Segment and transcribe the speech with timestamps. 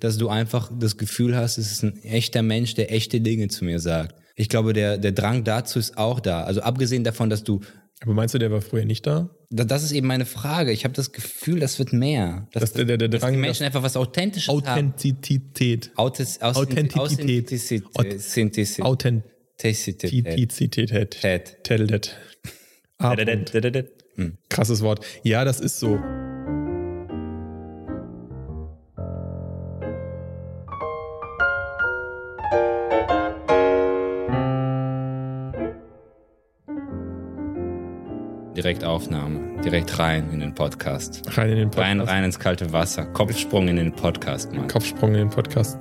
[0.00, 3.64] dass du einfach das Gefühl hast, es ist ein echter Mensch, der echte Dinge zu
[3.64, 4.14] mir sagt.
[4.36, 6.42] Ich glaube, der, der Drang dazu ist auch da.
[6.44, 7.60] Also abgesehen davon, dass du
[8.02, 9.28] Aber meinst du, der war früher nicht da?
[9.50, 10.72] Da- Das ist eben meine Frage.
[10.72, 12.48] Ich habe das Gefühl, das wird mehr.
[12.52, 14.62] Dass, Dass der- der- der dass Drang die Menschen einfach was Authentisches haben.
[14.64, 15.90] Authentizität.
[15.96, 17.84] Authent- Authentizität.
[17.94, 18.84] Authentizität.
[18.84, 18.86] Authentizität.
[18.86, 21.10] Authentizität.
[21.20, 21.64] Tät.
[21.64, 22.16] Teldet.
[22.98, 23.52] Punkt.
[24.16, 24.38] Hm.
[24.48, 25.04] Krasses Wort.
[25.22, 25.98] Ja, das ist so.
[38.60, 39.40] Direkt Aufnahme.
[39.64, 41.22] Direkt rein in den Podcast.
[41.34, 41.88] Rein in den Podcast.
[41.88, 43.06] Rein, rein ins kalte Wasser.
[43.06, 44.68] Kopfsprung in den Podcast, Mann.
[44.68, 45.78] Kopfsprung in den Podcast.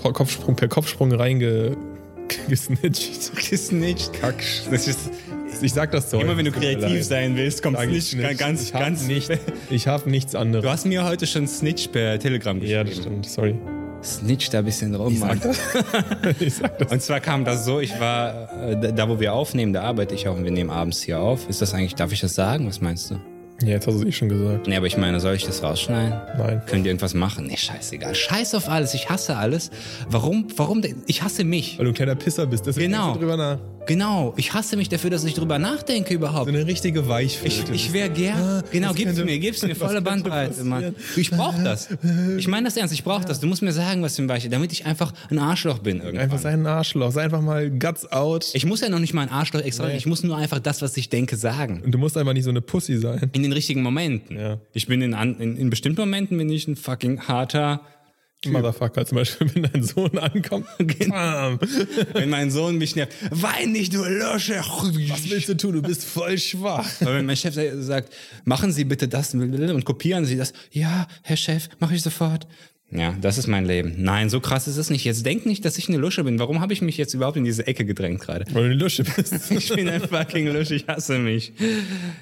[0.00, 3.32] Ko- Kopfsprung, per Kopfsprung reingesnitcht.
[3.50, 4.12] Gesnitcht.
[4.12, 4.60] Kacksch.
[4.70, 5.10] Das ist,
[5.60, 6.20] Ich sag das so.
[6.20, 9.28] immer wenn du kreativ sein willst, kommt Snitch ganz, ich ganz nicht.
[9.70, 10.62] Ich habe nichts anderes.
[10.64, 12.76] Du hast mir heute schon Snitch per Telegram geschrieben.
[12.76, 13.26] ja, das stimmt.
[13.26, 13.56] Sorry.
[14.02, 15.40] Snitch da ein bisschen rum, Mann.
[16.40, 16.90] ich sag das.
[16.90, 20.26] Und zwar kam das so, ich war, äh, da- wo wir aufnehmen, da arbeite ich
[20.28, 21.48] auch und wir nehmen abends hier auf.
[21.48, 22.66] Ist das eigentlich, darf ich das sagen?
[22.66, 23.16] Was meinst du?
[23.62, 24.66] Ja, jetzt hast du es eh schon gesagt.
[24.68, 26.14] Nee, aber ich meine, soll ich das rausschneiden?
[26.38, 26.62] Nein.
[26.64, 27.46] Könnt ihr irgendwas machen?
[27.46, 28.14] Nee, scheißegal.
[28.14, 28.94] Scheiß auf alles.
[28.94, 29.70] Ich hasse alles.
[30.08, 31.02] Warum, warum, denn?
[31.06, 31.76] ich hasse mich.
[31.78, 32.66] Weil du ein kleiner Pisser bist.
[32.66, 33.12] Deswegen Genau.
[33.12, 33.58] du drüber nach.
[33.90, 34.34] Genau.
[34.36, 36.48] Ich hasse mich dafür, dass ich drüber nachdenke überhaupt.
[36.48, 37.72] So eine richtige Weichflöte.
[37.74, 38.38] Ich, ich wäre gern.
[38.38, 40.94] Ah, genau, gib's könnte- mir, gib's mir, volle Bandbreite, Mann.
[41.16, 41.88] Ich brauch das.
[42.38, 43.40] Ich meine das ernst, ich brauch das.
[43.40, 46.20] Du musst mir sagen, was für ein Beispiel, damit ich einfach ein Arschloch bin irgendwann.
[46.20, 47.10] Einfach sei ein Arschloch.
[47.10, 48.50] Sei einfach mal guts out.
[48.52, 50.96] ich muss ja noch nicht mal ein Arschloch extra, ich muss nur einfach das, was
[50.96, 51.82] ich denke, sagen.
[51.84, 53.28] Und du musst einfach nicht so eine Pussy sein.
[53.32, 54.38] In den richtigen Momenten.
[54.38, 54.58] Ja.
[54.72, 57.80] Ich bin in, in, in bestimmten Momenten bin ich ein fucking harter.
[58.46, 60.66] Motherfucker, zum Beispiel, wenn dein Sohn ankommt.
[60.78, 61.58] Genau.
[62.12, 64.56] Wenn mein Sohn mich nervt, wein nicht, du Lösche.
[65.08, 65.74] Was willst du tun?
[65.74, 66.88] Du bist voll schwach.
[67.00, 68.12] Aber wenn mein Chef sagt,
[68.44, 70.52] machen Sie bitte das und kopieren Sie das.
[70.70, 72.46] Ja, Herr Chef, mache ich sofort.
[72.92, 73.94] Ja, das ist mein Leben.
[73.98, 75.04] Nein, so krass ist es nicht.
[75.04, 76.38] Jetzt denk nicht, dass ich eine Lusche bin.
[76.40, 78.44] Warum habe ich mich jetzt überhaupt in diese Ecke gedrängt gerade?
[78.46, 79.34] Weil du eine Lusche bist.
[79.50, 81.52] Ich bin ein fucking Lusche, ich hasse mich.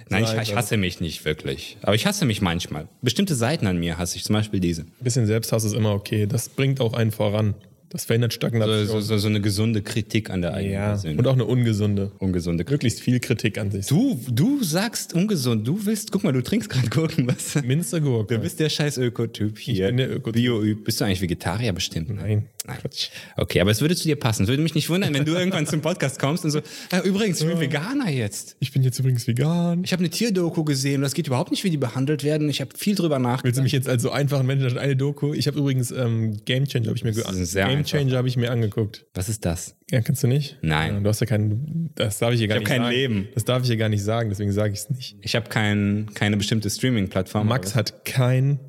[0.09, 1.79] Nein, ich, ich hasse mich nicht wirklich.
[1.83, 2.89] Aber ich hasse mich manchmal.
[3.01, 4.83] Bestimmte Seiten an mir hasse ich, zum Beispiel diese.
[4.83, 6.27] Ein bisschen Selbsthass ist immer okay.
[6.27, 7.55] Das bringt auch einen voran.
[7.91, 8.87] Das verhindert Stagnation.
[8.87, 10.89] so, so, so eine gesunde Kritik an der eigenen ja.
[10.89, 11.27] Persönlichkeit.
[11.27, 12.13] Und auch eine ungesunde.
[12.19, 12.73] ungesunde Kritik.
[12.73, 13.87] Möglichst viel Kritik an sich.
[13.87, 15.67] Du, du sagst ungesund.
[15.67, 17.63] Du willst, guck mal, du trinkst gerade Gurkenwasser.
[17.63, 18.35] Minzergurke.
[18.35, 19.87] Du bist der scheiß Ökotyp hier.
[19.87, 20.35] bin der Ökotyp.
[20.35, 20.63] bio.
[20.85, 22.11] Bist du eigentlich Vegetarier bestimmt?
[22.11, 22.49] Nein.
[22.69, 22.79] Nein.
[22.81, 23.09] Quatsch.
[23.37, 24.45] Okay, aber es würde zu dir passen.
[24.45, 26.61] Es würde mich nicht wundern, wenn du irgendwann zum Podcast kommst und so,
[26.93, 28.57] ja, übrigens, ich bin Veganer jetzt.
[28.61, 29.83] Ich bin jetzt übrigens vegan.
[29.85, 32.49] Ich habe eine Tierdoku gesehen und das geht überhaupt nicht, wie die behandelt werden.
[32.49, 33.63] Ich habe viel drüber Willst du nachgedacht.
[33.65, 35.33] mich jetzt als so einfachen Menschen eine Doku?
[35.35, 37.85] Ich habe übrigens ähm, Game Changer habe ich mir Game.
[37.85, 39.07] Changer habe ich mir angeguckt.
[39.15, 39.75] Was ist das?
[39.91, 40.59] Ja, kannst du nicht?
[40.61, 40.95] Nein.
[40.95, 41.91] Ja, du hast ja keinen.
[41.95, 42.95] Das darf ich hier gar hab nicht kein sagen.
[42.95, 43.29] Leben.
[43.35, 45.17] Das darf ich hier gar nicht sagen, deswegen sage ich es nicht.
[45.23, 47.47] Ich habe kein, keine bestimmte Streaming-Plattform.
[47.49, 48.61] Max aber- hat kein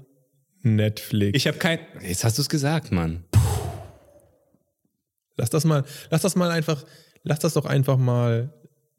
[0.62, 1.36] Netflix.
[1.36, 1.80] Ich habe kein.
[2.02, 3.24] Jetzt hast du es gesagt, Mann.
[5.40, 6.84] Lass das mal, lass das mal einfach,
[7.24, 8.54] lass das doch einfach mal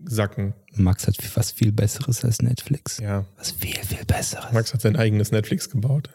[0.04, 0.54] sacken.
[0.72, 2.98] Max hat was viel Besseres als Netflix.
[2.98, 3.26] Ja.
[3.36, 4.52] Was viel, viel Besseres.
[4.52, 6.10] Max hat sein eigenes Netflix gebaut.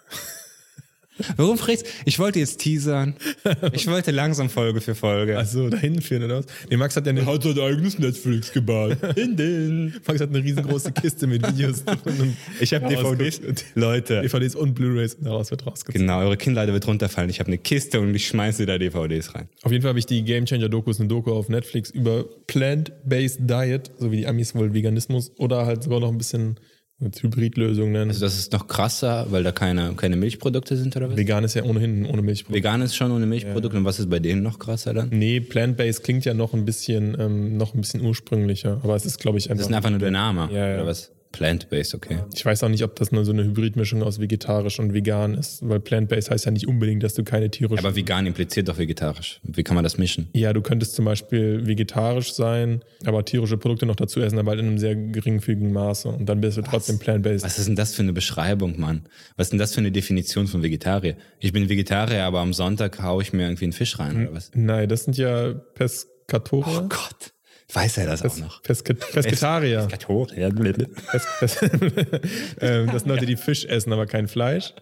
[1.37, 3.15] Warum fragst Ich wollte jetzt teasern.
[3.73, 5.37] Ich wollte langsam Folge für Folge.
[5.37, 6.45] Achso, dahin führen oder was?
[6.69, 8.97] Nee, Max hat ja eine, hat sein eigenes Netflix gebaut.
[9.15, 9.93] In den.
[10.05, 11.83] Max hat eine riesengroße Kiste mit Videos
[12.59, 13.41] Ich habe DVDs.
[13.75, 14.21] Leute.
[14.21, 16.01] DVDs und Blu-Rays und daraus wird rausgezogen.
[16.01, 17.29] Genau, eure Kinnlade wird runterfallen.
[17.29, 19.49] Ich habe eine Kiste und ich schmeiße da DVDs rein.
[19.63, 23.39] Auf jeden Fall habe ich die Game Changer Dokus, eine Doku auf Netflix über Plant-Based
[23.41, 26.59] Diet, so wie die Amis wohl Veganismus oder halt sogar noch ein bisschen
[26.97, 28.09] mit Hybridlösungen nennen.
[28.11, 31.17] Also das ist noch krasser, weil da keine, keine Milchprodukte sind oder was?
[31.17, 32.57] Vegan ist ja ohnehin ohne Milchprodukte.
[32.57, 33.77] Vegan ist schon ohne Milchprodukte.
[33.77, 35.09] Und was ist bei denen noch krasser dann?
[35.09, 39.19] Nee, Plant-Based klingt ja noch ein bisschen, ähm, noch ein bisschen ursprünglicher, aber es ist,
[39.19, 39.69] glaube ich, Das einfach.
[39.69, 40.49] ist einfach nur der Name.
[40.53, 40.75] Ja, ja.
[40.75, 41.11] Oder was?
[41.35, 42.19] Plant-based, okay.
[42.33, 45.67] Ich weiß auch nicht, ob das nur so eine Hybridmischung aus vegetarisch und vegan ist,
[45.67, 47.85] weil Plant-Based heißt ja nicht unbedingt, dass du keine tierischen.
[47.85, 49.41] Aber vegan impliziert doch vegetarisch.
[49.43, 50.29] Wie kann man das mischen?
[50.33, 54.61] ja, du könntest zum Beispiel vegetarisch sein, aber tierische Produkte noch dazu essen, aber halt
[54.61, 56.07] in einem sehr geringfügigen Maße.
[56.07, 57.43] Und dann bist du trotzdem Plant-Based.
[57.43, 59.07] Was ist denn das für eine Beschreibung, Mann?
[59.35, 61.17] Was ist denn das für eine Definition von Vegetarier?
[61.39, 64.51] Ich bin Vegetarier, aber am Sonntag haue ich mir irgendwie einen Fisch rein, oder was?
[64.53, 66.69] Nein, das sind ja Pescatore.
[66.69, 67.33] Oh Gott.
[67.73, 68.61] Weiß er das auch noch?
[68.61, 69.87] Pesca Pescatarier.
[69.87, 70.51] Katorier.
[70.51, 71.61] Pes Pes
[72.61, 74.73] ähm, das sind Leute, die Fisch essen, aber kein Fleisch.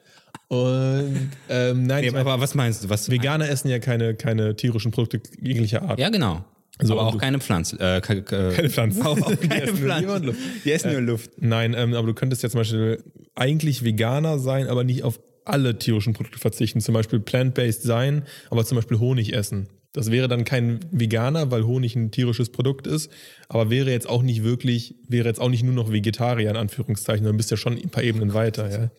[0.50, 2.90] Und ähm, nein, Nee, mein, aber was meinst du?
[2.90, 6.00] Was Veganer essen ja keine, keine tierischen Produkte jeglicher Art.
[6.00, 6.44] Ja, genau.
[6.82, 7.80] So, aber auch du- keine Pflanzen.
[7.80, 9.02] Äh, keine, Keine Pflanzen.
[9.04, 10.24] Auch, auch Die keine essen nur Pflanzen.
[10.26, 10.40] Luft.
[10.66, 11.32] Die essen nur Luft.
[11.38, 13.04] Nein, ähm, aber du könntest ja zum Beispiel
[13.36, 16.82] eigentlich Veganer sein, aber nicht auf alle tierischen Produkte verzichten.
[16.82, 19.70] Zum Beispiel plant-based sein, aber zum Beispiel Honig essen.
[19.94, 23.12] Das wäre dann kein Veganer, weil Honig ein tierisches Produkt ist,
[23.48, 27.24] aber wäre jetzt auch nicht wirklich, wäre jetzt auch nicht nur noch Vegetarier in Anführungszeichen,
[27.24, 28.70] dann bist du ja schon ein paar Ebenen weiter.
[28.72, 28.92] Ja,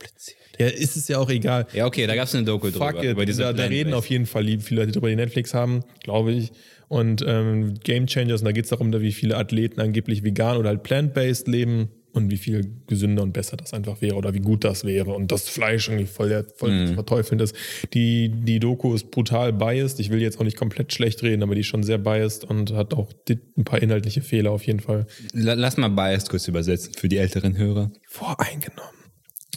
[0.58, 1.66] ja ist es ja auch egal.
[1.72, 3.04] Ja, okay, da gab es eine Doku Fuck drüber.
[3.04, 5.80] it, über diese da, da reden auf jeden Fall viele Leute drüber, die Netflix haben,
[6.04, 6.52] glaube ich.
[6.86, 10.68] Und ähm, Game Changers, und da geht es darum, wie viele Athleten angeblich vegan oder
[10.68, 14.64] halt plant-based leben und wie viel gesünder und besser das einfach wäre oder wie gut
[14.64, 16.86] das wäre und das Fleisch irgendwie voll, der, voll Mhm.
[16.86, 17.54] zu verteufeln ist.
[17.92, 20.00] Die, die Doku ist brutal biased.
[20.00, 22.72] Ich will jetzt auch nicht komplett schlecht reden, aber die ist schon sehr biased und
[22.72, 25.06] hat auch ein paar inhaltliche Fehler auf jeden Fall.
[25.32, 27.90] La- Lass mal Bias kurz übersetzen für die älteren Hörer.
[28.08, 28.90] Voreingenommen.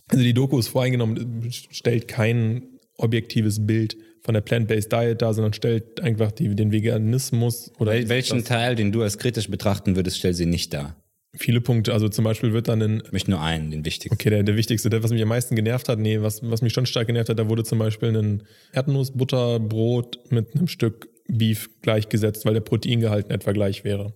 [0.10, 2.64] Also die Doku ist voreingenommen, stellt kein
[2.98, 8.10] objektives Bild von der Plant-Based Diet dar, sondern stellt einfach die, den Veganismus oder Wel
[8.10, 10.96] welchen Teil, den du als kritisch betrachten würdest, stell sie nicht dar.
[11.38, 11.94] Viele Punkte.
[11.94, 14.14] Also zum Beispiel wird dann in Ich möchte nur einen, den wichtigsten.
[14.14, 16.74] Okay, der, der wichtigste, der, was mich am meisten genervt hat, nee, was, was mich
[16.74, 18.44] schon stark genervt hat, da wurde zum Beispiel ein
[18.74, 24.14] Erdnussbutterbrot mit einem Stück Beef gleichgesetzt, weil der Proteingehalt in etwa gleich wäre.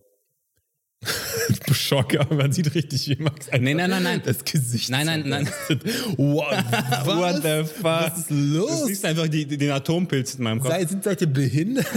[1.71, 4.21] Schock, aber man sieht richtig, wie Max einfach Nee, nein, nein, nein.
[4.23, 5.47] das Gesicht Nein, nein, nein.
[6.17, 6.45] What,
[7.05, 7.83] What the fuck?
[7.83, 8.81] Was ist los?
[8.81, 10.71] Du siehst einfach die, die, den Atompilz in meinem Kopf.
[10.71, 11.87] Sei, sind ihr behindert?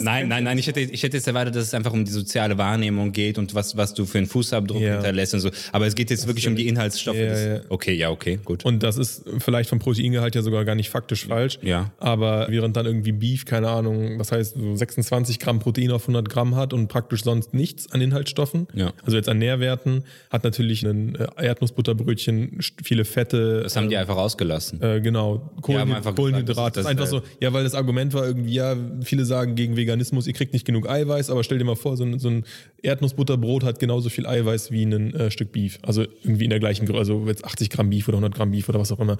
[0.00, 2.58] Nein, nein, nein, ich hätte, ich hätte jetzt erwartet, dass es einfach um die soziale
[2.58, 4.94] Wahrnehmung geht und was, was du für einen Fußabdruck Ja.
[4.94, 5.50] hinterlässt und so.
[5.72, 7.16] Aber es geht jetzt wirklich um die Inhaltsstoffe.
[7.16, 7.60] Des- ja.
[7.70, 8.64] Okay, ja, okay, gut.
[8.64, 11.58] Und das ist vielleicht vom Proteingehalt ja sogar gar nicht faktisch falsch.
[11.62, 11.90] Ja.
[11.98, 16.28] Aber während dann irgendwie Beef, keine Ahnung, was heißt, so 26 Gramm Protein auf 100
[16.28, 18.92] Gramm hat und praktisch sonst nichts an Inhaltsstoffen, Ja.
[19.04, 23.62] also jetzt an Nährwerten, hat natürlich ein äh, Erdnussbutterbrötchen viele Fette.
[23.62, 24.82] das haben die einfach rausgelassen.
[24.82, 26.44] äh, genau, Kohlenhydrate.
[26.46, 29.76] das Das ist einfach so, ja, weil das Argument war irgendwie, ja, viele sagen gegen
[29.76, 32.44] Veganismus, ihr kriegt nicht genug Eiweiß, aber stell dir mal vor, so ein, so ein
[32.82, 35.78] Erdnussbutterbrot hat genauso viel Eiweiß wie ein äh, Stück Beef.
[35.82, 38.68] Also irgendwie in der gleichen Größe, also jetzt 80 Gramm Beef oder 100 Gramm Beef
[38.68, 39.16] oder was auch immer.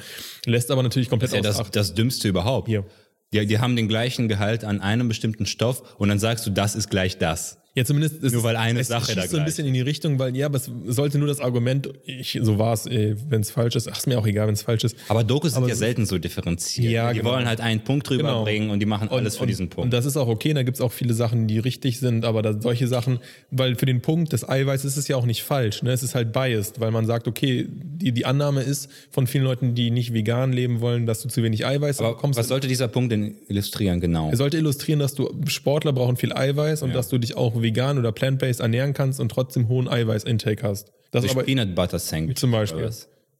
[0.46, 2.69] Lässt aber natürlich komplett Das ist ja das, das Dümmste überhaupt.
[2.69, 2.84] Hier.
[3.32, 6.75] Die, die haben den gleichen Gehalt an einem bestimmten Stoff und dann sagst du, das
[6.75, 7.60] ist gleich das.
[7.76, 10.19] Ja, zumindest ist Nur weil eine es, Sache da so ein bisschen in die Richtung,
[10.19, 13.76] weil ja, aber es sollte nur das Argument, ich, so war es, wenn es falsch
[13.76, 14.96] ist, ach, ist mir auch egal, wenn es falsch ist.
[15.08, 16.90] Aber Dokus sind ja selten so differenziert.
[16.90, 17.31] Ja, die genau.
[17.31, 19.84] wollen halt einen Punkt rüberbringen und die machen alles für und, diesen Punkt.
[19.84, 22.43] Und das ist auch okay, da gibt es auch viele Sachen, die richtig sind, aber
[22.43, 23.20] da, solche Sachen,
[23.52, 25.93] weil für den Punkt des Eiweiß ist es ja auch nicht falsch, ne?
[25.93, 29.76] es ist halt biased, weil man sagt, okay, die, die Annahme ist von vielen Leuten,
[29.76, 32.37] die nicht vegan leben wollen, dass du zu wenig Eiweiß Aber bekommst.
[32.37, 34.28] was sollte dieser Punkt denn illustrieren, genau?
[34.28, 37.99] Er sollte illustrieren, dass du Sportler brauchen viel Eiweiß und dass du dich auch vegan
[37.99, 40.93] oder plant-based ernähren kannst und trotzdem hohen Eiweiß-Intake hast.
[41.11, 42.37] Das Durch aber Peanut Butter Sandwich.
[42.37, 42.89] zum Beispiel.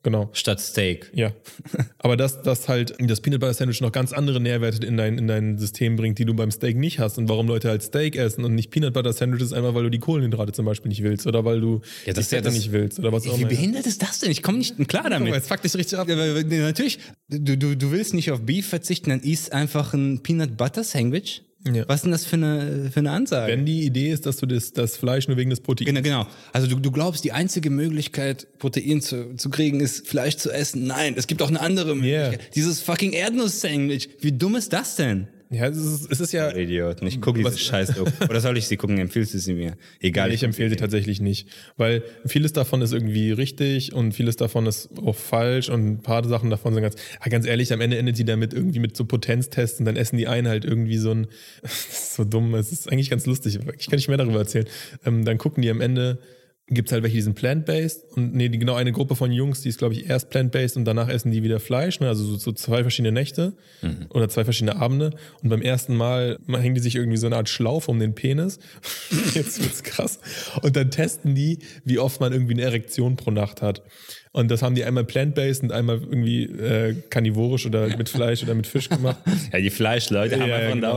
[0.03, 0.31] Genau.
[0.33, 1.11] Statt Steak.
[1.15, 1.31] Ja.
[1.99, 5.29] Aber dass das halt das Peanut Butter Sandwich noch ganz andere Nährwerte in dein, in
[5.29, 7.19] dein System bringt, die du beim Steak nicht hast.
[7.19, 9.99] Und warum Leute halt Steak essen und nicht Peanut Butter Sandwiches, einfach weil du die
[9.99, 12.73] Kohlenhydrate zum Beispiel nicht willst oder weil du Ja, das die ja Fette das- nicht
[12.73, 13.51] willst oder was auch Wie immer.
[13.51, 14.31] behindert ist das denn?
[14.31, 15.29] Ich komme nicht klar damit.
[15.29, 16.09] mal, Jetzt fuck dich richtig ab.
[16.09, 20.57] Ja, natürlich, du, du, du willst nicht auf Beef verzichten, dann isst einfach ein Peanut
[20.57, 21.43] Butter Sandwich.
[21.67, 21.87] Ja.
[21.89, 23.53] Was ist denn das für eine, für eine Ansage?
[23.53, 26.27] Wenn die Idee ist, dass du das, das Fleisch nur wegen des Proteins Genau, genau.
[26.53, 30.87] Also du, du glaubst, die einzige Möglichkeit, Protein zu, zu kriegen, ist Fleisch zu essen.
[30.87, 32.55] Nein, es gibt auch eine andere Möglichkeit.
[32.55, 34.09] Dieses fucking Erdnuss-Sandwich.
[34.21, 35.29] Wie dumm ist das denn?
[35.53, 36.55] Ja, es ist, es ist ja.
[36.55, 37.07] Idioten.
[37.09, 38.11] Ich gucke diese Was- scheiß Doku.
[38.29, 38.99] Oder soll ich sie gucken?
[38.99, 39.77] Empfiehlst du sie mir?
[39.99, 40.33] Egal.
[40.33, 44.91] Ich empfehle sie tatsächlich nicht, weil vieles davon ist irgendwie richtig und vieles davon ist
[45.05, 48.17] auch falsch und ein paar Sachen davon sind ganz, ah, ganz ehrlich, am Ende endet
[48.17, 51.27] sie damit irgendwie mit so Potenztests und dann essen die einen halt irgendwie so ein,
[51.63, 54.67] das ist so dumm, es ist eigentlich ganz lustig, ich kann nicht mehr darüber erzählen.
[55.05, 56.19] Ähm, dann gucken die am Ende,
[56.71, 59.69] gibt's halt welche, die sind plant-based und nee, die, genau eine Gruppe von Jungs, die
[59.69, 62.09] ist glaube ich erst plant-based und danach essen die wieder Fleisch, ne?
[62.09, 63.55] also so, so zwei verschiedene Nächte
[64.11, 65.11] oder zwei verschiedene Abende
[65.43, 68.59] und beim ersten Mal hängen die sich irgendwie so eine Art Schlaufe um den Penis.
[69.35, 70.21] Jetzt wird's krass.
[70.63, 73.83] Und dann testen die, wie oft man irgendwie eine Erektion pro Nacht hat.
[74.33, 78.55] Und das haben die einmal plant-based und einmal irgendwie äh, karnivorisch oder mit Fleisch oder
[78.55, 79.19] mit Fisch gemacht.
[79.53, 80.93] Ja, die Fleischleute haben Ja, einfach einen genau.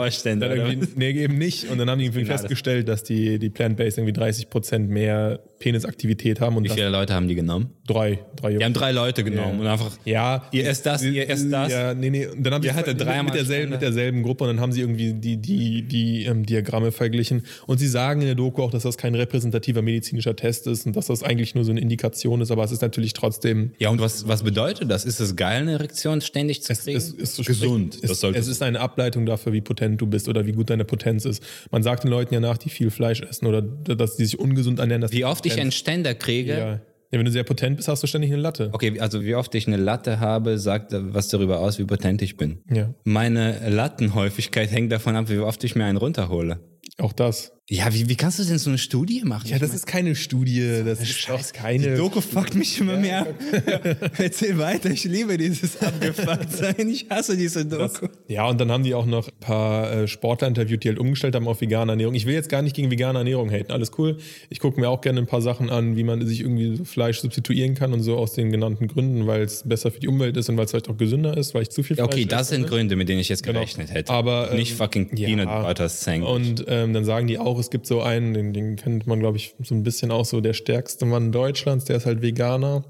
[0.56, 1.70] Irgendwie, nee, eben nicht.
[1.70, 6.42] Und dann haben die irgendwie festgestellt, dass die, die Plant-Based irgendwie 30 Prozent mehr Penisaktivität
[6.42, 6.58] haben.
[6.58, 7.70] Und Wie viele Leute haben die genommen?
[7.88, 9.92] drei, drei Die haben drei Leute genommen und einfach.
[10.04, 10.44] Ja.
[10.52, 11.72] Ihr esst das, ihr esst das.
[11.72, 12.28] Ja, nee, nee.
[12.28, 14.60] Und dann haben Ihr sie hattet mit, dreimal mit, derselben, mit derselben Gruppe und dann
[14.60, 17.44] haben sie irgendwie die, die, die ähm, Diagramme verglichen.
[17.66, 20.98] Und sie sagen in der Doku auch, dass das kein repräsentativer medizinischer Test ist und
[20.98, 24.02] dass das eigentlich nur so eine Indikation ist, aber es ist natürlich trotzdem Ja, und
[24.02, 25.06] was, was bedeutet das?
[25.06, 26.98] Ist es geil, eine Erektion ständig zu kriegen?
[26.98, 27.98] es ist so gesund.
[28.02, 30.84] Es, das es ist eine Ableitung dafür, wie potent du bist oder wie gut deine
[30.84, 31.42] Potenz ist.
[31.72, 34.80] Man sagt den Leuten ja nach, die viel Fleisch essen oder dass die sich ungesund
[34.80, 35.02] ernähren.
[35.02, 36.52] Dass wie oft ich einen Potenz- Ständer kriege.
[36.54, 36.72] ja.
[36.74, 36.80] ja,
[37.12, 38.70] wenn du sehr potent bist, hast du ständig eine Latte.
[38.72, 42.38] Okay, also wie oft ich eine Latte habe, sagt was darüber aus, wie potent ich
[42.38, 42.60] bin.
[42.72, 46.60] Ja, Meine Lattenhäufigkeit hängt davon ab, wie oft ich mir einen runterhole.
[46.98, 47.52] Auch das.
[47.70, 49.48] Ja, wie, wie kannst du denn so eine Studie machen?
[49.48, 51.92] Ja, das ist keine Studie, das ist auch keine.
[51.92, 53.26] Die Doku fuckt mich immer mehr.
[54.18, 56.90] Erzähl weiter, ich liebe dieses Abgefucktsein.
[56.90, 58.08] Ich hasse diese Doku.
[58.28, 61.36] Ja, und dann haben die auch noch ein paar äh, Sportler interviewt, die halt umgestellt
[61.36, 62.16] haben auf vegane Ernährung.
[62.16, 64.18] Ich will jetzt gar nicht gegen vegane Ernährung haten, alles cool.
[64.50, 67.22] Ich gucke mir auch gerne ein paar Sachen an, wie man sich irgendwie so Fleisch
[67.22, 70.50] substituieren kann und so aus den genannten Gründen, weil es besser für die Umwelt ist
[70.50, 72.42] und weil es vielleicht auch gesünder ist, weil ich zu viel Ja, Fleisch okay, das
[72.42, 72.68] esse, sind ne?
[72.68, 74.12] Gründe, mit denen ich jetzt gerechnet hätte.
[74.12, 75.30] Aber, ähm, nicht fucking ja.
[75.30, 76.30] Peanut Butter Sandwich.
[76.30, 79.38] Und ähm, dann sagen die auch, es gibt so einen, den, den kennt man, glaube
[79.38, 82.84] ich, so ein bisschen auch so der stärkste Mann Deutschlands, der ist halt Veganer.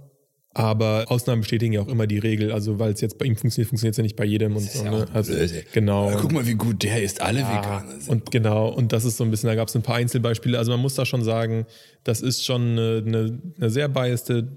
[0.55, 2.51] Aber Ausnahmen bestätigen ja auch immer die Regel.
[2.51, 4.85] Also, weil es jetzt bei ihm funktioniert, funktioniert es ja nicht bei jedem und so.
[4.85, 5.07] ja ne?
[5.11, 6.11] also, blöd, genau.
[6.21, 7.21] guck mal, wie gut der ist.
[7.21, 8.09] Alle Veganer sind.
[8.09, 10.57] Und genau, und das ist so ein bisschen, da gab es ein paar Einzelbeispiele.
[10.59, 11.65] Also man muss da schon sagen,
[12.03, 14.47] das ist schon eine, eine, eine sehr biaste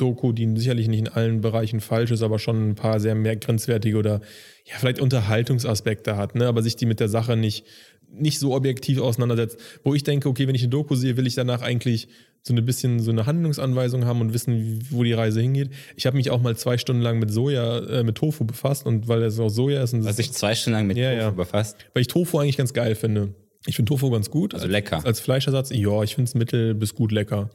[0.00, 3.36] Doku, die sicherlich nicht in allen Bereichen falsch ist, aber schon ein paar sehr mehr
[3.36, 4.20] grenzwertige oder
[4.64, 6.46] ja, vielleicht Unterhaltungsaspekte hat, ne?
[6.46, 7.66] aber sich die mit der Sache nicht,
[8.12, 9.58] nicht so objektiv auseinandersetzt.
[9.84, 12.08] Wo ich denke, okay, wenn ich eine Doku sehe, will ich danach eigentlich
[12.42, 15.70] so ein bisschen so eine Handlungsanweisung haben und wissen, wo die Reise hingeht.
[15.96, 19.08] Ich habe mich auch mal zwei Stunden lang mit Soja, äh, mit Tofu befasst und
[19.08, 21.30] weil es auch Soja ist und Was sich zwei Stunden lang mit Ja, Tofu ja.
[21.32, 21.76] befasst.
[21.92, 23.34] weil ich Tofu eigentlich ganz geil finde.
[23.66, 24.54] Ich finde Tofu ganz gut.
[24.54, 25.04] Also als, lecker.
[25.04, 27.50] Als Fleischersatz, ja, ich finde es mittel bis gut lecker.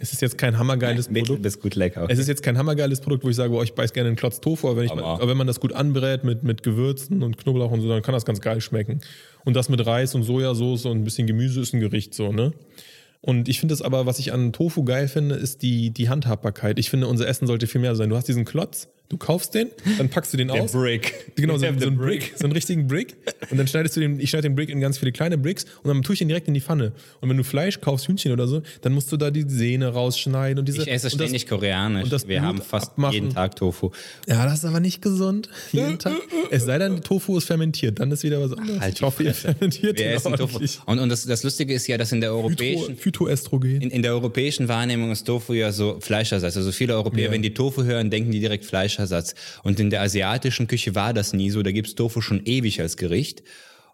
[0.00, 1.42] Es ist jetzt kein hammergeiles Mittel Produkt.
[1.42, 2.06] bis gut lecker.
[2.08, 4.40] Es ist jetzt kein hammergeiles Produkt, wo ich sage, oh, ich beiß gerne einen Klotz
[4.40, 7.22] Tofu, aber wenn, ich Aber- mal, aber wenn man das gut anbrät mit, mit Gewürzen
[7.22, 9.00] und Knoblauch und so, dann kann das ganz geil schmecken.
[9.44, 12.52] Und das mit Reis und Sojasauce und ein bisschen Gemüse ist ein Gericht so, ne?
[13.20, 16.78] Und ich finde es aber, was ich an Tofu geil finde, ist die, die Handhabbarkeit.
[16.78, 18.10] Ich finde, unser Essen sollte viel mehr sein.
[18.10, 19.68] Du hast diesen Klotz, du kaufst den,
[19.98, 20.72] dann packst du den aus.
[20.72, 21.32] Brick.
[21.36, 22.20] Genau, so, Der so ein Brick.
[22.20, 23.14] Brick, so einen richtigen Brick.
[23.50, 25.88] Und dann schneidest du den, ich schneide den Brick in ganz viele kleine Bricks und
[25.88, 26.92] dann tue ich den direkt in die Pfanne.
[27.20, 30.58] Und wenn du Fleisch kaufst, Hühnchen oder so, dann musst du da die Sehne rausschneiden
[30.58, 30.82] und diese.
[30.82, 32.04] Ich esse und das- ständig koreanisch.
[32.04, 33.14] und das Wir Blut haben fast abmachen.
[33.14, 33.90] jeden Tag Tofu.
[34.26, 35.48] Ja, das ist aber nicht gesund.
[35.72, 36.14] Jeden Tag.
[36.50, 38.80] Es sei denn, Tofu ist fermentiert, dann ist wieder was anderes.
[38.80, 40.58] Halt ich hoffe, ihr fermentiert Wir essen Tofu.
[40.86, 43.80] Und, und das, das Lustige ist ja, dass in der europäischen Phytoestrogen.
[43.82, 46.56] in, in der europäischen Wahrnehmung ist Tofu ja so Fleischersatz.
[46.56, 47.30] Also viele Europäer, Ja.
[47.30, 49.34] wenn die Tofu hören, denken die direkt Fleischersatz.
[49.62, 51.62] Und in der asiatischen Küche war das nie so.
[51.62, 53.42] Da gibt's Tofu schon ewig als Gericht.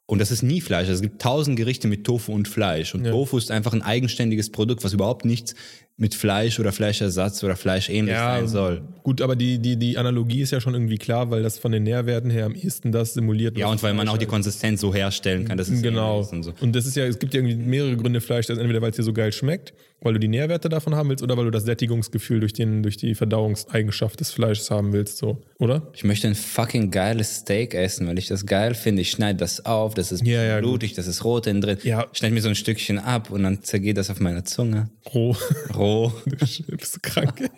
[0.06, 0.88] Und das ist nie Fleisch.
[0.88, 2.94] Also es gibt tausend Gerichte mit Tofu und Fleisch.
[2.94, 5.54] Und Tofu ist einfach ein eigenständiges Produkt, was überhaupt nichts
[6.00, 8.80] mit Fleisch oder Fleischersatz oder Fleischähnlich sein soll.
[9.02, 11.82] gut, aber die, die, die Analogie ist ja schon irgendwie klar, weil das von den
[11.82, 13.56] Nährwerten her am ehesten das simuliert.
[13.58, 16.16] Ja, und weil man auch die Konsistenz so herstellen kann, dass es Genau.
[16.20, 16.52] ähnlich und so.
[16.60, 18.96] Und das ist ja, es gibt ja irgendwie mehrere Gründe Fleisch, das entweder weil es
[18.96, 21.64] dir so geil schmeckt, weil du die Nährwerte davon haben willst, oder weil du das
[21.64, 25.82] Sättigungsgefühl durch, den, durch die Verdauungseigenschaft des Fleisches haben willst, so, oder?
[25.92, 29.02] Ich möchte ein fucking geiles Steak essen, weil ich das geil finde.
[29.02, 31.76] Ich schneide das auf, das ist Ja, ja, blutig, das ist rot innen drin.
[31.82, 32.06] Ja.
[32.10, 34.88] Ich schneide mir so ein Stückchen ab und dann zergeht das auf meiner Zunge.
[35.14, 35.36] Roh.
[35.76, 35.89] Roh.
[36.26, 37.50] du bist krank.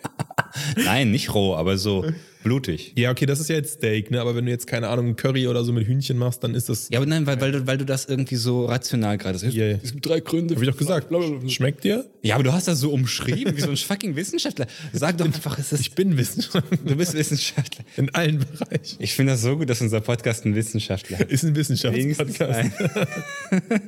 [0.75, 2.05] Nein, nicht roh, aber so
[2.43, 2.93] blutig.
[2.97, 4.21] Ja, okay, das ist ja jetzt Steak, ne?
[4.21, 6.89] Aber wenn du jetzt, keine Ahnung, Curry oder so mit Hühnchen machst, dann ist das.
[6.89, 9.55] Ja, aber nein, weil, weil, du, weil du das irgendwie so rational gerade sagst.
[9.55, 9.77] Ja, ja.
[9.81, 10.55] Es gibt drei Gründe.
[10.55, 11.07] Hab ich doch gesagt.
[11.49, 12.05] Schmeckt dir?
[12.21, 14.67] Ja, aber du hast das so umschrieben, wie so ein fucking Wissenschaftler.
[14.91, 15.81] Sag doch einfach, es ist.
[15.81, 16.77] Ich bin Wissenschaftler.
[16.85, 17.85] Du bist Wissenschaftler.
[17.97, 18.97] In allen Bereichen.
[18.99, 21.31] Ich finde das so gut, dass unser Podcast ein Wissenschaftler ist.
[21.43, 22.41] Ist ein Wissenschaftspodcast.
[22.51, 22.73] ein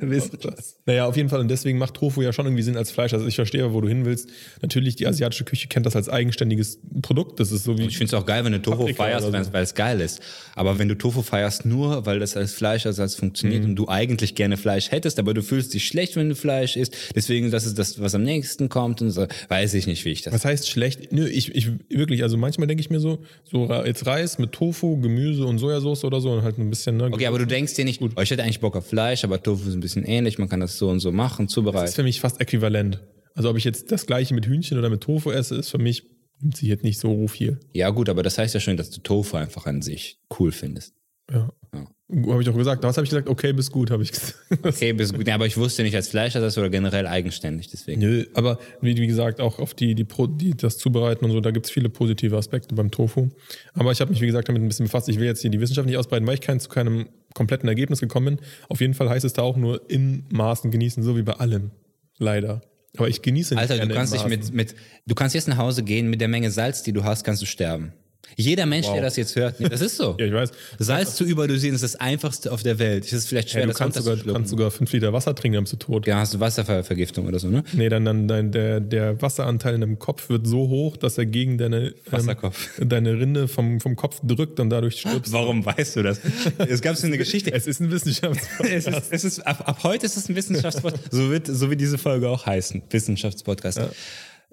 [0.10, 0.54] Wissenschaftler.
[0.86, 1.40] Naja, auf jeden Fall.
[1.40, 3.14] Und deswegen macht Tofu ja schon irgendwie Sinn als Fleisch.
[3.14, 4.28] Also ich verstehe, wo du hin willst.
[4.62, 7.40] Natürlich, die asiatische Küche kennt das als eigenständiges Produkt.
[7.40, 7.86] Das ist so wie.
[7.86, 9.52] Ich finde es auch geil, wenn du Tofu Paprika feierst, so.
[9.52, 10.20] weil es geil ist.
[10.54, 13.70] Aber wenn du Tofu feierst nur, weil das als Fleischersatz funktioniert Mhm.
[13.70, 16.94] und du eigentlich gerne Fleisch hättest, aber du fühlst dich schlecht, wenn du Fleisch isst,
[17.14, 20.22] deswegen das ist das, was am nächsten kommt und so, weiß ich nicht, wie ich
[20.22, 20.32] das.
[20.32, 21.12] Was heißt schlecht?
[21.12, 24.96] Nö, ich, ich wirklich, also manchmal denke ich mir so, so jetzt Reis mit Tofu,
[25.00, 27.10] Gemüse und Sojasauce oder so und halt ein bisschen, ne?
[27.12, 29.68] Okay, aber du denkst dir nicht, oh, ich hätte eigentlich Bock auf Fleisch, aber Tofu
[29.68, 31.86] ist ein bisschen ähnlich, man kann das so und so machen, Das zubereiten.
[31.88, 33.00] ist für mich fast äquivalent.
[33.34, 36.04] Also ob ich jetzt das gleiche mit Hühnchen oder mit Tofu esse, ist für mich
[36.40, 37.58] nimmt sich jetzt nicht so viel.
[37.72, 40.94] Ja gut, aber das heißt ja schon, dass du Tofu einfach an sich cool findest.
[41.30, 41.50] Ja.
[41.74, 41.86] Ja.
[42.28, 42.84] Habe ich doch gesagt.
[42.84, 43.28] Was habe ich gesagt?
[43.28, 44.36] Okay, bis gut, habe ich gesagt.
[44.62, 45.26] Okay, bist gut.
[45.26, 48.00] Ja, aber ich wusste nicht als Fleischersatz oder generell eigenständig, deswegen.
[48.00, 51.40] Nö, aber wie, wie gesagt, auch auf die, die, Pro, die das Zubereiten und so,
[51.40, 53.30] da gibt es viele positive Aspekte beim Tofu.
[53.74, 55.08] Aber ich habe mich, wie gesagt, damit ein bisschen befasst.
[55.08, 58.00] Ich will jetzt hier die Wissenschaft nicht ausbreiten, weil ich kein, zu keinem kompletten Ergebnis
[58.00, 58.46] gekommen bin.
[58.68, 61.72] Auf jeden Fall heißt es da auch nur in Maßen genießen, so wie bei allem.
[62.18, 62.62] Leider.
[62.96, 64.74] Aber ich genieße nicht Alter, du kannst dich mit, mit,
[65.06, 67.46] du kannst jetzt nach Hause gehen, mit der Menge Salz, die du hast, kannst du
[67.46, 67.92] sterben.
[68.36, 70.16] Jeder Mensch, der das jetzt hört, nee, das ist so.
[70.20, 70.50] Ja, ich weiß.
[70.78, 73.04] Salz zu überdosieren ist das einfachste auf der Welt.
[73.04, 75.34] Es ist vielleicht schwer, Ja, du das kannst sogar, du kannst sogar fünf Liter Wasser
[75.34, 76.06] trinken, dann bist du tot.
[76.06, 77.64] Ja, hast du Wasservergiftung oder so, ne?
[77.72, 81.26] Nee, dann, dann dein, der, der Wasseranteil in deinem Kopf wird so hoch, dass er
[81.26, 82.78] gegen deine, Wasserkopf.
[82.80, 85.32] ähm, deine Rinde vom, vom Kopf drückt und dadurch stirbst.
[85.32, 86.20] Warum weißt du das?
[86.58, 87.52] Es gab so eine Geschichte.
[87.52, 88.70] Es ist ein Wissenschaftspodcast.
[88.70, 91.12] Es ist, es ist, ab, ab heute ist es ein Wissenschaftspodcast.
[91.12, 92.82] So wird, so wird diese Folge auch heißen.
[92.90, 93.78] Wissenschaftspodcast.
[93.78, 93.88] Äh,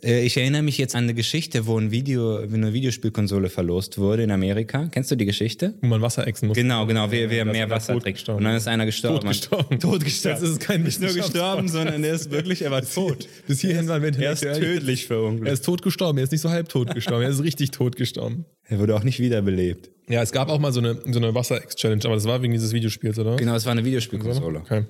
[0.05, 4.31] Ich erinnere mich jetzt an eine Geschichte, wo ein Video, eine Videospielkonsole verlost wurde in
[4.31, 4.89] Amerika.
[4.91, 5.75] Kennst du die Geschichte?
[5.81, 6.57] Wo man Wasser exen muss.
[6.57, 8.17] Genau, genau, wer, wer mehr Wasser tot trinkt.
[8.19, 8.39] gestorben.
[8.39, 9.21] Und dann ist einer gestorben.
[9.21, 9.79] Totgestorben.
[9.79, 10.41] Totgestorben.
[10.41, 13.29] Jetzt ist es kein Nicht nur gestorben, sondern er ist wirklich, er war tot.
[13.47, 15.53] Bis hierhin waren wir Er ist tödlich Er verunglückt.
[15.53, 18.43] ist tot gestorben, er ist nicht so halb tot gestorben, er ist richtig tot gestorben.
[18.65, 19.89] Er wurde auch nicht wiederbelebt.
[20.09, 22.73] Ja, es gab auch mal so eine, so eine Wasser-Ex-Challenge, aber das war wegen dieses
[22.73, 23.37] Videospiels, oder?
[23.37, 24.59] Genau, es war eine Videospielkonsole.
[24.59, 24.83] Okay.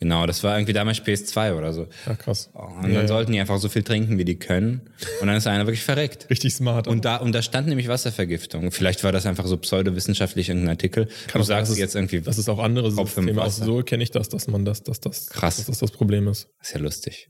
[0.00, 1.86] Genau, das war irgendwie damals PS2 oder so.
[2.06, 2.50] Ja, krass.
[2.52, 4.82] Und dann Ja, sollten die einfach so viel trinken, wie die können.
[5.20, 6.26] Und dann ist einer wirklich verreckt.
[6.30, 6.88] Richtig smart.
[6.88, 8.70] Und da, und da stand nämlich Wasservergiftung.
[8.70, 11.08] Vielleicht war das einfach so pseudowissenschaftlich irgendein Artikel.
[11.32, 14.02] du auch sagst dass jetzt irgendwie, dass es auch andere Kopf Systeme, auch so kenne
[14.02, 15.56] ich das, dass man das, dass das, Krass.
[15.56, 16.48] dass das das Problem ist.
[16.60, 17.28] ist ja lustig.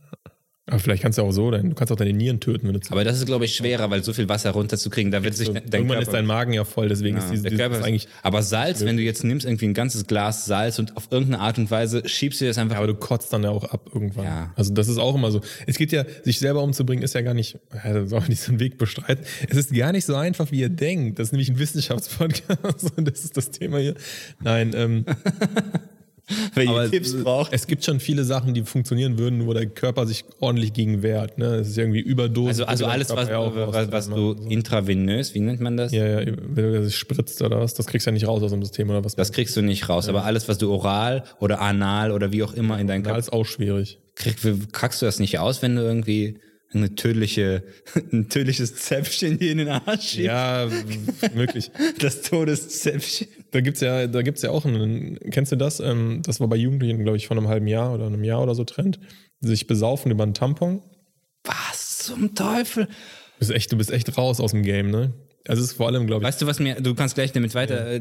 [0.66, 3.04] Aber vielleicht kannst du auch so, du kannst auch deine Nieren töten, wenn du Aber
[3.04, 5.88] das ist, glaube ich, schwerer, weil so viel Wasser runterzukriegen, da wird sich dein Irgendwann
[5.88, 8.09] Körper, ist dein Magen ja voll, deswegen ist Ja, dieses, der dieses Körper ist eigentlich.
[8.23, 11.59] aber Salz, wenn du jetzt nimmst irgendwie ein ganzes Glas Salz und auf irgendeine Art
[11.59, 12.76] und Weise schiebst du das einfach.
[12.76, 14.25] Aber du kotzt dann ja auch ab irgendwann.
[14.25, 14.52] Ja.
[14.56, 15.42] Also das ist auch immer so.
[15.66, 18.52] Es geht ja, sich selber umzubringen, ist ja gar nicht, ja, soll man nicht so
[18.52, 19.23] einen Weg bestreiten.
[19.47, 21.18] Es ist gar nicht so einfach, wie ihr denkt.
[21.18, 23.97] Das ist nämlich ein Wissenschaftspodcast und das ist das Thema hier.
[24.40, 25.04] Nein, ähm,
[26.54, 27.52] wenn ihr Tipps braucht.
[27.52, 31.38] es gibt schon viele Sachen, die funktionieren würden, wo der Körper sich ordentlich gegen wehrt.
[31.38, 31.56] Ne?
[31.56, 32.60] Es ist irgendwie Überdosis.
[32.60, 35.92] Also, also alles, was, ja was, was du intravenös, wie nennt man das?
[35.92, 38.50] Ja, ja, wenn du das spritzt oder was, das kriegst du ja nicht raus aus
[38.52, 39.14] dem System oder was.
[39.16, 40.08] Das kriegst du nicht raus.
[40.08, 43.18] Aber alles, was du oral oder anal oder wie auch immer in deinen Ja, Körper
[43.18, 43.98] ist auch schwierig.
[44.14, 46.38] kriegst, kackst du das nicht aus, wenn du irgendwie
[46.74, 47.64] eine tödliche,
[48.12, 50.26] ein tödliches Zäpfchen hier in den Arsch schiebst?
[50.26, 50.68] Ja,
[51.34, 51.70] möglich.
[51.98, 53.28] Das Todeszäpfchen.
[53.50, 55.80] Da gibt's ja, da gibt's ja auch einen, kennst du das?
[55.80, 58.54] Ähm, das war bei Jugendlichen, glaube ich, von einem halben Jahr oder einem Jahr oder
[58.54, 58.98] so Trend.
[59.40, 60.82] Sich besaufen über einen Tampon.
[61.44, 62.86] Was zum Teufel?
[62.86, 62.90] Du
[63.38, 65.12] bist echt, du bist echt raus aus dem Game, ne?
[65.46, 67.54] Also es ist vor allem, glaube ich, Weißt du, was mir, du kannst gleich damit
[67.54, 68.00] weiter, äh,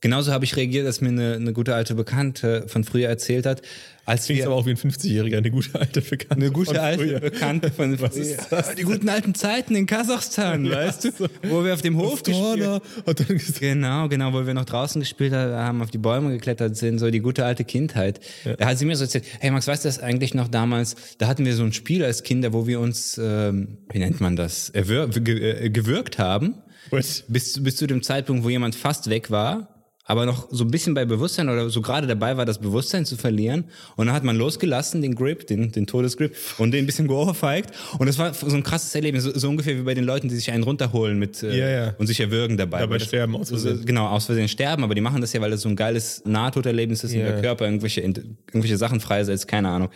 [0.00, 3.62] genauso habe ich reagiert, als mir eine, eine gute alte Bekannte von früher erzählt hat,
[4.04, 6.34] als klingt wir, aber auch wie ein 50-Jähriger, eine gute alte Bekannte.
[6.34, 7.20] eine gute alte.
[7.20, 8.74] Bekannte von Was ist das?
[8.74, 11.10] die guten alten Zeiten in Kasachstan, weißt du,
[11.44, 15.82] wo wir auf dem Hof gespielt gesagt, Genau, genau, wo wir noch draußen gespielt haben,
[15.82, 18.20] auf die Bäume geklettert sind, so die gute alte Kindheit.
[18.58, 20.96] Da hat sie mir so erzählt, hey Max, weißt du das eigentlich noch damals?
[21.18, 24.36] Da hatten wir so ein Spiel als Kinder, wo wir uns, ähm, wie nennt man
[24.36, 26.54] das, erwür ge äh, gewürgt haben,
[26.90, 27.24] was?
[27.28, 30.94] bis, bis zu dem Zeitpunkt, wo jemand fast weg war, aber noch so ein bisschen
[30.94, 33.64] bei Bewusstsein oder so gerade dabei war, das Bewusstsein zu verlieren.
[33.96, 37.70] Und dann hat man losgelassen, den Grip, den, den Todesgrip, und den ein bisschen geohrfeigt.
[37.98, 40.34] Und das war so ein krasses Erlebnis, so, so ungefähr wie bei den Leuten, die
[40.34, 41.94] sich einen runterholen mit äh, Ja, ja.
[41.98, 42.80] und sich erwürgen dabei.
[42.80, 43.78] Dabei das- sterben aus Versehen.
[43.78, 46.22] so- Genau, aus Versehen sterben, aber die machen das ja, weil das so ein geiles
[46.24, 47.22] Nahtoderlebnis ist Ja.
[47.24, 49.88] der Körper irgendwelche, irgendwelche Sachen freisetzt, keine Ahnung.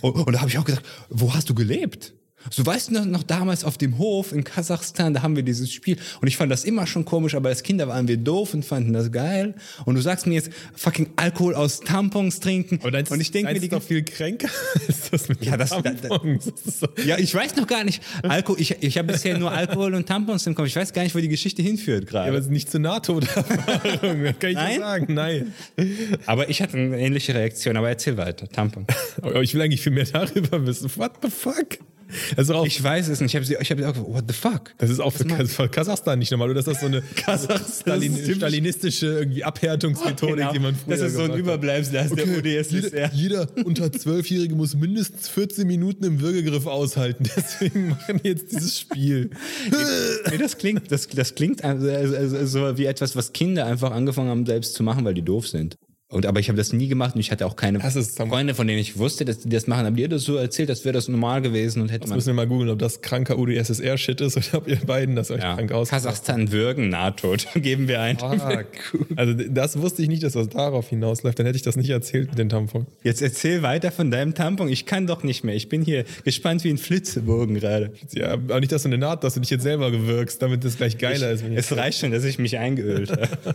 [0.00, 2.14] Und, und da habe ich auch gesagt, wo hast du gelebt?
[2.50, 5.72] So weißt du noch, noch damals auf dem Hof in Kasachstan, da haben wir dieses
[5.72, 8.64] Spiel und ich fand das immer schon komisch, aber als Kinder waren wir doof und
[8.64, 9.54] fanden das geil.
[9.84, 13.52] Und du sagst mir jetzt fucking Alkohol aus Tampons trinken Aber deins, und ich denke
[13.52, 14.48] mir die ist doch viel kränker
[14.88, 16.46] als das mit Ja, das- da- da- Tampons.
[16.46, 18.02] Ist so- ja, ich weiß noch gar nicht.
[18.22, 20.66] Alkohol, ich, ich habe bisher nur Alkohol und Tampons im Kopf.
[20.66, 22.38] Ich weiß gar nicht, wo die Geschichte hinführt Ja, aber gerade.
[22.38, 24.68] es ist nicht zur NATO-Erfahrung, das kann ich Nein?
[24.68, 25.14] nicht sagen.
[25.14, 25.54] Nein.
[26.26, 27.76] Aber ich hatte eine ähnliche Reaktion.
[27.76, 28.48] Aber erzähl weiter.
[28.48, 28.86] Tampon.
[29.22, 30.90] Aber ich will eigentlich viel mehr darüber wissen.
[30.96, 31.78] What the fuck?
[32.36, 33.30] Ist auch, Ich weiß es nicht.
[33.32, 34.74] Ich habe sie, ich habe sie auch gesagt, what the fuck?
[34.78, 36.50] das ist auch für, Kas- Kasachstan nicht normal.
[36.50, 37.02] Oder ist das so eine
[37.80, 40.52] Stalin, ist stalinistische irgendwie Abhärtungsmethodik, Genau.
[40.52, 41.34] die man früher Das ist so ein?
[41.34, 43.10] Überbleibsel aus der jeder, UdSSR.
[43.12, 47.24] jeder unter Zwölfjährige muss mindestens 14 Minuten im Würgegriff aushalten.
[47.36, 49.30] Deswegen machen wir jetzt dieses Spiel.
[50.30, 54.28] Nee, das klingt, das, das klingt also, also, so wie etwas, was Kinder einfach angefangen
[54.30, 55.76] haben, selbst zu machen, weil die doof sind.
[56.16, 58.54] Und, aber ich habe das nie gemacht und ich hatte auch keine Das ist- Freunde,
[58.54, 59.84] von denen ich wusste, dass die das machen.
[59.86, 62.28] Haben die das so erzählt, als wäre das normal gewesen und hätte Jetzt man müssen
[62.28, 65.54] wir mal googeln, ob das kranker UdSSR-Shit ist oder ob ihr beiden das euch ja,
[65.54, 65.90] krank aus.
[65.90, 68.16] Kasachstan würgen, Nahtod, geben wir ein.
[69.16, 71.38] Also das wusste ich nicht, dass das darauf hinausläuft.
[71.38, 72.86] Dann hätte ich das nicht erzählt mit den Tampon.
[73.02, 74.68] Jetzt erzähl weiter von deinem Tampon.
[74.68, 75.54] Ich kann doch nicht mehr.
[75.54, 77.92] Ich bin hier gespannt wie ein Flitzebogen gerade.
[78.14, 80.76] Ja, aber nicht, dass du eine Naht, dass du dich jetzt selber gewirkst, damit das
[80.76, 81.44] gleich geiler ist.
[81.44, 83.28] Ich Es reicht schon, dass ich mich eingeölt habe.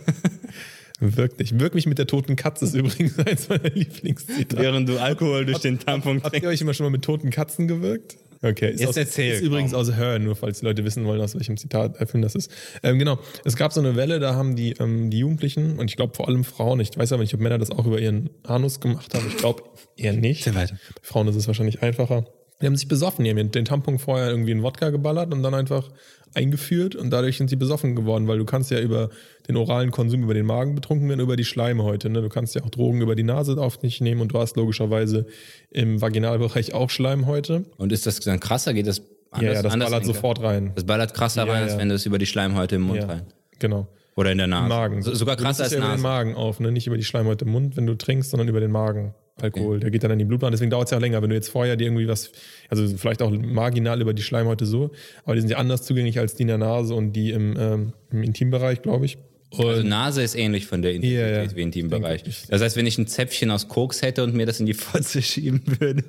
[1.02, 1.58] Wirk dich.
[1.58, 4.62] Wirk mich mit der toten Katze ist übrigens eins meiner Lieblingszitate.
[4.62, 6.44] Während du Alkohol durch den Tampon Habt trinkst.
[6.44, 8.16] ihr euch immer schon mal mit toten Katzen gewirkt?
[8.44, 11.20] Okay, ist, Jetzt aus, erzähl, ist übrigens aus Her, nur falls die Leute wissen wollen,
[11.20, 12.50] aus welchem Zitat äh, Film das ist.
[12.82, 15.96] Ähm, genau, es gab so eine Welle, da haben die, ähm, die Jugendlichen und ich
[15.96, 18.80] glaube vor allem Frauen, ich weiß aber nicht, ob Männer das auch über ihren Anus
[18.80, 19.62] gemacht haben, ich glaube
[19.96, 20.46] eher nicht.
[20.46, 20.76] Erzähl weiter.
[20.94, 22.26] Bei Frauen ist es wahrscheinlich einfacher.
[22.60, 25.54] Die haben sich besoffen, die haben den Tampon vorher irgendwie in Wodka geballert und dann
[25.54, 25.90] einfach
[26.34, 29.10] eingeführt und dadurch sind sie besoffen geworden, weil du kannst ja über
[29.48, 32.08] den oralen Konsum über den Magen betrunken werden, über die Schleimhäute.
[32.10, 32.22] Ne?
[32.22, 35.26] Du kannst ja auch Drogen über die Nase auf dich nehmen und du hast logischerweise
[35.70, 37.64] im Vaginalbereich auch Schleimhäute.
[37.76, 38.74] Und ist das dann krasser?
[38.74, 39.46] Geht das anders?
[39.46, 40.72] ja, ja, das anders ballert sofort rein.
[40.74, 41.78] Das ballert krasser Ja, rein, als ja.
[41.78, 43.22] wenn du es über die Schleimhäute im Mund rein.
[43.58, 43.88] genau.
[44.14, 44.64] Oder in der Nase.
[44.64, 45.02] Im Magen.
[45.02, 46.02] So, sogar krasser es als ja über den Nase.
[46.02, 46.70] Magen auf, ne?
[46.70, 49.14] nicht über die Schleimhäute im Mund, wenn du trinkst, sondern über den Magen.
[49.40, 49.80] Alkohol.
[49.80, 51.22] Der geht dann in die Blutbahn, deswegen dauert es ja auch länger.
[51.22, 52.30] Wenn du jetzt vorher dir irgendwie was,
[52.68, 54.90] also vielleicht auch marginal über die Schleimhäute so,
[55.24, 57.92] aber die sind ja anders zugänglich als die in der Nase und die im, ähm,
[58.10, 59.18] im Intimbereich, glaube ich.
[59.50, 61.56] Und Also Nase ist ähnlich von der Intensität Ja, ja.
[61.56, 62.22] wie Intimbereich.
[62.48, 65.20] Das heißt, wenn ich ein Zäpfchen aus Koks hätte und mir das in die Fotze
[65.22, 66.04] schieben würde.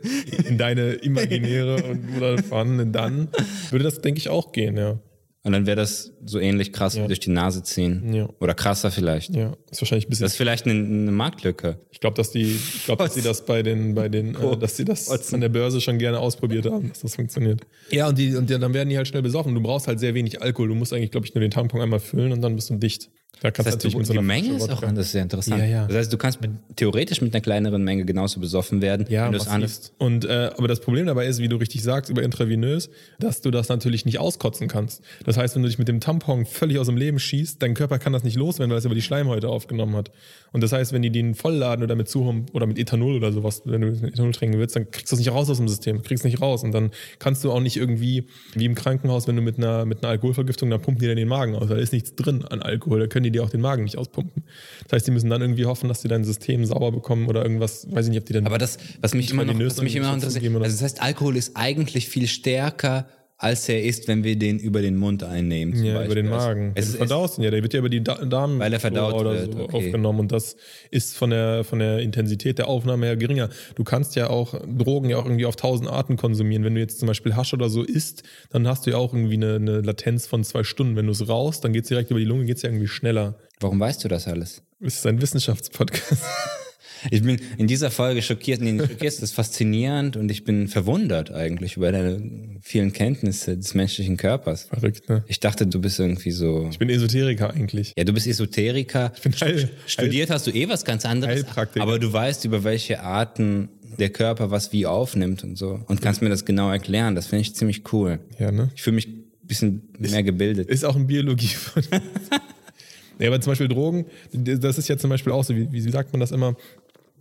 [0.47, 3.27] in deine imaginäre und oder vorhandene dann
[3.69, 4.99] würde das, denke ich, auch gehen, ja.
[5.45, 8.13] Und dann wäre das so ähnlich krass wie durch die Nase ziehen.
[8.13, 8.29] Ja.
[8.39, 9.35] Oder krasser vielleicht.
[9.35, 10.23] Ja, ist wahrscheinlich ein bisschen.
[10.23, 11.79] Das ist vielleicht eine, eine Marktlücke.
[11.91, 14.77] ich glaube, dass die, ich glaube, dass sie das bei den, bei den, äh, dass
[14.77, 15.35] sie das Kotzen.
[15.35, 17.59] an der Börse schon gerne ausprobiert haben, dass das funktioniert.
[17.89, 19.53] Ja, und die, und die, dann werden die halt schnell besoffen.
[19.53, 20.69] Du brauchst halt sehr wenig Alkohol.
[20.69, 23.09] Du musst eigentlich, glaube ich, nur den Tampon einmal füllen und dann bist du dicht.
[23.41, 24.87] Da kannst Das heißt, du die, natürlich die mit so einer Menge Flasche ist auch
[24.87, 25.59] anders, sehr interessant.
[25.59, 25.87] Ja, ja.
[25.87, 29.33] Das heißt, du kannst mit, theoretisch mit einer kleineren Menge genauso besoffen werden, Ja, wenn
[29.33, 29.93] du es massivst.
[29.97, 33.51] Und äh, aber das Problem dabei ist, wie du richtig sagst, über intravenös, dass du
[33.51, 35.01] das natürlich nicht auskotzen kannst.
[35.25, 37.99] Das heißt, wenn du dich mit dem Tampon völlig aus dem Leben schießt, dein Körper
[37.99, 40.11] kann das nicht loswerden, weil es über die Schleimhäute aufgenommen hat.
[40.53, 43.63] Und das heißt, wenn die den vollladen oder mit Zuhum oder mit Ethanol oder sowas,
[43.65, 46.01] wenn du mit Ethanol trinken willst, dann kriegst du es nicht raus aus dem System,
[46.01, 46.63] kriegst es nicht raus.
[46.63, 50.01] Und dann kannst du auch nicht irgendwie, wie im Krankenhaus, wenn du mit einer, mit
[50.01, 51.67] einer Alkoholvergiftung, dann pumpen die dir den Magen aus.
[51.67, 54.43] Da ist nichts drin an Alkohol, da können die dir auch den Magen nicht auspumpen.
[54.83, 57.87] Das heißt, die müssen dann irgendwie hoffen, dass die dein System sauber bekommen oder irgendwas,
[57.91, 60.07] weiß ich nicht, ob die dann Aber das, was mich immer noch, was mich immer
[60.07, 64.37] noch interessiert, also das heißt, Alkohol ist eigentlich viel stärker, als er ist, wenn wir
[64.37, 65.73] den über den Mund einnehmen.
[65.83, 66.05] Ja, Beispiel.
[66.05, 66.71] über den Magen.
[66.75, 69.13] Es ist, verdaust ihn ja, der wird ja über die Da- Darm Weil er verdaut
[69.15, 69.75] oder wird, so okay.
[69.77, 70.55] aufgenommen und das
[70.91, 73.49] ist von der von der Intensität der Aufnahme her geringer.
[73.75, 76.63] Du kannst ja auch Drogen ja auch irgendwie auf tausend Arten konsumieren.
[76.63, 79.33] Wenn du jetzt zum Beispiel Hasch oder so isst, dann hast du ja auch irgendwie
[79.35, 80.95] eine, eine Latenz von zwei Stunden.
[80.95, 82.87] Wenn du es rauchst, dann geht es direkt über die Lunge, geht es ja irgendwie
[82.87, 83.35] schneller.
[83.59, 84.61] warum weißt du das alles?
[84.79, 86.23] Es ist ein Wissenschaftspodcast.
[87.11, 91.31] Ich bin in dieser Folge schockiert, nee, schockiert, das ist faszinierend und ich bin verwundert
[91.31, 94.63] eigentlich über deine vielen Kenntnisse des menschlichen Körpers.
[94.63, 95.23] Verrückt, ne?
[95.27, 96.67] Ich dachte, du bist irgendwie so.
[96.71, 97.93] Ich bin Esoteriker eigentlich.
[97.97, 99.11] Ja, du bist Esoteriker.
[99.15, 101.45] Ich bin Heil, Studiert hast du eh was ganz anderes.
[101.79, 105.81] Aber du weißt, über welche Arten der Körper was wie aufnimmt und so.
[105.87, 107.15] Und kannst mir das genau erklären.
[107.15, 108.19] Das finde ich ziemlich cool.
[108.39, 108.71] Ja, ne?
[108.75, 110.69] Ich fühle mich ein bisschen mehr gebildet.
[110.69, 111.83] Ist auch ein Biologie von.
[113.19, 116.13] ja, aber zum Beispiel Drogen, das ist ja zum Beispiel auch so, wie, wie sagt
[116.13, 116.55] man das immer?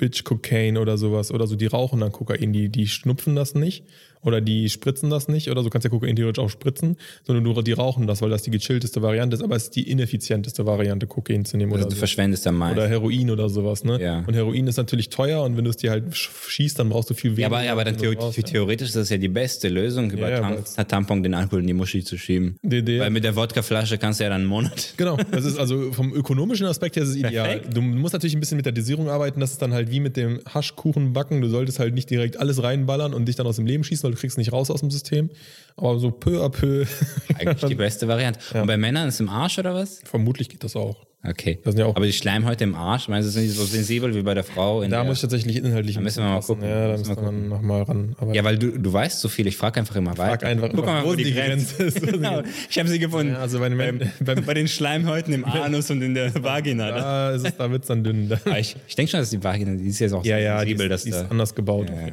[0.03, 3.85] Bitch Cocaine oder sowas oder so, die rauchen dann Kokain, die, die schnupfen das nicht
[4.23, 7.63] oder die spritzen das nicht oder so, kannst ja Kokain theoretisch auch spritzen, sondern nur
[7.63, 11.07] die rauchen das, weil das die gechillteste Variante ist, aber es ist die ineffizienteste Variante,
[11.07, 11.99] Kokain zu nehmen Also oder du so.
[12.01, 12.79] verschwendest am meisten.
[12.79, 14.01] Oder Heroin oder sowas, ne?
[14.01, 14.25] Ja.
[14.27, 17.11] Und Heroin ist natürlich teuer und wenn du es dir halt sch- schießt, dann brauchst
[17.11, 17.57] du viel ja, weniger.
[17.59, 18.43] aber, aber dann und so theo raus, ja.
[18.43, 21.61] theoretisch ist das ja die beste Lösung, über Ja, ja, Tam weil's- Tampon den Alkohol
[21.61, 22.57] in die Muschi zu schieben.
[22.63, 24.95] Die Idee- Weil mit der Wodkaflasche kannst du ja dann einen Monat.
[24.97, 27.49] Genau, das ist also vom ökonomischen Aspekt her ist es ideal.
[27.59, 27.77] Perfekt.
[27.77, 30.17] Du musst natürlich ein bisschen mit der Dosierung arbeiten, das ist dann halt wie mit
[30.17, 31.41] dem Haschkuchen backen.
[31.41, 34.16] Du solltest halt nicht direkt alles reinballern und dich dann aus dem Leben schießen, du
[34.18, 35.31] kriegst nicht raus aus dem System.
[35.77, 36.85] Aber so peu à peu.
[37.38, 38.38] Eigentlich die beste Variante.
[38.55, 40.01] Und bei Männern ist es im Arsch oder was?
[40.05, 40.96] Vermutlich geht das auch.
[41.25, 41.61] Okay.
[41.62, 44.22] Das ja auch- aber die Schleimhäute im Arsch, meinst du, sind die so sensibel wie
[44.22, 44.83] bei der Frau?
[44.83, 45.94] In Da der, muss ich tatsächlich inhaltlich.
[45.94, 46.46] Da müssen wir mal passen.
[46.57, 46.68] gucken.
[46.68, 48.16] Ja, da Müssen wir nochmal ran.
[48.18, 49.46] Aber ja, weil du, du weißt so viel.
[49.46, 50.31] Ich frage einfach immer weiter.
[50.40, 52.03] frag einfach, Guck mal, wo wo die Grenze Grenze ist.
[52.03, 52.42] Genau.
[52.68, 53.35] Ich habe sie gefunden.
[53.35, 56.90] Ja, also bei den Männern- beim, bei den Schleimhäuten im Anus und in der Vagina.
[56.90, 58.29] da, ist es, da wird es dann dünn.
[58.44, 60.70] Aber ich ich denke schon, dass die Vagina, die ist jetzt auch Ja, ja, die
[60.72, 61.88] sensibel, ist, dass die ist anders gebaut.
[61.88, 62.12] Ja, ja.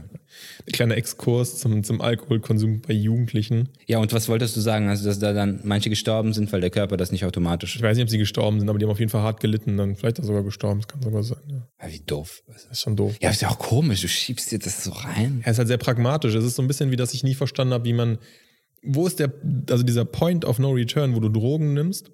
[0.68, 3.70] Ein kleiner Exkurs zum, zum Alkoholkonsum bei Jugendlichen.
[3.88, 4.90] Ja, und was wolltest du sagen?
[4.90, 7.76] Also, dass da dann manche gestorben sind, weil der Körper das nicht automatisch.
[7.76, 9.78] Ich weiß nicht, ob sie gestorben sind, aber die haben auf jeden Fall hart gelitten.
[9.78, 10.82] Dann vielleicht auch sogar gestorben.
[10.82, 11.40] Das kann sogar sein.
[11.48, 11.68] Ja.
[11.82, 12.44] Ja, wie doof.
[12.48, 13.16] Das ist schon doof.
[13.22, 14.02] Ja, ist ja auch komisch.
[14.02, 15.42] Du schiebst dir das so rein.
[15.44, 16.34] Er ist halt sehr pragmatisch.
[16.36, 18.18] Es ist so ein bisschen wie, dass ich nie verstanden habe, wie man,
[18.84, 19.34] wo ist der,
[19.70, 22.12] also dieser Point of No Return, wo du Drogen nimmst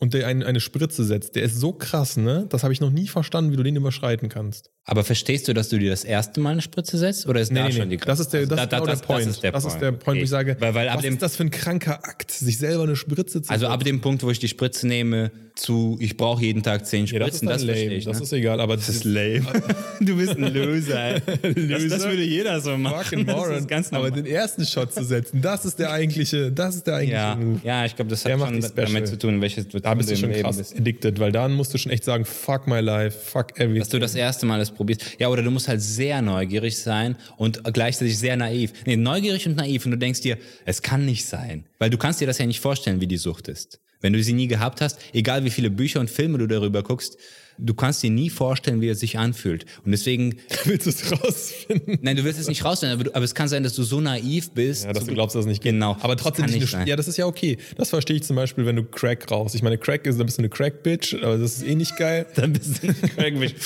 [0.00, 2.46] und der ein, eine Spritze setzt, der ist so krass, ne?
[2.48, 4.70] Das habe ich noch nie verstanden, wie du den überschreiten kannst.
[4.84, 7.26] Aber verstehst du, dass du dir das erste Mal eine Spritze setzt?
[7.26, 9.06] Oder ist da schon die Das ist der, das Da- ist da- genau das- der
[9.06, 9.26] Point.
[9.26, 10.22] Das ist der Point, Point, wo Okay.
[10.22, 13.42] ich sage, weil, weil was ist das für ein kranker Akt, sich selber eine Spritze
[13.42, 16.86] zu Also ab dem Punkt, wo ich die Spritze nehme, zu ich brauche jeden Tag
[16.86, 17.72] zehn ja, das ist Spritzen, das, lame.
[17.78, 18.04] verstehe ich.
[18.04, 18.22] das ne?
[18.22, 19.42] ist egal, aber das ist lame.
[20.00, 21.20] du bist ein Loser.
[21.42, 21.88] Das, Loser?
[21.88, 23.26] das würde jeder so machen.
[23.26, 26.86] Das ist ganz aber den ersten Shot zu setzen, das ist der eigentliche, das ist
[26.86, 27.60] der eigentliche Ja, Move.
[27.64, 30.10] ja, ich glaube, das hat Der macht schon damit zu tun, welche Situation Da bist
[30.10, 30.76] du schon Leben krass bist.
[30.76, 33.78] addicted, weil dann musst du schon echt sagen, fuck my life, fuck everything.
[33.80, 35.16] Dass du das erste Mal das probierst.
[35.18, 38.72] Ja, oder du musst halt sehr neugierig sein und gleichzeitig sehr naiv.
[38.86, 41.64] Nee, neugierig und naiv und du denkst dir, es kann nicht sein.
[41.78, 43.80] Weil du kannst dir das ja nicht vorstellen, wie die Sucht ist.
[44.00, 47.18] Wenn du sie nie gehabt hast, egal wie viele Bücher und Filme du darüber guckst,
[47.58, 49.64] du kannst dir nie vorstellen, wie es sich anfühlt.
[49.84, 51.98] Und deswegen, willst du es rausfinden.
[52.02, 54.00] nein, du wirst es nicht rausfinden, aber, du, aber es kann sein, dass du so
[54.00, 54.84] naiv bist.
[54.84, 55.72] Ja, dass du glaubst, dass es nicht geht.
[55.72, 55.96] Genau.
[56.00, 56.88] Aber trotzdem nicht, nicht eine.
[56.88, 57.58] Ja, das ist ja okay.
[57.76, 59.54] Das verstehe ich zum Beispiel, wenn du Crack rauchst.
[59.54, 62.26] Ich meine, Crack ist, dann bist du eine Crack-Bitch, aber das ist eh nicht geil.
[62.34, 63.54] Dann bist du ein Crackbish.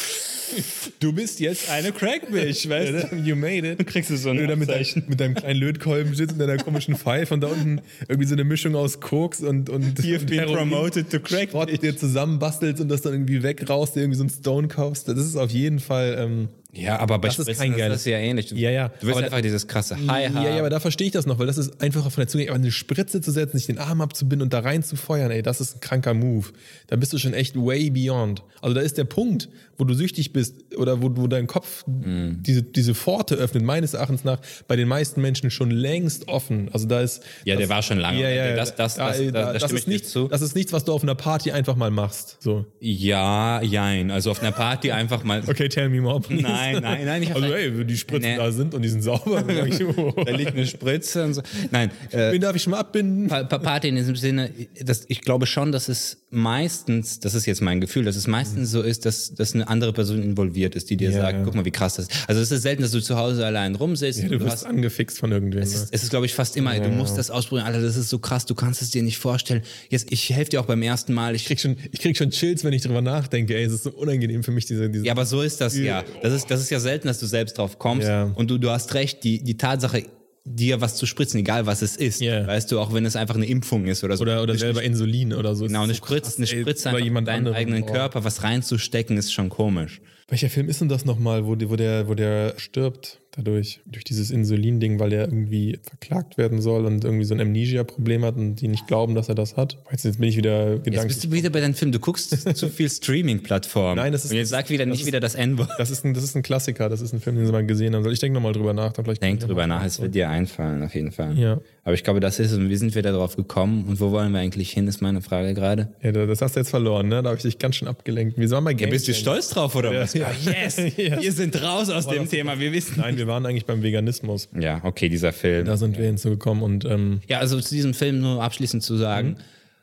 [1.00, 3.16] Du bist jetzt eine Crackbish, weißt du?
[3.16, 3.78] You made it.
[3.78, 6.38] Dann kriegst du so ein du da mit, dein, mit deinem kleinen Lötkolben sitzt und
[6.38, 10.26] deiner komischen Pfeife und da unten irgendwie so eine Mischung aus Koks und, und, You've
[10.26, 11.50] been promoted to crack.
[11.50, 13.42] Schrott dir zusammenbastelst und das dann irgendwie
[13.82, 15.08] wegraust, dir irgendwie so einen Stone kaufst.
[15.08, 18.04] Das ist auf jeden Fall, ähm, Ja, aber bei Das ist kein ist geiles- das
[18.06, 18.46] ja ähnlich.
[18.46, 18.88] Du, Ja, ja.
[18.88, 21.38] Du willst Aber einfach dieses krasse High Ja, ja, aber da verstehe ich das noch,
[21.38, 22.46] weil das ist einfacher von der Zunge.
[22.48, 25.42] Aber eine Spritze zu setzen, sich den Arm abzubinden und da rein zu feuern, ey,
[25.42, 26.48] das ist ein kranker Move.
[26.86, 28.42] Da bist du schon echt way beyond.
[28.62, 32.38] Also da ist der Punkt, wo du süchtig bist oder wo, wo dein Kopf Mhm.
[32.42, 36.70] diese, diese Pforte öffnet, meines Erachtens nach, bei den meisten Menschen schon längst offen.
[36.72, 37.22] Also da ist.
[37.44, 38.20] Ja, der war schon lange.
[38.22, 40.28] Ja, ja, Das- das- da- das- da- da das stimme ist nichts, zu.
[40.28, 42.38] Das ist nichts, was du auf einer Party einfach mal machst.
[42.40, 42.64] So.
[42.80, 44.10] Ja, jein.
[44.10, 45.42] Also auf einer Party einfach mal.
[45.46, 46.20] Okay, tell me more.
[46.20, 46.42] please.
[46.42, 47.22] Nein, nein, nein.
[47.22, 48.36] Ich hab Also, ey, wenn die Spritzen Nee.
[48.36, 50.12] da sind und die sind sauber, dann ich, oh.
[50.24, 51.42] da liegt eine Spritze und so.
[51.70, 53.28] Nein, äh, Wen darf ich schon mal abbinden?
[53.28, 54.50] Pa- Pa- Party in diesem Sinne,
[54.84, 58.70] dass ich glaube schon, dass es meistens, das ist jetzt mein Gefühl, dass es meistens
[58.70, 61.44] so ist, dass, dass eine andere Person involviert ist, die dir Ja, sagt, ja.
[61.44, 62.28] guck mal, wie krass das ist.
[62.28, 64.20] Also es ist selten, dass du zu Hause allein rumsitzt.
[64.22, 65.62] Ja, du du wirst hast, angefixt von irgendwem.
[65.62, 65.76] es ne?
[65.82, 67.66] ist, es ist glaube ich, fast immer, du musst das ausprobieren.
[67.66, 69.62] Alter, das ist so krass, du kannst es dir nicht vorstellen.
[69.88, 71.34] Jetzt, ich helfe dir auch beim ersten Mal.
[71.34, 73.54] Ich Ich krieg, schon, ich krieg schon Chills, wenn ich drüber nachdenke.
[73.56, 74.88] Ey, es ist so unangenehm für mich, diese.
[74.90, 76.04] diese Ja, aber so ist das ja.
[76.22, 78.06] Das ist, das ist ja selten, dass du selbst drauf kommst.
[78.08, 78.30] Ja.
[78.34, 80.04] Und du, du hast recht, die, die Tatsache,
[80.44, 82.20] dir was zu spritzen, egal was es ist.
[82.20, 82.46] Ja.
[82.46, 84.22] Weißt du, auch wenn es einfach eine Impfung ist oder so.
[84.22, 85.66] oder oder selber Insulin oder so.
[85.66, 87.56] Genau, eine so eine Spritze in jemand deinen anderem.
[87.56, 87.86] eigenen Oh.
[87.86, 90.00] Körper, was reinzustecken, ist schon komisch.
[90.28, 94.04] Welcher Film ist denn das nochmal, wo, die- wo, der, wo der stirbt dadurch, durch
[94.04, 98.56] dieses Insulin-Ding, weil er irgendwie verklagt werden soll und irgendwie so ein Amnesia-Problem hat und
[98.56, 99.78] die nicht glauben, dass er das hat?
[99.90, 101.06] Jetzt, jetzt bin ich wieder Jetzt gedanklich.
[101.16, 101.92] bist du wieder bei deinem Film.
[101.92, 103.96] Du guckst zu viel Streaming-Plattformen.
[103.96, 105.70] Nein, das ist- Und jetzt sag wieder nicht ist- wieder das N-Wort.
[105.78, 107.94] Das ist, ein, das ist ein Klassiker, das ist ein Film, den sie mal gesehen
[107.94, 108.08] haben.
[108.10, 108.92] Ich denke nochmal drüber nach.
[108.92, 111.38] Dann vielleicht Denk drüber nach, es wird dir einfallen, auf jeden Fall.
[111.38, 111.58] Ja.
[111.84, 112.58] Aber ich glaube, das ist es.
[112.58, 113.86] Und wie sind wir da drauf gekommen?
[113.88, 115.92] Und wo wollen wir eigentlich hin, ist meine Frage gerade.
[116.02, 117.22] Ja, das hast du jetzt verloren, ne?
[117.22, 118.38] Da habe ich dich ganz schön abgelenkt.
[118.38, 120.12] Wir waren bei Ja, bist du stolz drauf, oder was?
[120.22, 120.26] Ja.
[120.44, 120.76] Yes!
[120.96, 122.94] Wir sind raus aus dem Thema, wir wissen.
[122.98, 124.48] Nein, wir waren eigentlich beim Veganismus.
[124.58, 125.64] Ja, okay, dieser Film.
[125.64, 129.28] Da sind wir hinzugekommen und ähm, Ja, also zu diesem Film nur abschließend zu sagen,
[129.28, 129.36] Mhm.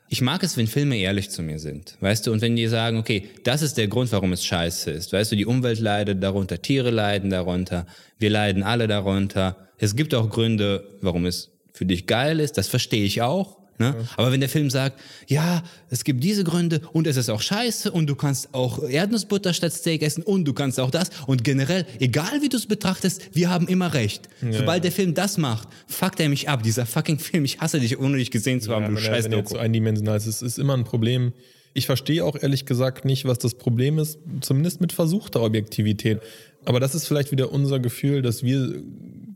[0.08, 1.96] ich mag es, wenn Filme ehrlich zu mir sind.
[2.00, 5.12] Weißt du, und wenn die sagen, okay, das ist der Grund, warum es scheiße ist.
[5.12, 7.86] Weißt du, die Umwelt leidet darunter, Tiere leiden darunter,
[8.18, 9.56] wir leiden alle darunter.
[9.78, 13.59] Es gibt auch Gründe, warum es für dich geil ist, das verstehe ich auch.
[13.80, 13.94] Ne?
[14.18, 17.90] Aber wenn der Film sagt, ja, es gibt diese Gründe und es ist auch scheiße
[17.90, 21.86] und du kannst auch Erdnussbutter statt Steak essen und du kannst auch das und generell,
[21.98, 24.28] egal wie du es betrachtest, wir haben immer recht.
[24.50, 26.62] Sobald der Film das macht, fuckt er mich ab.
[26.62, 29.32] Dieser fucking Film, ich hasse dich, ohne dich gesehen zu haben, Ja, du scheiß wenn
[29.32, 31.32] er jetzt so eindimensional ist, es ist immer ein Problem.
[31.72, 36.20] Ich verstehe auch ehrlich gesagt nicht, was das Problem ist, zumindest mit versuchter Objektivität.
[36.66, 38.82] Aber das ist vielleicht wieder unser Gefühl, dass wir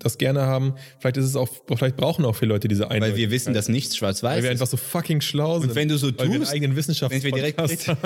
[0.05, 0.75] das gerne haben.
[0.99, 3.19] Vielleicht ist es auch, vielleicht brauchen auch viele Leute diese Weil Eindeutigkeit.
[3.21, 4.61] wir wissen, dass nichts schwarz-weiß weil wir ist.
[4.61, 5.75] einfach so fucking schlau sind.
[5.75, 7.99] wenn du so weil wir tust, eigenen wenn wir direkt haben.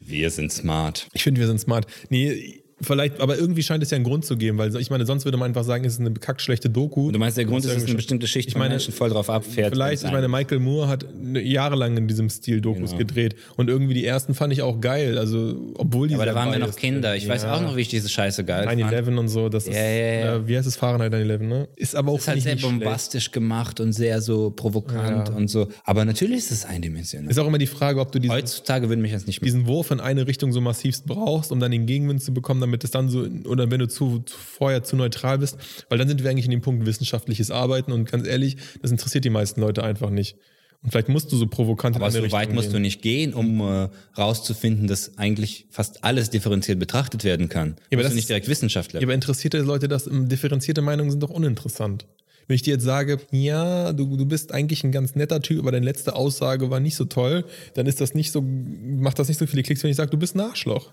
[0.00, 1.08] Wir sind smart.
[1.12, 1.86] Ich finde, wir sind smart.
[2.10, 5.24] Nee, vielleicht, aber irgendwie scheint es ja einen Grund zu geben, weil ich meine, sonst
[5.24, 7.10] würde man einfach sagen, es ist eine bekackt schlechte Doku.
[7.10, 9.72] Du meinst, der Grund ist, dass eine bestimmte Schicht Ich meine, Menschen voll drauf abfährt.
[9.72, 12.98] Vielleicht, ich meine, Michael Moore hat ne- jahrelang in diesem Stil Dokus Genau.
[12.98, 16.52] gedreht und irgendwie die ersten fand ich auch geil, also obwohl die Aber da waren
[16.52, 17.16] wir noch Kinder.
[17.16, 17.54] Ich weiß Ja.
[17.54, 18.80] auch noch, wie ich diese Scheiße geil fand.
[18.80, 19.88] 9-11 und so, das ist, Ja, ja,
[20.20, 20.36] ja.
[20.36, 21.68] äh, wie heißt es, Fahrenheit 9-11, ne?
[21.76, 22.78] Ist aber auch ist halt sehr nicht schlecht.
[22.80, 25.34] bombastisch gemacht und sehr so provokant Ja.
[25.34, 25.68] und so.
[25.84, 27.30] Aber natürlich ist es eindimensional.
[27.30, 29.46] Ist auch immer die Frage, ob du diesen, Heutzutage würden mich das nicht mehr.
[29.46, 32.84] diesen Wurf in eine Richtung so massivst brauchst, um dann den Gegenwind zu bekommen, damit
[32.84, 35.56] es dann so, oder wenn du zu, zu vorher zu neutral bist,
[35.88, 39.24] weil dann sind wir eigentlich in dem Punkt wissenschaftliches Arbeiten und ganz ehrlich, das interessiert
[39.24, 40.36] die meisten Leute einfach nicht.
[40.82, 42.82] Und vielleicht musst du so provokant Aber so eine weit Richtung musst du gehen.
[42.82, 47.72] nicht gehen, um äh, rauszufinden, dass eigentlich fast alles differenziert betrachtet werden kann.
[47.72, 49.00] aber Ja, das musst du nicht ist- direkt Wissenschaftler.
[49.00, 52.06] Ja, aber interessierte Leute, das ähm, differenzierte Meinungen sind doch uninteressant.
[52.46, 55.72] Wenn ich dir jetzt sage, ja, du, du bist eigentlich ein ganz netter Typ, aber
[55.72, 59.38] deine letzte Aussage war nicht so toll, dann ist das nicht so, macht das nicht
[59.38, 60.92] so viele Klicks, wenn ich sage, du bist ein Arschloch.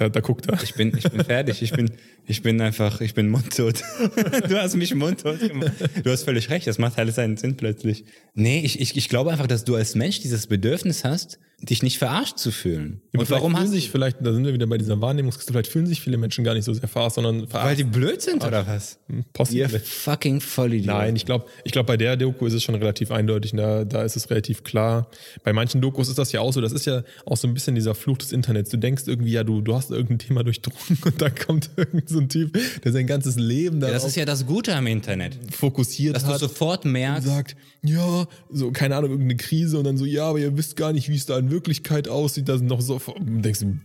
[0.00, 0.58] Da, da guckt er.
[0.62, 1.60] Ich bin, ich bin fertig.
[1.60, 1.90] Ich bin,
[2.24, 3.82] ich bin einfach, ich bin mundtot.
[4.48, 5.72] du hast mich mundtot gemacht.
[6.02, 6.66] Du hast völlig recht.
[6.66, 8.06] Das macht alles seinen Sinn plötzlich.
[8.32, 11.98] Nee, ich, ich, ich glaube einfach, dass du als Mensch dieses Bedürfnis hast, dich nicht
[11.98, 13.00] verarscht zu fühlen.
[13.12, 13.92] Aber Und warum fühlen hast sich du?
[13.92, 16.64] vielleicht, da sind wir wieder bei dieser Wahrnehmungskiste, vielleicht fühlen sich viele Menschen gar nicht
[16.64, 17.78] so sehr verarscht, sondern Weil verarscht.
[17.80, 18.98] die blöd sind oder was?
[19.08, 19.80] Ihr Possible.
[19.80, 20.86] fucking Vollidiot.
[20.86, 24.02] Nein, ich glaube, ich glaub, bei der Doku ist es schon relativ eindeutig, da, da
[24.02, 25.08] ist es relativ klar.
[25.44, 27.74] Bei manchen Dokus ist das ja auch so, das ist ja auch so ein bisschen
[27.74, 28.70] dieser Fluch des Internets.
[28.70, 32.18] Du denkst irgendwie, ja, du, du hast irgendein Thema durchdrungen und dann kommt irgend so
[32.20, 35.36] ein Typ, der sein ganzes Leben Ja, darauf das ist ja das Gute am Internet.
[35.52, 36.40] fokussiert Dass du hat.
[36.40, 40.38] sofort und merkst, sagt, ja, so, keine Ahnung, irgendeine Krise und dann so, ja, aber
[40.38, 42.48] ihr wisst gar nicht, wie es da in Wirklichkeit aussieht.
[42.48, 43.76] Da sind noch so, denkst du,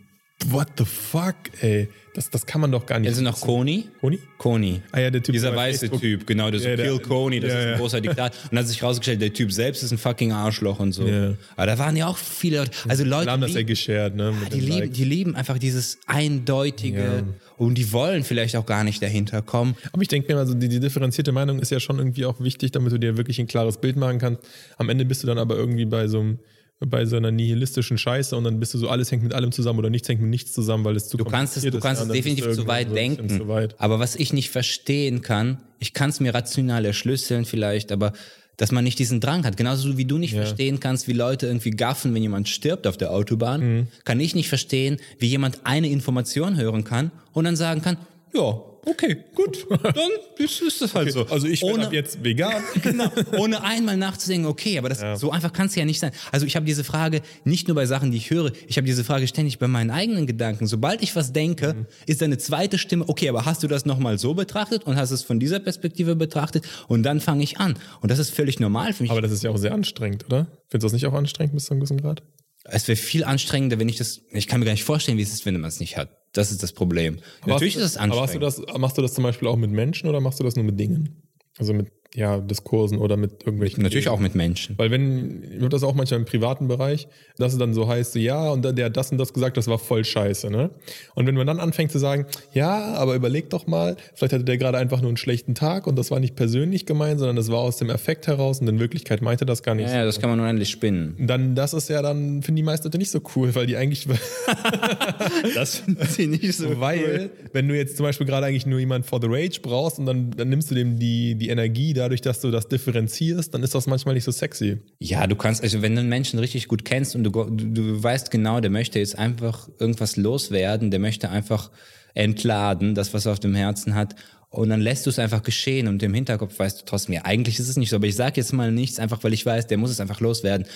[0.48, 3.08] what the fuck, ey, das, das kann man doch gar nicht.
[3.08, 3.90] jetzt sind noch Koni.
[4.00, 4.20] Koni?
[4.38, 4.82] Koni.
[4.92, 6.02] Ah ja, der Typ Dieser weiße Facebook.
[6.02, 7.78] Typ, genau, der so Ja, der- Kill Coney, das ja, ist ein ja.
[7.78, 8.34] großer Diktat.
[8.44, 11.08] Und dann hat sich rausgestellt, der Typ selbst ist ein fucking Arschloch und so.
[11.08, 11.36] Ja.
[11.56, 14.16] Aber da waren ja auch viele Leute, also Leute, Alle haben das ja die, geshared,
[14.16, 14.34] ne?
[14.40, 17.24] mit die, lieben, die lieben einfach dieses Eindeutige
[17.58, 19.76] und die wollen vielleicht auch gar nicht dahinter kommen.
[19.92, 22.72] Aber ich denke mir, also die, die differenzierte Meinung ist ja schon irgendwie auch wichtig,
[22.72, 24.42] damit du dir wirklich ein klares Bild machen kannst.
[24.78, 26.40] Am Ende bist du dann aber irgendwie bei so einem
[26.80, 29.80] bei so einer nihilistischen Scheiße und dann bist du so, alles hängt mit allem zusammen
[29.80, 32.08] oder nichts hängt mit nichts zusammen, weil es zu Du kannst es, du kannst Ja,
[32.08, 33.30] es definitiv zu weit denken.
[33.30, 33.76] Zu weit.
[33.80, 38.12] Aber was ich nicht verstehen kann, ich kann es mir rational erschlüsseln vielleicht, aber
[38.58, 39.58] dass man nicht diesen Drang hat.
[39.58, 43.12] Genauso wie du nicht verstehen kannst, wie Leute irgendwie gaffen, wenn jemand stirbt auf der
[43.12, 43.88] Autobahn, Mhm.
[44.06, 47.98] kann ich nicht verstehen, wie jemand eine Information hören kann und dann sagen kann,
[48.34, 51.26] ja, okay, gut, dann ist, ist das halt so.
[51.28, 52.64] Also ich bin Ohne- ab jetzt vegan.
[52.82, 56.12] genau, ohne einmal nachzudenken, okay, aber das, so einfach kann es ja nicht sein.
[56.32, 59.04] Also ich habe diese Frage nicht nur bei Sachen, die ich höre, ich habe diese
[59.04, 60.68] Frage ständig bei meinen eigenen Gedanken.
[60.68, 61.86] Sobald ich was denke, Mhm.
[62.06, 65.24] ist eine zweite Stimme, okay, aber hast du das nochmal so betrachtet und hast es
[65.24, 67.76] von dieser Perspektive betrachtet und dann fange ich an.
[68.02, 69.12] Und das ist völlig normal für mich.
[69.12, 70.48] Aber das ist ja auch sehr anstrengend, oder?
[70.70, 72.24] Findest du das nicht auch anstrengend bis zu einem gewissen Grad?
[72.68, 75.32] es wäre viel anstrengender, wenn ich das, ich kann mir gar nicht vorstellen, wie es
[75.32, 76.10] ist, wenn man es nicht hat.
[76.36, 77.18] Das ist das Problem.
[77.46, 78.44] Natürlich hast ist du, es anstrengend.
[78.44, 80.56] Aber du das, machst du das zum Beispiel auch mit Menschen oder machst du das
[80.56, 81.24] nur mit Dingen?
[81.58, 83.84] Also mit ja, Diskursen oder mit irgendwelchen.
[83.84, 84.78] Natürlich auch mit Menschen.
[84.78, 88.14] Weil wenn, ich habe das auch manchmal im privaten Bereich, dass es dann so heißt,
[88.14, 90.70] so, ja, und der hat das und das gesagt, das war voll scheiße, ne?
[91.14, 94.58] Und wenn man dann anfängt zu sagen, ja, aber überleg doch mal, vielleicht hatte der
[94.58, 97.60] gerade einfach nur einen schlechten Tag und das war nicht persönlich gemeint, sondern das war
[97.60, 99.90] aus dem Affekt heraus und in Wirklichkeit meinte das gar nicht.
[99.90, 101.16] Ja, ja, das kann man unendlich spinnen.
[101.20, 104.08] Dann, das ist ja dann, finden die meisten Leute nicht so cool, weil die eigentlich,
[105.56, 109.06] Das finden sie nicht so weil, wenn du jetzt zum Beispiel gerade eigentlich nur jemand
[109.06, 112.40] for the Rage brauchst und dann, dann nimmst du dem die, die Energie dadurch, dass
[112.40, 114.78] du das differenzierst, dann ist das manchmal nicht so sexy.
[115.00, 118.04] Ja, du kannst, also wenn du einen Menschen richtig gut kennst und du, du, du
[118.04, 121.72] weißt genau, der möchte jetzt einfach irgendwas loswerden, der möchte einfach
[122.14, 124.16] entladen, das, was er auf dem Herzen hat.
[124.50, 127.60] Und dann lässt du es einfach geschehen und im Hinterkopf weißt du trotzdem, ja, eigentlich
[127.60, 129.78] ist es nicht so, aber ich sage jetzt mal nichts, einfach weil ich weiß, der
[129.78, 130.68] muss es einfach loswerden.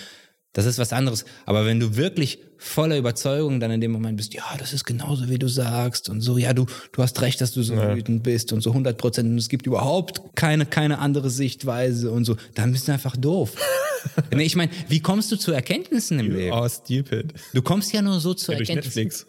[0.52, 1.24] Das ist was anderes.
[1.46, 5.28] Aber wenn du wirklich voller Überzeugung dann in dem Moment bist, ja, das ist genauso,
[5.30, 8.52] wie du sagst und so, ja, du, du hast recht, dass du so wütend bist
[8.52, 12.72] und so 100 Prozent und es gibt überhaupt keine, keine andere Sichtweise und so, dann
[12.72, 13.52] bist du einfach doof.
[14.38, 16.52] ich meine, wie kommst du zu Erkenntnissen im Leben?
[16.52, 17.32] Oh, stupid.
[17.54, 19.04] Du kommst ja nur so zu Ja, durch Erkenntnissen.
[19.04, 19.26] Netflix.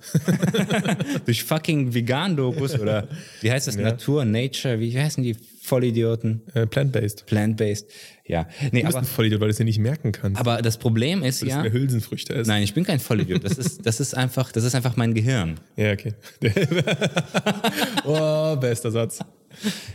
[1.25, 3.07] Durch fucking Vegan-Dokus oder
[3.41, 3.75] wie heißt das?
[3.77, 6.41] Natur, Nature, wie heißen die Vollidioten?
[6.53, 7.25] Äh, Plant-based.
[7.27, 7.87] Plant-based.
[8.31, 8.47] Ja.
[8.71, 10.39] Nee, Du bist aber, ein Vollidiot, weil du es dir nicht merken kannst.
[10.39, 11.61] aber das Problem ist Du ja.
[11.61, 12.49] mehr Hülsenfrüchte essen.
[12.49, 13.43] Nein, ich bin kein Vollidiot.
[13.43, 15.59] Das ist, das ist einfach, das ist einfach mein Gehirn.
[15.75, 16.13] Ja, okay.
[18.05, 19.19] oh, bester Satz.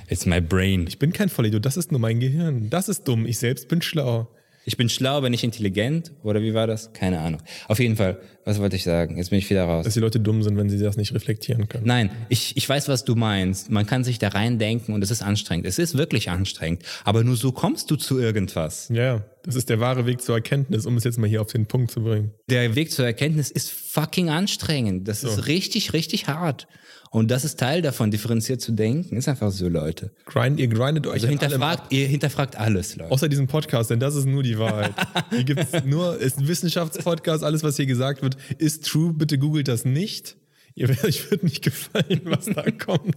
[0.08, 0.84] It's my brain.
[0.86, 2.68] Ich bin kein Vollidiot, das ist nur mein Gehirn.
[2.68, 3.24] Das ist dumm.
[3.24, 4.28] Ich selbst bin schlau.
[4.66, 6.12] Ich bin schlau, aber nicht intelligent.
[6.22, 6.92] Oder wie war das?
[6.92, 7.40] Keine Ahnung.
[7.68, 9.16] Auf jeden Fall, was wollte ich sagen?
[9.16, 9.84] Jetzt bin ich wieder raus.
[9.84, 11.84] Dass die Leute dumm sind, wenn sie das nicht reflektieren können.
[11.84, 13.70] Nein, ich, ich weiß, was du meinst.
[13.72, 15.66] Man kann sich da reindenken und es ist anstrengend.
[15.66, 16.84] Es ist wirklich anstrengend.
[17.02, 18.88] Aber nur so kommst du zu irgendwas.
[18.88, 21.66] Ja, das ist der wahre Weg zur Erkenntnis, um es jetzt mal hier auf den
[21.66, 22.30] Punkt zu bringen.
[22.48, 25.08] Der Weg zur Erkenntnis ist fucking anstrengend.
[25.08, 26.68] Das ist richtig, richtig hart.
[27.10, 29.16] Und das ist Teil davon, differenziert zu denken.
[29.16, 30.10] Ist einfach so, Leute.
[30.26, 33.10] Grind, ihr grindet euch Also hinterfragt, ihr hinterfragt alles, Leute.
[33.10, 34.92] Außer diesem Podcast, denn das ist nur die Wahrheit.
[35.30, 39.12] Hier gibt's nur, ist ein Wissenschaftspodcast, alles, was hier gesagt wird, ist true.
[39.12, 40.36] Bitte googelt das nicht.
[40.74, 43.16] Ihr, euch wird nicht gefallen, was da kommt.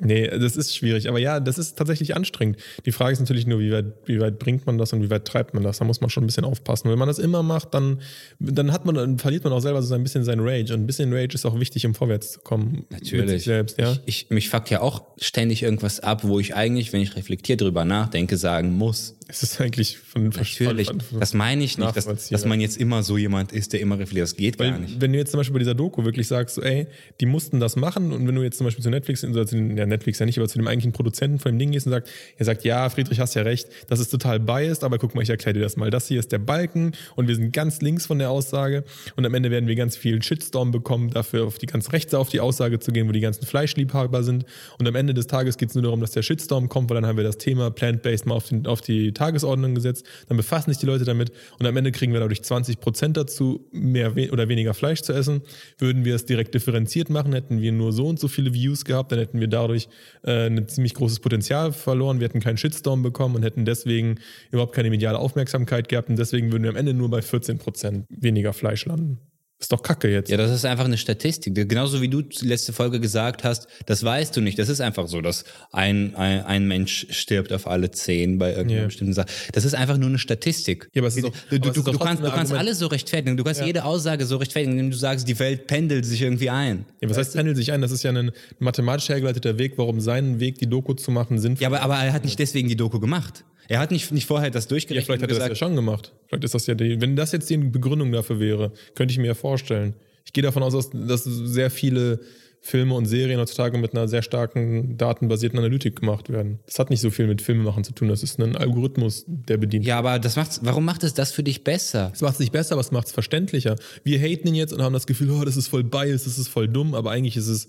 [0.00, 1.08] Nee, das ist schwierig.
[1.08, 2.56] Aber ja, das ist tatsächlich anstrengend.
[2.86, 5.24] Die Frage ist natürlich nur, wie weit, wie weit bringt man das und wie weit
[5.24, 5.78] treibt man das?
[5.78, 6.88] Da muss man schon ein bisschen aufpassen.
[6.90, 8.00] Wenn man das immer macht, dann,
[8.38, 10.72] dann hat man, dann verliert man auch selber so ein bisschen sein Rage.
[10.74, 12.84] Und ein bisschen Rage ist auch wichtig, um vorwärts zu kommen.
[12.90, 13.42] Natürlich.
[13.44, 13.92] selbst, ja.
[14.06, 17.60] Ich, ich, mich fuckt ja auch ständig irgendwas ab, wo ich eigentlich, wenn ich reflektiert
[17.60, 19.16] drüber nachdenke, sagen muss.
[19.30, 20.86] Es ist eigentlich von Natürlich.
[20.86, 23.80] von- von- Das meine ich nicht, dass, dass man jetzt immer so jemand ist, der
[23.80, 24.22] immer reflektiert.
[24.28, 25.00] Das geht Weil, gar nicht.
[25.02, 26.86] wenn du jetzt zum Beispiel bei dieser Doku wirklich sagst, so, ey,
[27.20, 29.84] die mussten das machen und wenn du jetzt zum Beispiel zu Netflix, zu den, ja,
[29.88, 32.44] Netflix ja nicht, aber zu dem eigentlichen Produzenten von dem Ding gehst und sagst, er
[32.44, 35.54] sagt, ja, Friedrich, hast ja recht, das ist total biased, aber guck mal, ich erkläre
[35.54, 35.90] dir das mal.
[35.90, 38.84] Das hier ist der Balken und wir sind ganz links von der Aussage
[39.16, 42.28] und am Ende werden wir ganz viel Shitstorm bekommen, dafür auf die ganz rechts auf
[42.28, 44.44] die Aussage zu gehen, wo die ganzen Fleischliebhaber sind
[44.78, 47.06] und am Ende des Tages geht es nur darum, dass der Shitstorm kommt, weil dann
[47.06, 50.78] haben wir das Thema Plant-Based mal auf, den, auf die Tagesordnung gesetzt, dann befassen sich
[50.78, 54.74] die Leute damit und am Ende kriegen wir dadurch 20 Prozent dazu, mehr oder weniger
[54.74, 55.42] Fleisch zu essen.
[55.78, 59.12] Würden wir es direkt differenziert machen, hätten wir nur so und so viele Views gehabt,
[59.12, 59.77] dann hätten wir dadurch
[60.24, 64.16] äh, ein ziemlich großes Potenzial verloren, wir hätten keinen Shitstorm bekommen und hätten deswegen
[64.50, 68.06] überhaupt keine mediale Aufmerksamkeit gehabt und deswegen würden wir am Ende nur bei 14 Prozent
[68.08, 69.18] weniger Fleisch landen.
[69.60, 70.30] Ist doch kacke jetzt.
[70.30, 71.52] Ja, das ist einfach eine Statistik.
[71.52, 74.56] Genauso wie du letzte Folge gesagt hast, das weißt du nicht.
[74.56, 75.42] Das ist einfach so, dass
[75.72, 78.86] ein, ein, ein Mensch stirbt auf alle zehn bei irgendeiner Ja.
[78.86, 79.26] bestimmten Sache.
[79.52, 80.88] Das ist einfach nur eine Statistik.
[80.94, 82.86] Ja, aber es ist doch- du, du, du, ist du, kannst, du kannst alles so
[82.86, 83.36] rechtfertigen.
[83.36, 86.84] Du kannst jede Aussage so rechtfertigen, indem du sagst, die Welt pendelt sich irgendwie ein.
[87.00, 87.80] Ja, was heißt pendelt sich ein?
[87.80, 91.62] Das ist ja ein mathematisch hergeleiteter Weg, warum seinen Weg, die Doku zu machen, sinnvoll
[91.62, 93.44] Ja, aber, aber er hat nicht deswegen die Doku gemacht.
[93.68, 96.12] Er hat nicht, nicht vorher das Ja, durchgerechnet vielleicht hat er das ja schon gemacht.
[96.26, 99.26] Vielleicht ist das ja die, wenn das jetzt die Begründung dafür wäre, könnte ich mir
[99.26, 99.94] ja vorstellen.
[100.24, 102.20] Ich gehe davon aus, dass, dass sehr viele
[102.60, 106.58] Filme und Serien heutzutage mit einer sehr starken datenbasierten Analytik gemacht werden.
[106.66, 108.08] Das hat nicht so viel mit Filmemachen zu tun.
[108.08, 109.86] Das ist ein Algorithmus, der bedient.
[109.86, 112.10] Ja, aber das macht's, warum macht es das für dich besser?
[112.12, 113.76] Es macht es nicht besser, aber es macht es verständlicher.
[114.02, 116.48] Wir haten ihn jetzt und haben das Gefühl, oh, das ist voll biased, das ist
[116.48, 117.68] voll dumm, aber eigentlich ist es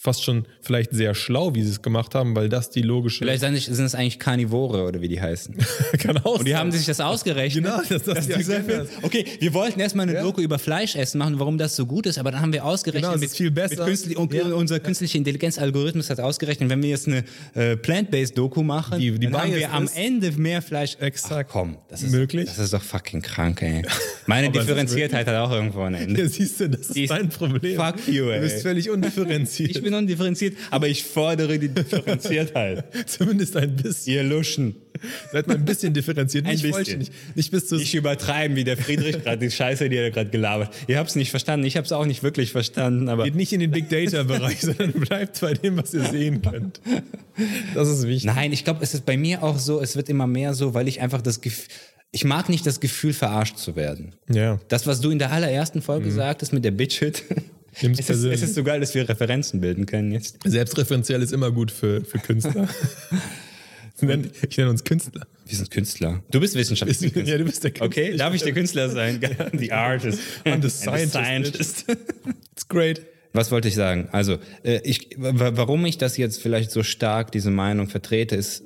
[0.00, 3.18] fast schon vielleicht sehr schlau, wie sie es gemacht haben, weil das die logische.
[3.18, 5.56] Vielleicht sind es eigentlich Karnivore oder wie die heißen.
[5.98, 7.64] Kann auch Und die haben sich das ausgerechnet.
[7.64, 8.92] Genau, dass das die dieser Agenda Film, ist.
[9.04, 10.22] okay, wir wollten erstmal eine Ja.
[10.22, 13.14] Doku über Fleischessen machen, warum das so gut ist, aber dann haben wir ausgerechnet, Genau,
[13.16, 13.74] es mit, ist viel besser.
[13.78, 14.44] Mit künstlich, und Ja.
[14.54, 17.24] unser künstliche Intelligenz-Algorithmus hat ausgerechnet, wenn wir jetzt eine
[17.54, 19.88] äh, Plant-Based-Doku machen, Die- die dann haben biased wir am.
[19.96, 20.96] Ende mehr Fleisch.
[21.00, 21.46] Exakt.
[21.48, 22.44] Ach, komm, das ist Möglich.
[22.46, 23.82] Das ist doch fucking krank, ey.
[24.26, 26.22] Meine Differenziertheit hat auch irgendwo ein Ende.
[26.22, 27.76] Ja, siehst du, das ist Die ist- dein Problem.
[27.76, 28.36] Fuck you, ey.
[28.40, 29.87] Du bist völlig undifferenziert.
[29.88, 32.84] Ich bin undifferenziert, aber ich fordere die Differenziertheit.
[33.06, 34.12] Zumindest ein bisschen.
[34.12, 34.74] Ihr Luschen.
[35.32, 36.44] Seid mal ein bisschen differenziert.
[36.44, 36.74] Ein Nicht bisschen.
[36.74, 37.10] vollständig.
[37.34, 37.76] Nicht bis zu.
[37.76, 40.74] Nicht übertreiben, wie der Friedrich gerade die Scheiße, die er gerade gelabert.
[40.88, 43.54] Ihr habt es nicht verstanden, ich habe es auch nicht wirklich verstanden, aber Geht nicht
[43.54, 46.82] in den Big Data Bereich, sondern bleibt bei dem, was ihr sehen könnt.
[47.74, 48.26] Das ist wichtig.
[48.26, 50.86] nein, ich glaube, es ist bei mir auch so, es wird immer mehr so, weil
[50.86, 51.72] ich einfach das Gefühl,
[52.10, 54.14] ich mag nicht das Gefühl, verarscht zu werden.
[54.30, 54.60] Ja.
[54.68, 57.24] Das, was du in der allerersten Folge sagtest mit der Bitch-Hit,
[57.82, 60.38] es ist, es ist so geil, dass wir Referenzen bilden können jetzt.
[60.44, 62.68] Selbstreferenziell ist immer gut für, für Künstler.
[64.00, 65.26] Ich nenne ich nenne uns Künstler.
[65.44, 66.22] Wir sind Künstler.
[66.30, 67.22] Du bist Wissenschaftler.
[67.24, 67.86] Ja, du bist der Künstler.
[67.86, 69.18] Okay, darf ich der Künstler sein?
[69.54, 70.20] The artist.
[70.44, 71.84] I'm the And scientist.
[72.52, 73.02] It's great.
[73.32, 74.08] Was wollte ich sagen?
[74.12, 78.62] Also, äh, ich, wa- warum ich das jetzt vielleicht so stark, diese Meinung vertrete, ist,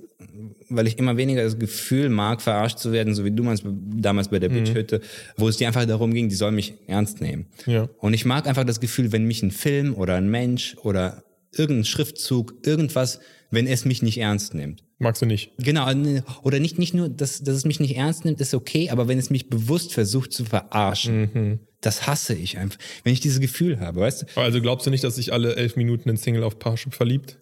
[0.68, 4.28] weil ich immer weniger das Gefühl mag, verarscht zu werden, so wie du meinst, damals
[4.28, 5.01] bei der Bitchhütte,
[5.37, 7.47] wo es dir einfach darum ging, die soll mich ernst nehmen.
[7.66, 7.89] Ja.
[7.99, 11.24] Und ich mag einfach das Gefühl, wenn mich ein Film oder ein Mensch oder
[11.55, 13.20] irgendein Schriftzug, irgendwas,
[13.51, 14.83] wenn es mich nicht ernst nimmt.
[14.99, 15.51] Magst du nicht?
[15.59, 15.91] Genau,
[16.43, 19.18] oder nicht, nicht nur, dass, dass es mich nicht ernst nimmt, ist okay, aber wenn
[19.18, 22.78] es mich bewusst versucht zu verarschen, das hasse ich einfach.
[23.03, 24.41] Wenn ich dieses Gefühl habe, weißt du?
[24.41, 27.39] Also glaubst du nicht, dass sich alle elf Minuten in Single auf Parship verliebt?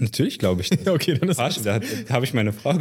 [0.00, 0.78] Natürlich glaube ich das.
[0.86, 2.76] Okay, dann ist Arsch, da, da habe ich meine Frau,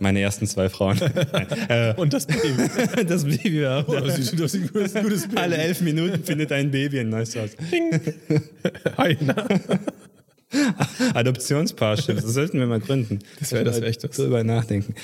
[0.00, 0.98] meine ersten zwei Frauen.
[1.68, 2.68] Äh, Und das Baby.
[3.06, 4.00] das Baby auch da.
[4.00, 4.62] das ist, das ist
[4.96, 5.36] ein gutes Baby.
[5.36, 7.50] Alle elf Minuten findet ein Baby ein neues Haus.
[8.98, 9.46] Hi, na?
[11.14, 13.20] Adoptionspaarship, das sollten wir mal gründen.
[13.38, 14.16] Das wäre das echt was.
[14.16, 14.94] Drüber nachdenken.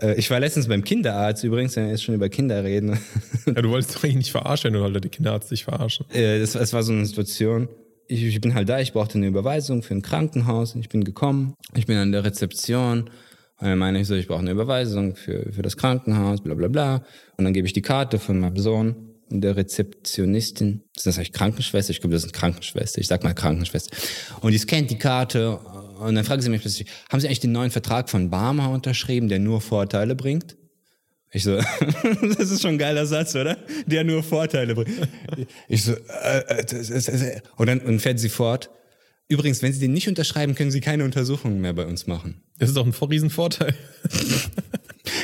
[0.00, 2.98] Äh, Ich war letztens beim Kinderarzt übrigens, wenn wir jetzt schon über Kinder reden.
[3.46, 6.06] Ja, du wolltest doch eigentlich nicht verarschen, du wolltest die Kinderarzt dich verarschen.
[6.12, 7.68] Äh, Das, das war so eine Situation.
[8.08, 10.74] Ich, ich bin halt da, ich brauchte eine Überweisung für ein Krankenhaus.
[10.76, 13.10] Ich bin gekommen, ich bin an der Rezeption.
[13.58, 16.68] Und dann meine ich so, ich brauche eine Überweisung für, für das Krankenhaus, bla bla
[16.68, 16.96] bla.
[17.36, 18.94] Und dann gebe ich die Karte von meinem Sohn
[19.28, 20.82] der Rezeptionistin.
[20.94, 21.90] Ist das eigentlich Krankenschwester?
[21.90, 23.00] Ich glaube, das ist eine Krankenschwester.
[23.00, 23.96] Ich sag mal Krankenschwester.
[24.40, 25.58] Und die scannt die Karte
[25.98, 29.28] und dann fragen sie mich plötzlich, haben Sie eigentlich den neuen Vertrag von Barmer unterschrieben,
[29.28, 30.56] der nur Vorteile bringt?
[31.32, 31.56] Ich so,
[32.38, 33.56] das ist schon ein geiler Satz, oder?
[33.86, 35.08] Der nur Vorteile bringt.
[35.68, 38.70] Ich so, äh, äh, das, das, das, und dann und fährt sie fort.
[39.28, 42.42] Übrigens, wenn Sie den nicht unterschreiben, können Sie keine Untersuchungen mehr bei uns machen.
[42.58, 43.74] Das ist doch ein Riesenvorteil.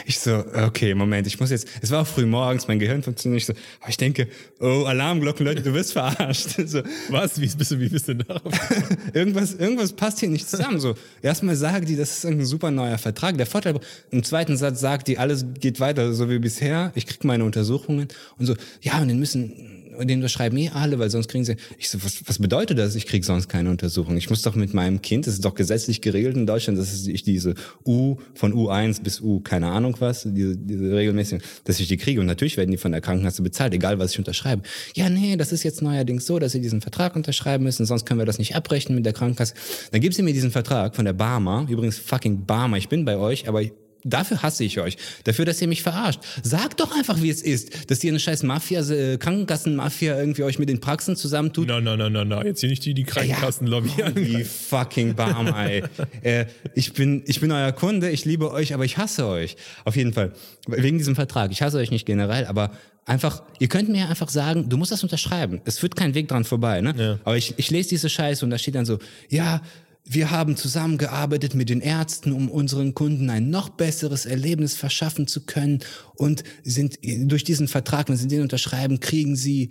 [0.07, 3.37] Ich so, okay, Moment, ich muss jetzt, es war auch früh morgens, mein Gehirn funktioniert
[3.37, 4.29] nicht so, aber ich denke,
[4.61, 6.57] oh, Alarmglocken, Leute, du wirst verarscht.
[6.73, 6.81] So,
[7.11, 7.41] Was?
[7.41, 8.53] Wie bist du, wie bist du darauf?
[9.13, 10.81] irgendwas, irgendwas passt hier nicht zusammen.
[10.81, 13.37] So, erstmal sagen die, das ist ein super neuer Vertrag.
[13.37, 13.79] Der Vorteil,
[14.11, 16.93] im zweiten Satz sagt die, alles geht weiter so wie bisher.
[16.95, 20.99] Ich krieg meine Untersuchungen und so, ja, und den müssen, und den unterschreiben eh alle,
[20.99, 21.57] weil sonst kriegen sie.
[21.79, 22.95] Ich so, was, was bedeutet das?
[22.95, 24.17] Ich krieg sonst keine Untersuchung.
[24.17, 27.23] Ich muss doch mit meinem Kind, das ist doch gesetzlich geregelt in Deutschland, dass ich
[27.23, 27.55] diese
[27.87, 32.21] U von U1 bis U, keine Ahnung was, diese, diese regelmäßig, dass ich die kriege.
[32.21, 34.63] Und natürlich werden die von der Krankenkasse bezahlt, egal was ich unterschreibe.
[34.95, 38.21] Ja, nee, das ist jetzt neuerdings so, dass sie diesen Vertrag unterschreiben müssen, sonst können
[38.21, 39.55] wir das nicht abrechnen mit der Krankenkasse.
[39.93, 43.17] Dann gibt sie mir diesen Vertrag von der Barmer, übrigens fucking Barmer, ich bin bei
[43.17, 43.63] euch, aber
[44.05, 44.97] Dafür hasse ich euch.
[45.25, 46.21] Dafür, dass ihr mich verarscht.
[46.43, 47.91] Sagt doch einfach, wie es ist.
[47.91, 51.69] Dass ihr eine scheiß Mafia, äh, Krankenkassenmafia irgendwie euch mit den Praxen zusammentut.
[51.69, 52.45] Na, na, na, na, na.
[52.45, 54.15] Jetzt hier nicht die, die Krankenkassenlobby Ja.
[54.15, 55.85] Wie fucking Barm, ey.
[56.23, 59.57] äh, ich, bin, ich bin euer Kunde, ich liebe euch, aber ich hasse euch.
[59.85, 60.33] Auf jeden Fall.
[60.67, 61.53] Wegen diesem Vertrag.
[61.53, 62.73] Ich hasse euch nicht generell, aber
[63.07, 65.61] einfach, ihr könnt mir einfach sagen, du musst das unterschreiben.
[65.65, 66.95] Es führt kein Weg dran vorbei, ne?
[66.97, 67.19] Ja.
[67.25, 68.99] Aber ich, ich lese diese Scheiße und da steht dann so,
[69.29, 69.61] ja,
[70.05, 75.47] wir haben zusammengearbeitet mit den Ärzten, um unseren Kunden ein noch besseres Erlebnis verschaffen zu
[75.47, 75.81] können
[76.15, 79.71] und sind durch diesen Vertrag, wenn sie den unterschreiben, kriegen sie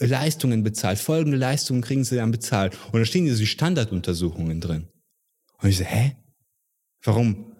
[0.00, 0.98] Leistungen bezahlt.
[0.98, 2.76] Folgende Leistungen kriegen sie dann bezahlt.
[2.92, 4.88] Und da stehen diese Standarduntersuchungen drin.
[5.62, 6.16] Und ich so, hä?
[7.02, 7.52] Warum?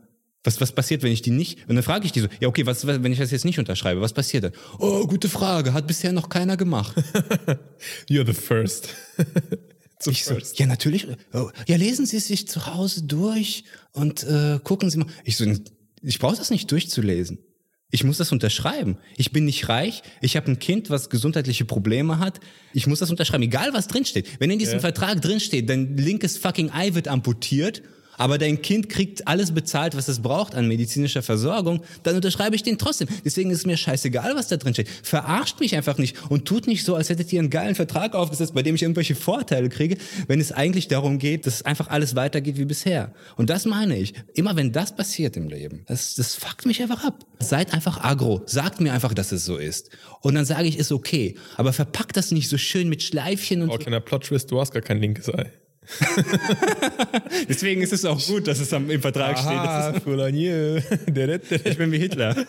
[0.42, 1.68] Was, was passiert, wenn ich die nicht?
[1.68, 4.00] Und dann frage ich die so, ja, okay, was, wenn ich das jetzt nicht unterschreibe,
[4.00, 4.52] was passiert dann?
[4.78, 6.96] Oh, gute Frage, hat bisher noch keiner gemacht.
[8.08, 8.94] You're the first.
[10.06, 11.06] Ich so, ja, natürlich.
[11.32, 15.06] Oh, Ja, lesen Sie es sich zu Hause durch und äh, gucken Sie mal.
[15.24, 15.44] Ich so,
[16.02, 17.38] ich brauche das nicht durchzulesen.
[17.90, 18.98] Ich muss das unterschreiben.
[19.16, 20.02] Ich bin nicht reich.
[20.20, 22.38] Ich habe ein Kind, was gesundheitliche Probleme hat.
[22.74, 24.28] Ich muss das unterschreiben, egal was drinsteht.
[24.40, 24.80] Wenn in diesem Ja.
[24.80, 27.82] Vertrag drinsteht, dein linkes fucking Ei wird amputiert,
[28.18, 32.62] aber dein Kind kriegt alles bezahlt, was es braucht an medizinischer Versorgung, dann unterschreibe ich
[32.62, 33.08] den trotzdem.
[33.24, 34.88] Deswegen ist es mir scheißegal, was da drin steht.
[35.02, 38.54] Verarscht mich einfach nicht und tut nicht so, als hättet ihr einen geilen Vertrag aufgesetzt,
[38.54, 39.96] bei dem ich irgendwelche Vorteile kriege,
[40.26, 43.14] wenn es eigentlich darum geht, dass einfach alles weitergeht wie bisher.
[43.36, 44.14] Und das meine ich.
[44.34, 47.24] Immer wenn das passiert im Leben, das, das fuckt mich einfach ab.
[47.38, 48.42] Seid einfach agro.
[48.46, 49.90] Sagt mir einfach, dass es so ist.
[50.20, 51.36] Und dann sage ich, ist okay.
[51.56, 54.82] Aber verpackt das nicht so schön mit Schleifchen und Oh, kleiner Plot-Twist, du hast gar
[54.82, 55.52] kein linkes Ei.
[57.48, 59.92] Deswegen ist es auch gut, dass es am, im Vertrag Aha,
[61.08, 61.40] der, der.
[61.64, 62.34] Ich bin wie Hitler.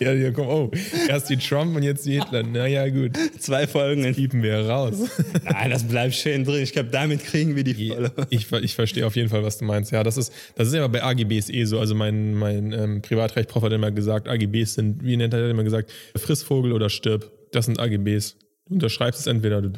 [0.00, 0.70] Ja, hier, komm, oh.
[1.08, 2.42] Erst die Trump und jetzt die Hitler.
[2.42, 3.12] Naja, gut.
[3.38, 4.04] Zwei Folgen.
[4.04, 4.96] in- Piepen wir raus.
[5.44, 6.62] Nein, das bleibt schön drin.
[6.62, 8.12] Ich glaube, damit kriegen wir die volle.
[8.30, 9.92] Ich, ich verstehe auf jeden Fall, was du meinst.
[9.92, 11.78] Ja, das ist, das ist ja bei AGBs eh so.
[11.78, 15.64] Also mein, mein ähm, Privatrechtprof hat immer gesagt, AGBs sind, wie nennt er das immer
[15.64, 17.30] gesagt, Frissvogel oder stirb.
[17.52, 18.36] Das sind AGBs.
[18.66, 19.70] Du unterschreibst es entweder, du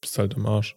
[0.00, 0.74] bist halt am Arsch.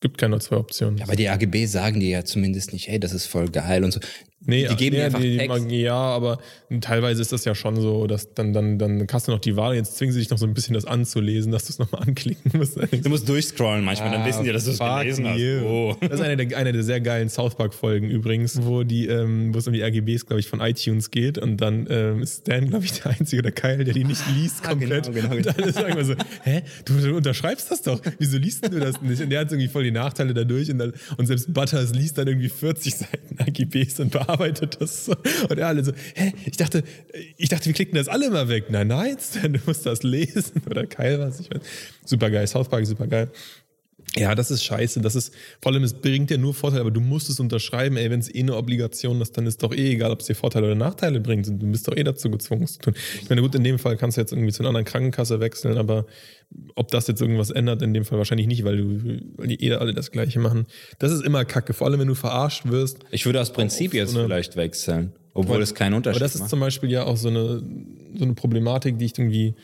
[0.00, 1.02] Gibt keine zwei Optionen.
[1.02, 4.00] Aber die AGB sagen dir ja zumindest nicht, hey, das ist voll geil und so.
[4.46, 5.70] Nee, die geben nee, einfach die, Text.
[5.72, 6.38] ja, aber
[6.80, 9.74] teilweise ist das ja schon so, dass dann, dann, dann hast du noch die Wahl,
[9.74, 12.52] jetzt zwingen sie dich noch so ein bisschen das anzulesen, dass du es nochmal anklicken
[12.56, 12.78] musst.
[13.02, 15.38] Du musst durchscrollen manchmal, dann wissen die, dass du es gelesen hast.
[15.38, 15.60] you.
[15.64, 15.96] Oh.
[16.00, 19.58] Das ist eine der, eine der sehr geilen South Park-Folgen übrigens, wo, die, ähm, wo
[19.58, 21.36] es um die RGBs, glaube ich, von iTunes geht.
[21.36, 24.60] Und dann ähm, ist Stan, glaube ich, der Einzige oder Kyle, der die nicht liest
[24.64, 25.12] Ah, komplett.
[25.12, 26.14] genau, genau, Und alle sagen immer so,
[26.44, 28.00] hä, du, du unterschreibst das doch.
[28.18, 29.20] Wieso liest du das nicht?
[29.20, 30.70] Und der hat irgendwie voll die Nachteile dadurch.
[30.70, 35.14] Und, dann, und selbst Butters liest dann irgendwie 40 Seiten RGBs und bearbeitet das so.
[35.48, 36.84] Und alle so, hä, ich dachte,
[37.36, 38.70] ich dachte, wir klicken das alle mal weg.
[38.70, 40.62] Nein, nein, du musst das lesen.
[40.70, 41.60] Oder Kyle was, ich weiß.
[42.04, 43.30] Super geil, South Park super geil.
[44.16, 45.00] Ja, das ist scheiße.
[45.00, 48.10] Das ist, vor allem, es bringt dir nur Vorteile, aber du musst es unterschreiben, ey,
[48.10, 50.66] wenn es eh eine Obligation ist, dann ist doch eh egal, ob es dir Vorteile
[50.66, 51.46] oder Nachteile bringt.
[51.46, 52.94] Du bist doch eh dazu gezwungen, es zu tun.
[53.22, 55.76] Ich meine, gut, in dem Fall kannst du jetzt irgendwie zu einer anderen Krankenkasse wechseln,
[55.76, 56.06] aber
[56.74, 59.74] ob das jetzt irgendwas ändert, in dem Fall wahrscheinlich nicht, weil, du, weil die eh
[59.74, 60.66] alle das Gleiche machen.
[60.98, 63.00] Das ist immer kacke, vor allem, wenn du verarscht wirst.
[63.10, 66.40] Ich würde aus Prinzip jetzt so vielleicht wechseln, obwohl es keinen Unterschied Aber das ist
[66.40, 66.50] macht.
[66.50, 67.62] zum Beispiel ja auch so eine,
[68.16, 69.54] so eine Problematik, die ich irgendwie,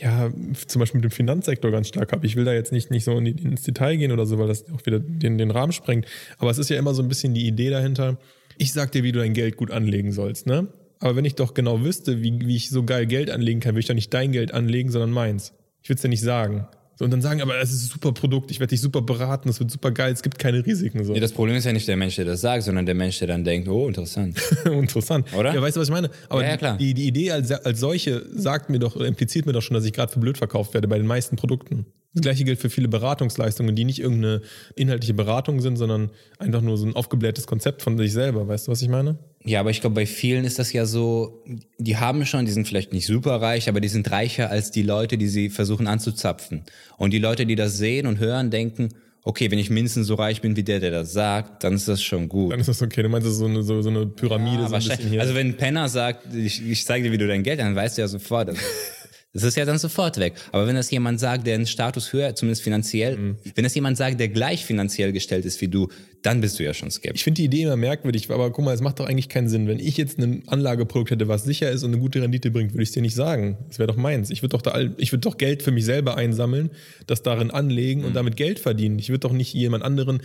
[0.00, 0.30] ja,
[0.66, 2.26] zum Beispiel mit dem Finanzsektor ganz stark habe.
[2.26, 4.84] Ich will da jetzt nicht, nicht so ins Detail gehen oder so, weil das auch
[4.86, 6.06] wieder den, den Rahmen sprengt.
[6.38, 8.18] Aber es ist ja immer so ein bisschen die Idee dahinter,
[8.58, 10.68] ich sag dir, wie du dein Geld gut anlegen sollst, ne?
[11.00, 13.80] Aber wenn ich doch genau wüsste, wie, wie ich so geil Geld anlegen kann, würde
[13.80, 15.52] ich doch nicht dein Geld anlegen, sondern meins.
[15.82, 16.66] Ich würde es dir nicht sagen.
[16.98, 19.48] So, und dann sagen, aber es ist ein super Produkt, ich werde dich super beraten,
[19.48, 21.04] es wird super geil, es gibt keine Risiken.
[21.04, 21.12] So.
[21.12, 23.28] Nee, das Problem ist ja nicht der Mensch, der das sagt, sondern der Mensch, der
[23.28, 24.36] dann denkt, oh, interessant.
[24.64, 25.32] Interessant.
[25.32, 25.54] Oder?
[25.54, 26.10] Ja, weißt du, was ich meine?
[26.28, 26.76] Aber Ja, ja, klar.
[26.76, 29.84] Die, die Idee als, als solche sagt mir doch, oder impliziert mir doch schon, dass
[29.84, 31.86] ich gerade für blöd verkauft werde bei den meisten Produkten.
[32.18, 34.42] Das gleiche gilt für viele Beratungsleistungen, die nicht irgendeine
[34.74, 36.10] inhaltliche Beratung sind, sondern
[36.40, 38.48] einfach nur so ein aufgeblähtes Konzept von sich selber.
[38.48, 39.18] Weißt du, was ich meine?
[39.44, 41.44] Ja, aber ich glaube, bei vielen ist das ja so,
[41.78, 44.82] die haben schon, die sind vielleicht nicht super reich, aber die sind reicher als die
[44.82, 46.64] Leute, die sie versuchen anzuzapfen.
[46.96, 48.88] Und die Leute, die das sehen und hören, denken,
[49.22, 52.02] okay, wenn ich mindestens so reich bin wie der, der das sagt, dann ist das
[52.02, 52.50] schon gut.
[52.52, 53.04] Dann ist das okay.
[53.04, 55.20] Du meinst, das ist so eine, so, so eine Pyramide, Ja, so wahrscheinlich.
[55.20, 57.96] Also wenn ein Penner sagt, ich, ich zeige dir, wie du dein Geld, dann weißt
[57.96, 58.50] du ja sofort.
[59.42, 60.34] Das, ist ja dann sofort weg.
[60.52, 63.36] Aber wenn das jemand sagt, der einen Status höher, zumindest finanziell, Mhm.
[63.54, 65.88] wenn das jemand sagt, der gleich finanziell gestellt ist wie du,
[66.22, 67.20] dann bist du ja schon skeptisch.
[67.20, 69.68] Ich finde die Idee immer merkwürdig, aber guck mal, es macht doch eigentlich keinen Sinn.
[69.68, 72.82] Wenn ich jetzt ein Anlageprodukt hätte, was sicher ist und eine gute Rendite bringt, würde
[72.82, 73.56] ich es dir nicht sagen.
[73.68, 74.30] Das wäre doch meins.
[74.30, 76.70] Ich würde doch, da, all- ich würde doch Geld für mich selber einsammeln,
[77.06, 78.06] das darin anlegen Mhm.
[78.08, 78.98] und damit Geld verdienen.
[78.98, 80.20] Ich würde doch nicht jemand anderen,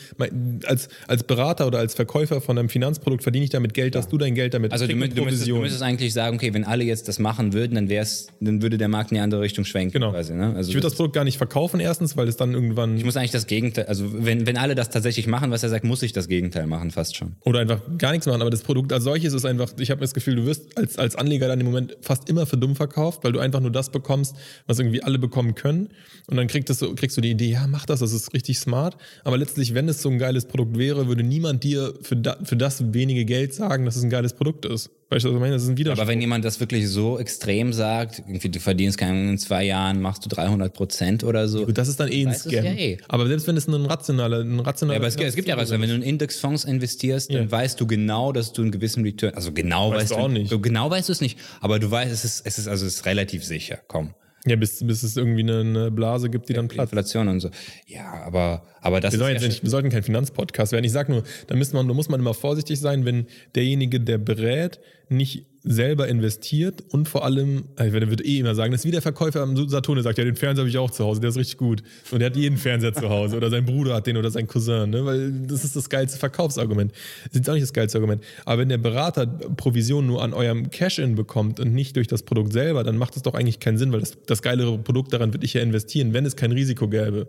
[0.66, 4.18] als, als Berater oder als Verkäufer von einem Finanzprodukt verdiene ich damit Geld, dass du
[4.18, 7.08] dein Geld damit Also du, du, müsstest, du müsstest eigentlich sagen, okay, wenn alle jetzt
[7.08, 9.94] das machen würden, dann wär's, dann würde der Markt in die andere Richtung schwenken.
[9.94, 10.12] Genau.
[10.12, 10.54] Quasi, ne?
[10.56, 13.18] Also ich würde das Produkt gar nicht verkaufen erstens, weil es dann irgendwann ich muss
[13.18, 16.14] eigentlich das Gegenteil, also wenn, wenn alle das tatsächlich machen, was er sagt, muss ich
[16.14, 17.36] das Gegenteil machen, fast schon.
[17.42, 18.42] Oder einfach gar nichts machen.
[18.42, 21.16] Aber das Produkt als solches ist einfach, ich habe das Gefühl, du wirst als, als
[21.16, 24.36] Anleger dann im Moment fast immer für dumm verkauft, weil du einfach nur das bekommst,
[24.68, 25.90] was irgendwie alle bekommen können.
[26.28, 28.98] Und dann kriegst, so, kriegst du die Idee, ja, mach das, das ist richtig smart.
[29.24, 32.56] Aber letztlich, wenn es so ein geiles Produkt wäre, würde niemand dir für, da, für
[32.56, 34.90] das wenige Geld sagen, dass es ein geiles Produkt ist.
[35.14, 35.54] Weißt du, was ich meine?
[35.54, 36.02] Das ist ein Widerspruch.
[36.04, 39.64] Aber wenn jemand das wirklich so extrem sagt, irgendwie du verdienst keine Ahnung, in zwei
[39.64, 41.66] Jahren machst du 300 Prozent oder so.
[41.66, 42.52] Das ist dann eh ein Scam.
[42.52, 42.98] ja eh.
[43.08, 45.58] Aber selbst wenn es ein rationaler, ein rationaler Ja, aber es, gibt- es gibt ja
[45.58, 47.52] was, wenn du in Indexfonds investierst, dann Ja.
[47.52, 50.62] weißt du genau, dass du einen gewissen Return, also genau Weißt weißt, du auch nicht.
[50.62, 53.06] Genau weißt du es nicht, aber du weißt, es ist, es ist also es ist
[53.06, 54.14] relativ sicher, komm.
[54.46, 56.92] Ja, bis, bis es irgendwie eine, Blase gibt, die dann platzt.
[56.92, 57.50] Inflation und so.
[57.88, 60.84] Ja, aber Aber das Wir, ist sollen jetzt nicht, wir sollten kein Finanzpodcast werden.
[60.84, 64.18] Ich sage nur, da muss, man, da muss man immer vorsichtig sein, wenn derjenige, der
[64.18, 68.92] berät, nicht selber investiert und vor allem, der wird eh immer sagen, das ist wie
[68.92, 71.30] der Verkäufer am Saturn, der sagt, ja, den Fernseher habe ich auch zu Hause, der
[71.30, 71.84] ist richtig gut.
[72.12, 74.90] Und der hat jeden Fernseher zu Hause oder sein Bruder hat den oder sein Cousin,
[74.90, 75.06] ne?
[75.06, 76.92] weil das ist das geilste Verkaufsargument.
[77.32, 78.22] Das ist auch nicht das geilste Argument.
[78.44, 82.52] Aber wenn der Berater Provision nur an eurem Cash-In bekommt und nicht durch das Produkt
[82.52, 85.46] selber, dann macht das doch eigentlich keinen Sinn, weil das, das geilere Produkt daran würde
[85.46, 87.28] ich ja investieren, wenn es kein Risiko gäbe.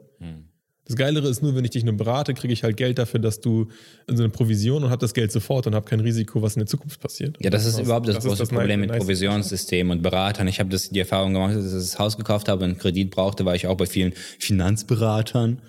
[0.87, 3.41] Das Geilere ist nur, wenn ich dich nur berate, kriege ich halt Geld dafür, dass
[3.41, 3.69] du
[4.07, 6.67] so eine Provision und habe das Geld sofort und habe kein Risiko, was in der
[6.67, 7.39] Zukunft passiert.
[7.41, 8.99] Ja, das ist überhaupt das, das große das Problem mit nice.
[8.99, 10.47] Provisionssystemen und Beratern.
[10.47, 13.47] Ich habe das die Erfahrung gemacht, dass ich das Haus gekauft habe und Kredit brauchte,
[13.47, 15.61] war ich auch bei vielen Finanzberatern,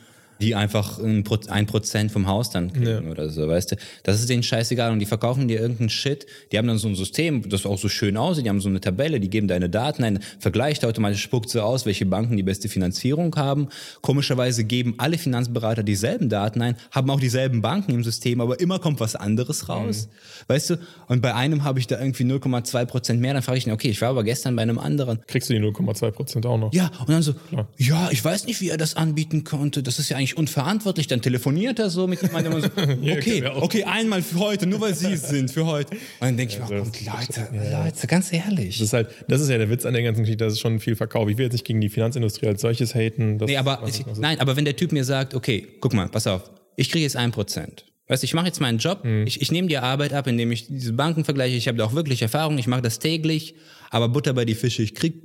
[0.41, 3.11] die einfach ein Pro- ein Prozent vom Haus dann kriegen Ja.
[3.11, 3.75] oder so, weißt du.
[4.03, 6.25] Das ist denen scheißegal und die verkaufen dir irgendeinen Shit.
[6.51, 8.45] Die haben dann so ein System, das auch so schön aussieht.
[8.45, 11.85] Die haben so eine Tabelle, die geben deine Daten ein, vergleicht automatisch, spuckt so aus,
[11.85, 13.69] welche Banken die beste Finanzierung haben.
[14.01, 18.79] Komischerweise geben alle Finanzberater dieselben Daten ein, haben auch dieselben Banken im System, aber immer
[18.79, 20.09] kommt was anderes raus.
[20.47, 20.75] Weißt du?
[21.07, 23.33] Und bei einem habe ich da irgendwie 0,2 Prozent mehr.
[23.33, 25.19] Dann frage ich ihn, okay, ich war aber gestern bei einem anderen.
[25.27, 26.73] Kriegst du die 0,2 Prozent auch noch.
[26.73, 27.33] Ja, und dann so,
[27.77, 29.81] ja, ich weiß nicht, wie er das anbieten konnte.
[29.83, 31.07] Das ist ja eigentlich unverantwortlich.
[31.07, 32.69] Dann telefoniert er so mit jemandem und so,
[33.11, 35.91] okay, okay, einmal für heute, nur weil Sie es sind, für heute.
[35.95, 38.77] Und dann denke ich mir, oh, das- Gott, Leute, Leute, ganz ehrlich.
[38.79, 40.79] Das ist halt, das ist ja der Witz an der ganzen Geschichte, dass es schon
[40.79, 41.29] viel Verkauf.
[41.29, 43.37] Ich will jetzt nicht gegen die Finanzindustrie als solches haten.
[43.37, 46.25] Das Nee, aber, ich, nein, aber wenn der Typ mir sagt, okay, guck mal, pass
[46.27, 47.85] auf, ich kriege jetzt ein Prozent.
[48.07, 49.25] Weißt du, ich mache jetzt meinen Job, Mhm.
[49.25, 51.93] ich, ich nehme die Arbeit ab, indem ich diese Banken vergleiche, ich habe da auch
[51.93, 53.55] wirklich Erfahrung, ich mache das täglich,
[53.89, 55.15] aber Butter bei die Fische, ich krieg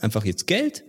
[0.00, 0.82] einfach jetzt Geld,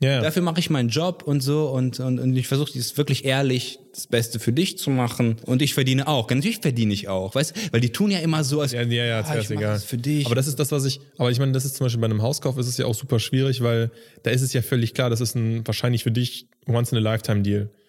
[0.00, 0.20] ja.
[0.20, 3.78] dafür mache ich meinen Job und so und, und, und ich versuche es wirklich ehrlich
[3.92, 6.30] das Beste für dich zu machen und ich verdiene auch.
[6.30, 9.04] Natürlich verdiene ich auch, weißt du, weil die tun ja immer so, als Ja, ja,
[9.04, 9.74] ja, ah, ich egal.
[9.74, 10.26] das für dich.
[10.26, 12.22] Aber das ist das, was ich, aber ich meine, das ist zum Beispiel bei einem
[12.22, 13.90] Hauskauf ist es ja auch super schwierig, weil
[14.22, 16.92] da ist es ja völlig klar, das ist ein wahrscheinlich für dich once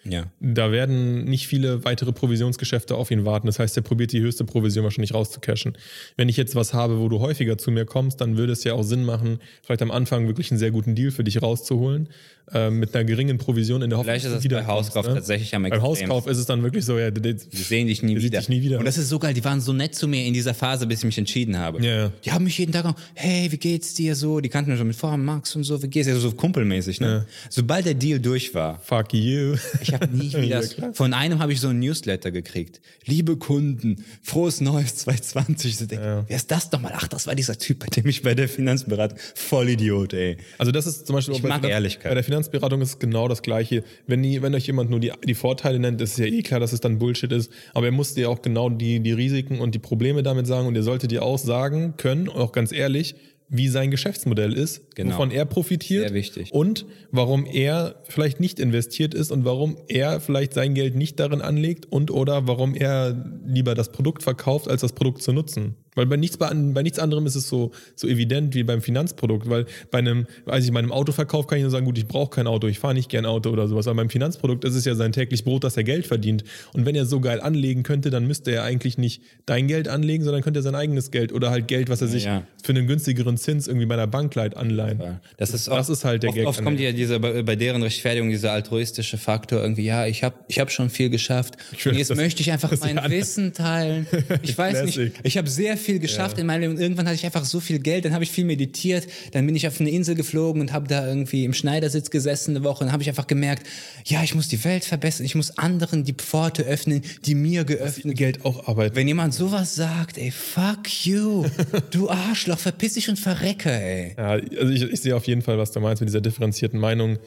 [0.06, 0.32] ja.
[0.40, 3.48] Da werden nicht viele weitere Provisionsgeschäfte auf ihn warten.
[3.48, 5.78] Das heißt, er probiert die höchste Provision wahrscheinlich rauszucashen.
[6.16, 8.74] Wenn ich jetzt was habe, wo du häufiger zu mir kommst, dann würde es ja
[8.74, 12.08] auch Sinn machen, vielleicht am Anfang wirklich einen sehr guten Deal für dich rauszuholen,
[12.54, 15.08] äh, mit einer geringen Provision in der Hoffnung, Vielleicht ist dass das bei wiederkommst, Hauskauf
[15.08, 15.14] ne?
[15.16, 15.82] tatsächlich am Beim.
[15.82, 18.40] Hauskauf ist es dann wirklich so, ja, der- Die sehen dich nie wieder.
[18.40, 18.80] dich nie wieder.
[18.80, 21.00] Und das ist so geil, die waren so nett zu mir in dieser Phase, bis
[21.00, 21.84] ich mich entschieden habe.
[21.84, 22.12] Ja, ja.
[22.26, 24.40] Die haben mich jeden Tag auch, hey, wie geht's dir so?
[24.40, 26.16] Die kannten mich schon mit Vornamen Max und so, wie geht's dir?
[26.18, 27.26] So kumpelmäßig, ne?
[27.50, 29.56] Sobald der Deal durch war, fuck you.
[29.82, 32.82] ich habe nie wieder, Ja, von einem habe ich so ein Newsletter gekriegt.
[33.06, 35.78] Liebe Kunden, frohes Neues 2020.
[35.78, 36.94] So denke, Wer ist das nochmal?
[36.96, 40.38] Ach, das war dieser Typ, bei dem ich bei der Finanzberatung, voll Idiot, ey.
[40.58, 42.12] Also das ist zum Beispiel Ich auch bei, mag Finanz- Ehrlichkeit.
[42.12, 43.84] bei der Finanzberatung ist genau das Gleiche.
[44.08, 46.60] Wenn, die, wenn euch jemand nur die, die Vorteile nennt, ist es ja eh klar,
[46.60, 47.52] dass es dann Bullshit ist.
[47.74, 50.76] Aber er muss dir auch genau die, die Risiken und die Probleme damit sagen und
[50.76, 53.16] er sollte dir auch sagen können, auch ganz ehrlich,
[53.52, 55.16] wie sein Geschäftsmodell ist, Genau.
[55.16, 56.54] wovon er profitiert Sehr wichtig.
[56.54, 61.42] und warum er vielleicht nicht investiert ist und warum er vielleicht sein Geld nicht darin
[61.42, 65.76] anlegt und oder warum er lieber das Produkt verkauft, als das Produkt zu nutzen.
[66.00, 69.50] Weil bei nichts, bei, bei nichts anderem ist es so, so evident wie beim Finanzprodukt,
[69.50, 72.30] weil bei einem, weiß ich, bei einem Autoverkauf kann ich nur sagen, gut, ich brauche
[72.30, 74.96] kein Auto, ich fahre nicht gern Auto oder sowas, aber beim Finanzprodukt ist es ja
[74.96, 76.46] sein täglich Brot, dass er Geld verdient.
[76.74, 80.24] Und wenn er so geil anlegen könnte, dann müsste er eigentlich nicht dein Geld anlegen,
[80.24, 82.44] sondern könnte er sein eigenes Geld oder halt Geld, was er sich Ja.
[82.64, 85.20] für einen günstigeren Zins irgendwie bei einer Bank leiht, anleihen.
[85.38, 88.30] Das ist, Das ist halt der oft, Gag Oft kommt ja diese, bei, deren Rechtfertigung
[88.30, 92.16] dieser altruistische Faktor irgendwie, ja, ich habe ich hab schon viel geschafft will, und jetzt
[92.16, 92.98] möchte ich einfach mein.
[93.10, 94.08] Wissen teilen.
[94.44, 97.26] Ich weiß nicht, ich habe sehr viel geschafft in meinem Leben und irgendwann hatte ich
[97.26, 100.14] einfach so viel Geld, dann habe ich viel meditiert, dann bin ich auf eine Insel
[100.14, 103.66] geflogen und habe da irgendwie im Schneidersitz gesessen eine Woche und habe ich einfach gemerkt,
[104.06, 108.16] ja, ich muss die Welt verbessern, ich muss anderen die Pforte öffnen, die mir geöffnet
[108.16, 108.96] Geld auch arbeiten.
[108.96, 111.46] wenn jemand sowas sagt, ey, fuck you,
[111.92, 114.14] du Arschloch, verpiss dich und verrecke, ey.
[114.18, 117.18] Ja, also ich, ich sehe auf jeden Fall, was du meinst mit dieser differenzierten Meinung.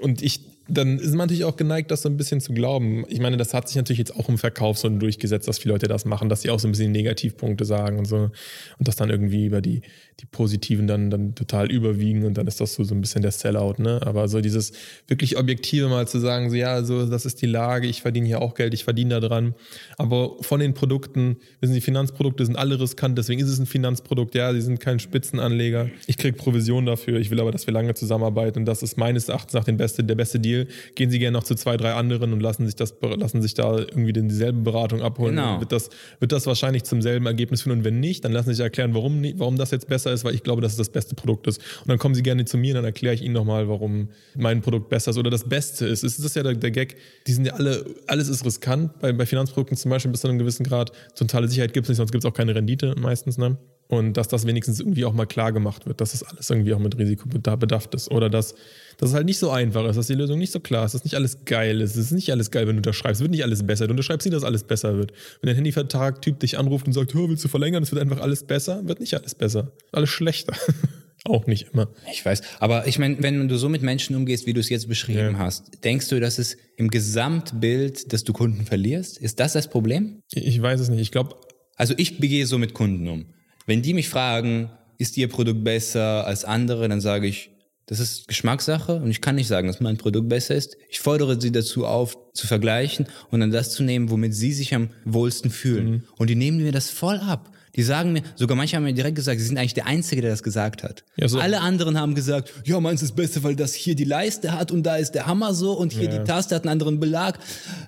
[0.00, 3.04] Und ich, dann ist man natürlich auch geneigt, das so ein bisschen zu glauben.
[3.08, 5.88] Ich meine, das hat sich natürlich jetzt auch im Verkauf so durchgesetzt, dass viele Leute
[5.88, 8.16] das machen, dass sie auch so ein bisschen Negativpunkte sagen und so.
[8.16, 9.80] Und das dann irgendwie über die,
[10.20, 13.30] die positiven dann, dann total überwiegen und dann ist das so, so ein bisschen der
[13.30, 14.00] Sellout, ne?
[14.04, 14.72] Aber so dieses
[15.06, 18.42] wirklich objektive mal zu sagen, so ja, so, das ist die Lage, ich verdiene hier
[18.42, 19.54] auch Geld, ich verdiene da dran.
[19.96, 24.34] Aber von den Produkten, wissen Sie, Finanzprodukte sind alle riskant, deswegen ist es ein Finanzprodukt,
[24.34, 25.88] ja, sie sind kein Spitzenanleger.
[26.08, 29.28] Ich kriege Provision dafür, ich will aber, dass wir lange zusammenarbeiten und das ist meines
[29.28, 30.66] Erachtens nach den beste, der beste Deal.
[30.96, 33.78] Gehen Sie gerne noch zu zwei, drei anderen und lassen sich das, lassen sich da
[33.78, 35.36] irgendwie den, dieselbe Beratung abholen.
[35.36, 35.60] Genau.
[35.60, 38.54] Wird das, wird das wahrscheinlich zum selben Ergebnis führen und wenn nicht, dann lassen Sie
[38.54, 41.14] sich erklären, warum, warum das jetzt besser ist, weil ich glaube, dass es das beste
[41.14, 41.58] Produkt ist.
[41.80, 44.62] Und dann kommen Sie gerne zu mir und dann erkläre ich Ihnen nochmal, warum mein
[44.62, 46.04] Produkt besser ist oder das Beste ist.
[46.04, 46.96] Es ist ja der, der Gag,
[47.26, 48.98] die sind ja alle, alles ist riskant.
[49.00, 50.92] Bei, bei Finanzprodukten zum Beispiel bis zu einem gewissen Grad.
[51.14, 53.38] Totale Sicherheit gibt es nicht, sonst gibt es auch keine Rendite meistens.
[53.38, 53.56] Ne?
[53.88, 56.78] Und dass das wenigstens irgendwie auch mal klar gemacht wird, dass das alles irgendwie auch
[56.78, 58.54] mit Risiko bedacht ist oder dass,
[58.98, 61.04] dass es halt nicht so einfach ist, dass die Lösung nicht so klar ist, dass
[61.04, 61.92] nicht alles geil ist.
[61.92, 63.20] Es ist nicht alles geil, wenn du unterschreibst.
[63.20, 63.86] Es wird nicht alles besser.
[63.86, 65.12] Du unterschreibst nicht, dass alles besser wird.
[65.40, 68.86] Wenn dein Handyvertrag-Typ dich anruft und sagt, willst du verlängern, es wird einfach alles besser,
[68.86, 69.72] wird nicht alles besser.
[69.90, 70.52] Alles schlechter.
[71.24, 71.88] auch nicht immer.
[72.12, 72.42] Ich weiß.
[72.60, 75.38] Aber ich meine, wenn du so mit Menschen umgehst, wie du es jetzt beschrieben ja.
[75.38, 79.16] hast, denkst du, dass es im Gesamtbild, dass du Kunden verlierst?
[79.18, 80.20] Ist das das Problem?
[80.32, 81.00] Ich weiß es nicht.
[81.00, 81.36] Ich glaube.
[81.76, 83.26] Also ich begehe so mit Kunden um.
[83.68, 87.50] Wenn die mich fragen, ist ihr Produkt besser als andere, dann sage ich,
[87.84, 90.78] das ist Geschmackssache und ich kann nicht sagen, dass mein Produkt besser ist.
[90.88, 94.74] Ich fordere sie dazu auf, zu vergleichen und dann das zu nehmen, womit sie sich
[94.74, 95.90] am wohlsten fühlen.
[95.90, 96.02] Mhm.
[96.16, 97.50] Und die nehmen mir das voll ab.
[97.76, 100.30] Die sagen mir, sogar manche haben mir direkt gesagt, sie sind eigentlich der Einzige, der
[100.30, 101.04] das gesagt hat.
[101.16, 101.38] Ja, so.
[101.38, 104.82] Alle anderen haben gesagt, ja, meins ist besser, weil das hier die Leiste hat und
[104.82, 106.18] da ist der Hammer so und hier ja.
[106.18, 107.38] die Taste hat einen anderen Belag.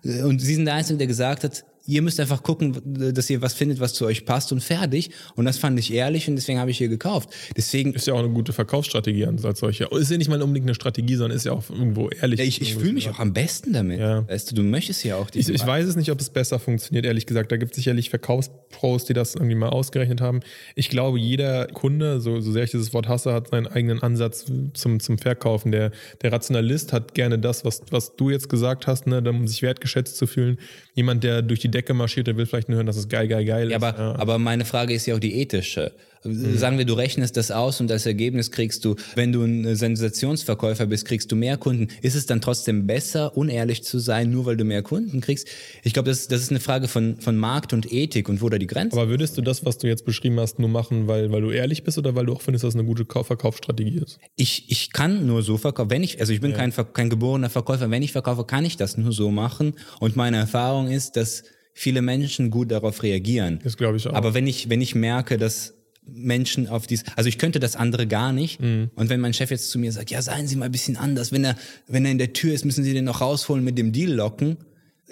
[0.05, 3.55] Und sie sind der Einzige, der gesagt hat, ihr müsst einfach gucken, dass ihr was
[3.55, 5.11] findet, was zu euch passt und fertig.
[5.35, 7.31] Und das fand ich ehrlich und deswegen habe ich hier gekauft.
[7.57, 9.89] Deswegen ist ja auch eine gute Verkaufsstrategie als solche.
[9.91, 12.39] Ist ja nicht mal unbedingt eine Strategie, sondern ist ja auch irgendwo ehrlich.
[12.39, 13.99] Ja, ich, ich fühle mich auch am besten damit.
[13.99, 14.27] Ja.
[14.29, 15.41] Weißt du, du möchtest ja auch die.
[15.41, 17.51] Ich, ich weiß es nicht, ob es besser funktioniert, ehrlich gesagt.
[17.51, 20.41] Da gibt es sicherlich Verkaufspros, die das irgendwie mal ausgerechnet haben.
[20.77, 24.47] Ich glaube, jeder Kunde, so, so sehr ich dieses Wort hasse, hat seinen eigenen Ansatz
[24.75, 25.73] zum, zum Verkaufen.
[25.73, 25.91] Der,
[26.23, 30.17] der Rationalist hat gerne das, was, was du jetzt gesagt hast, ne, um sich wertgeschätzt
[30.17, 30.59] zu fühlen.
[31.01, 33.47] Jemand, der durch die Decke marschiert, der will vielleicht nur hören, dass es geil, geil,
[33.47, 33.83] geil ja, ist.
[33.83, 34.19] Aber, ja.
[34.19, 35.93] aber meine Frage ist ja auch die ethische.
[36.23, 36.59] Mhm.
[36.59, 40.87] Sagen wir, du rechnest das aus und das Ergebnis kriegst du, wenn du ein Sensationsverkäufer
[40.87, 41.89] bist, kriegst du mehr Kunden.
[42.03, 45.49] Ist es dann trotzdem besser, unehrlich zu sein, nur weil du mehr Kunden kriegst?
[45.83, 48.59] Ich glaube, das, das ist eine Frage von, von Markt und Ethik und wo da
[48.59, 51.41] die Grenze Aber würdest du das, was du jetzt beschrieben hast, nur machen, weil, weil
[51.41, 54.19] du ehrlich bist oder weil du auch findest, dass es eine gute Verkaufsstrategie ist?
[54.37, 55.91] Ich, ich kann nur so verkaufen.
[55.91, 56.59] Wenn ich, also ich bin ja.
[56.59, 57.91] kein, kein geborener Verkäufer.
[57.91, 59.75] Wenn ich verkaufe, kann ich das nur so machen.
[60.01, 63.61] Und meine Erfahrung ist, dass viele Menschen gut darauf reagieren.
[63.65, 64.13] Das glaube ich auch.
[64.13, 65.80] Aber wenn ich, wenn ich merke, dass
[66.15, 68.61] Menschen auf dies, also ich könnte das andere gar nicht.
[68.61, 68.91] Mhm.
[68.95, 71.33] Und wenn mein Chef jetzt zu mir sagt, ja, seien Sie mal ein bisschen anders,
[71.33, 71.57] wenn er,
[71.87, 74.59] wenn er in der Tür ist, müssen Sie den noch rausholen, mit dem Deal locken,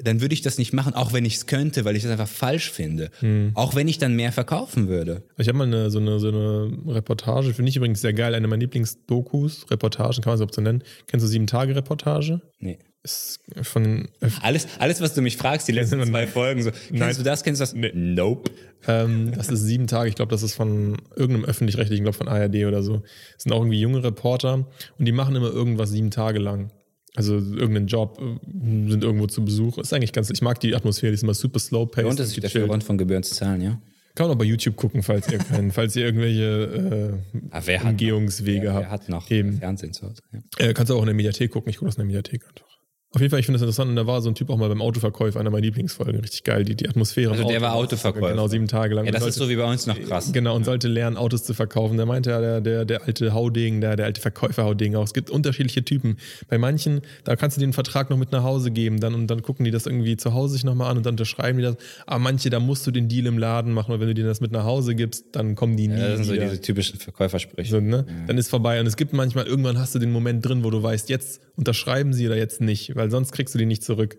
[0.00, 2.28] dann würde ich das nicht machen, auch wenn ich es könnte, weil ich das einfach
[2.28, 3.10] falsch finde.
[3.20, 3.50] Mhm.
[3.54, 5.24] Auch wenn ich dann mehr verkaufen würde.
[5.36, 8.46] Ich habe mal eine, so, eine, so eine Reportage, finde ich übrigens sehr geil, eine
[8.46, 10.84] meiner Lieblingsdokus, Reportagen, kann man es so nennen.
[11.06, 12.40] Kennst du Sieben-Tage-Reportage?
[12.60, 14.08] Nee ist von
[14.42, 17.16] alles, alles, was du mich fragst, die letzten zwei Folgen, so, kennst Nein.
[17.16, 17.74] du das, kennst du das?
[17.74, 17.92] Nee.
[17.94, 18.50] Nope.
[18.86, 22.66] Ähm, das ist sieben Tage, ich glaube, das ist von irgendeinem öffentlich-rechtlichen, glaube von ARD
[22.66, 23.02] oder so.
[23.34, 24.66] Das sind auch irgendwie junge Reporter
[24.98, 26.70] und die machen immer irgendwas sieben Tage lang.
[27.14, 29.78] Also irgendeinen Job, äh, sind irgendwo zu Besuch.
[29.78, 32.08] Ist eigentlich ganz, ich mag die Atmosphäre, die ist immer super slow paced.
[32.08, 33.80] Und das ist der Grund von Gebühren zu zahlen, ja?
[34.14, 37.84] Kann man auch bei YouTube gucken, falls ihr, keinen, falls ihr irgendwelche äh, ah, wer
[37.84, 38.84] Umgehungswege wer, habt.
[38.84, 39.58] Wer hat noch Eben.
[39.58, 40.22] Fernsehen zu Hause?
[40.32, 40.66] Ja.
[40.66, 41.70] Äh, kannst du auch in der Mediathek gucken.
[41.70, 42.77] Ich gucke das in der Mediathek einfach.
[43.14, 43.88] Auf jeden Fall, ich finde das interessant.
[43.88, 46.20] Und da war so ein Typ auch mal beim Autoverkäufer, einer meiner Lieblingsfolgen.
[46.20, 47.32] Richtig geil, die, die Atmosphäre.
[47.32, 48.32] Also der war Autoverkäufer.
[48.32, 49.06] Genau, sieben Tage lang.
[49.06, 50.30] Ja, das sollte, ist so wie bei uns noch krass.
[50.30, 51.96] Genau, und sollte lernen, Autos zu verkaufen.
[51.96, 55.04] Da meinte ja der, der, der alte Hauding, der, der alte Verkäufer Hauding auch.
[55.04, 56.18] Es gibt unterschiedliche Typen.
[56.48, 59.00] Bei manchen, da kannst du den Vertrag noch mit nach Hause geben.
[59.00, 61.56] Dann, und dann gucken die das irgendwie zu Hause sich nochmal an und dann unterschreiben
[61.56, 61.76] die das.
[62.04, 63.94] Aber manche, da musst du den Deal im Laden machen.
[63.94, 65.98] Und wenn du denen das mit nach Hause gibst, dann kommen die nie.
[65.98, 66.44] Ja, das sind wieder.
[66.44, 67.70] so diese typischen Verkäufersprüche.
[67.70, 68.04] So, ne?
[68.06, 68.26] Ja.
[68.26, 68.78] Dann ist vorbei.
[68.80, 72.12] Und es gibt manchmal, irgendwann hast du den Moment drin, wo du weißt, jetzt unterschreiben
[72.12, 72.97] sie oder jetzt nicht.
[72.98, 74.18] Weil sonst kriegst du die nicht zurück.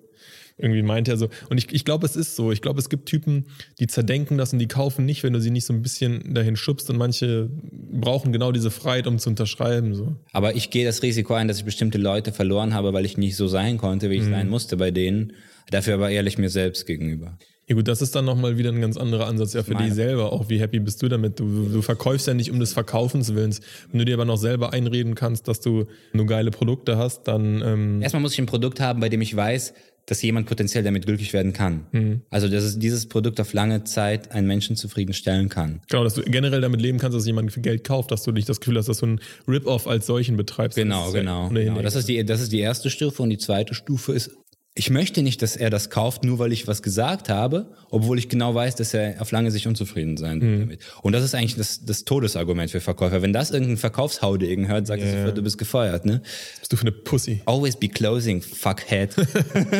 [0.57, 1.29] Irgendwie meint er so.
[1.49, 2.51] Und ich, ich glaube, es ist so.
[2.51, 3.45] Ich glaube, es gibt Typen,
[3.79, 6.57] die zerdenken das und die kaufen nicht, wenn du sie nicht so ein bisschen dahin
[6.57, 6.89] schubst.
[6.89, 9.95] Und manche brauchen genau diese Freiheit, um zu unterschreiben.
[9.95, 10.17] So.
[10.33, 13.37] Aber ich gehe das Risiko ein, dass ich bestimmte Leute verloren habe, weil ich nicht
[13.37, 14.31] so sein konnte, wie ich mhm.
[14.31, 15.33] sein musste bei denen.
[15.71, 17.37] Dafür aber ehrlich mir selbst gegenüber.
[17.69, 20.33] Ja gut, das ist dann nochmal wieder ein ganz anderer Ansatz ja für dich selber
[20.33, 20.49] auch.
[20.49, 21.39] Wie happy bist du damit?
[21.39, 23.61] Du, du verkaufst ja nicht um des Verkaufens willens.
[23.91, 27.61] Wenn du dir aber noch selber einreden kannst, dass du nur geile Produkte hast, dann...
[27.63, 29.75] Ähm Erstmal muss ich ein Produkt haben, bei dem ich weiß,
[30.07, 31.85] dass jemand potenziell damit glücklich werden kann.
[31.91, 32.21] Mhm.
[32.31, 35.81] Also, dass es dieses Produkt auf lange Zeit einen Menschen zufriedenstellen kann.
[35.89, 38.49] Genau, dass du generell damit leben kannst, dass jemand für Geld kauft, dass du nicht
[38.49, 40.75] das Gefühl hast, dass du einen Rip-Off als solchen betreibst.
[40.75, 41.49] Genau, genau.
[41.49, 41.83] genau.
[41.83, 44.31] Das, ist die, das ist die erste Stufe und die zweite Stufe ist
[44.79, 48.29] ich möchte nicht, dass er das kauft, nur weil ich was gesagt habe, obwohl ich
[48.29, 50.59] genau weiß, dass er auf lange sich unzufrieden sein wird mhm.
[50.61, 50.79] damit.
[51.01, 53.21] Und das ist eigentlich das, das Todesargument für Verkäufer.
[53.21, 55.11] Wenn das irgendein Verkaufshaudegen hört, sagt yeah.
[55.11, 56.21] er sofort, du bist gefeuert, ne?
[56.23, 57.41] Was bist du für eine Pussy?
[57.45, 59.13] Always be closing, fuckhead.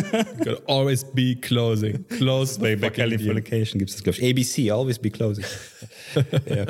[0.67, 2.05] always be closing.
[2.09, 4.29] Close by, by Californication gibt es das, glaube ich.
[4.29, 5.45] ABC, always be closing.
[6.45, 6.65] ja.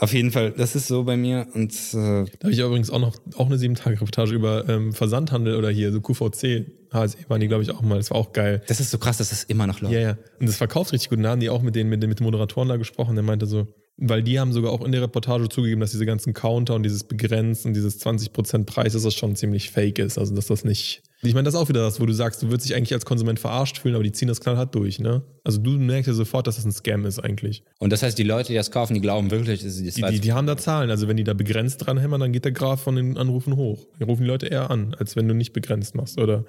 [0.00, 1.46] Auf jeden Fall, das ist so bei mir.
[1.52, 4.94] Und äh, da habe ich übrigens auch noch auch eine sieben Tage Reportage über ähm,
[4.94, 6.66] Versandhandel oder hier so QVC.
[6.92, 7.98] HSE waren die, glaube ich, auch mal.
[7.98, 8.62] Das war auch geil.
[8.66, 9.94] Das ist so krass, dass das immer noch läuft.
[9.94, 10.18] Ja, ja.
[10.40, 11.18] Und das verkauft richtig gut.
[11.18, 13.14] Und da haben die auch mit den, mit den, mit den Moderatoren da gesprochen.
[13.14, 13.68] Der meinte so,
[14.00, 17.04] weil die haben sogar auch in der Reportage zugegeben, dass diese ganzen Counter und dieses
[17.04, 20.18] Begrenzen dieses 20% Preis, dass das schon ziemlich fake ist.
[20.18, 21.02] Also dass das nicht.
[21.22, 23.04] Ich meine, das ist auch wieder das, wo du sagst, du würdest dich eigentlich als
[23.04, 25.22] Konsument verarscht fühlen, aber die ziehen das knallhart durch, ne?
[25.44, 27.62] Also du merkst ja sofort, dass das ein Scam ist eigentlich.
[27.78, 30.02] Und das heißt, die Leute, die das kaufen, die glauben wirklich, dass sie das Die,
[30.02, 30.90] die, die haben da Zahlen.
[30.90, 33.86] Also wenn die da begrenzt dran hämmern, dann geht der Graph von den Anrufen hoch.
[33.98, 36.18] Die rufen die Leute eher an, als wenn du nicht begrenzt machst.
[36.18, 36.46] Oder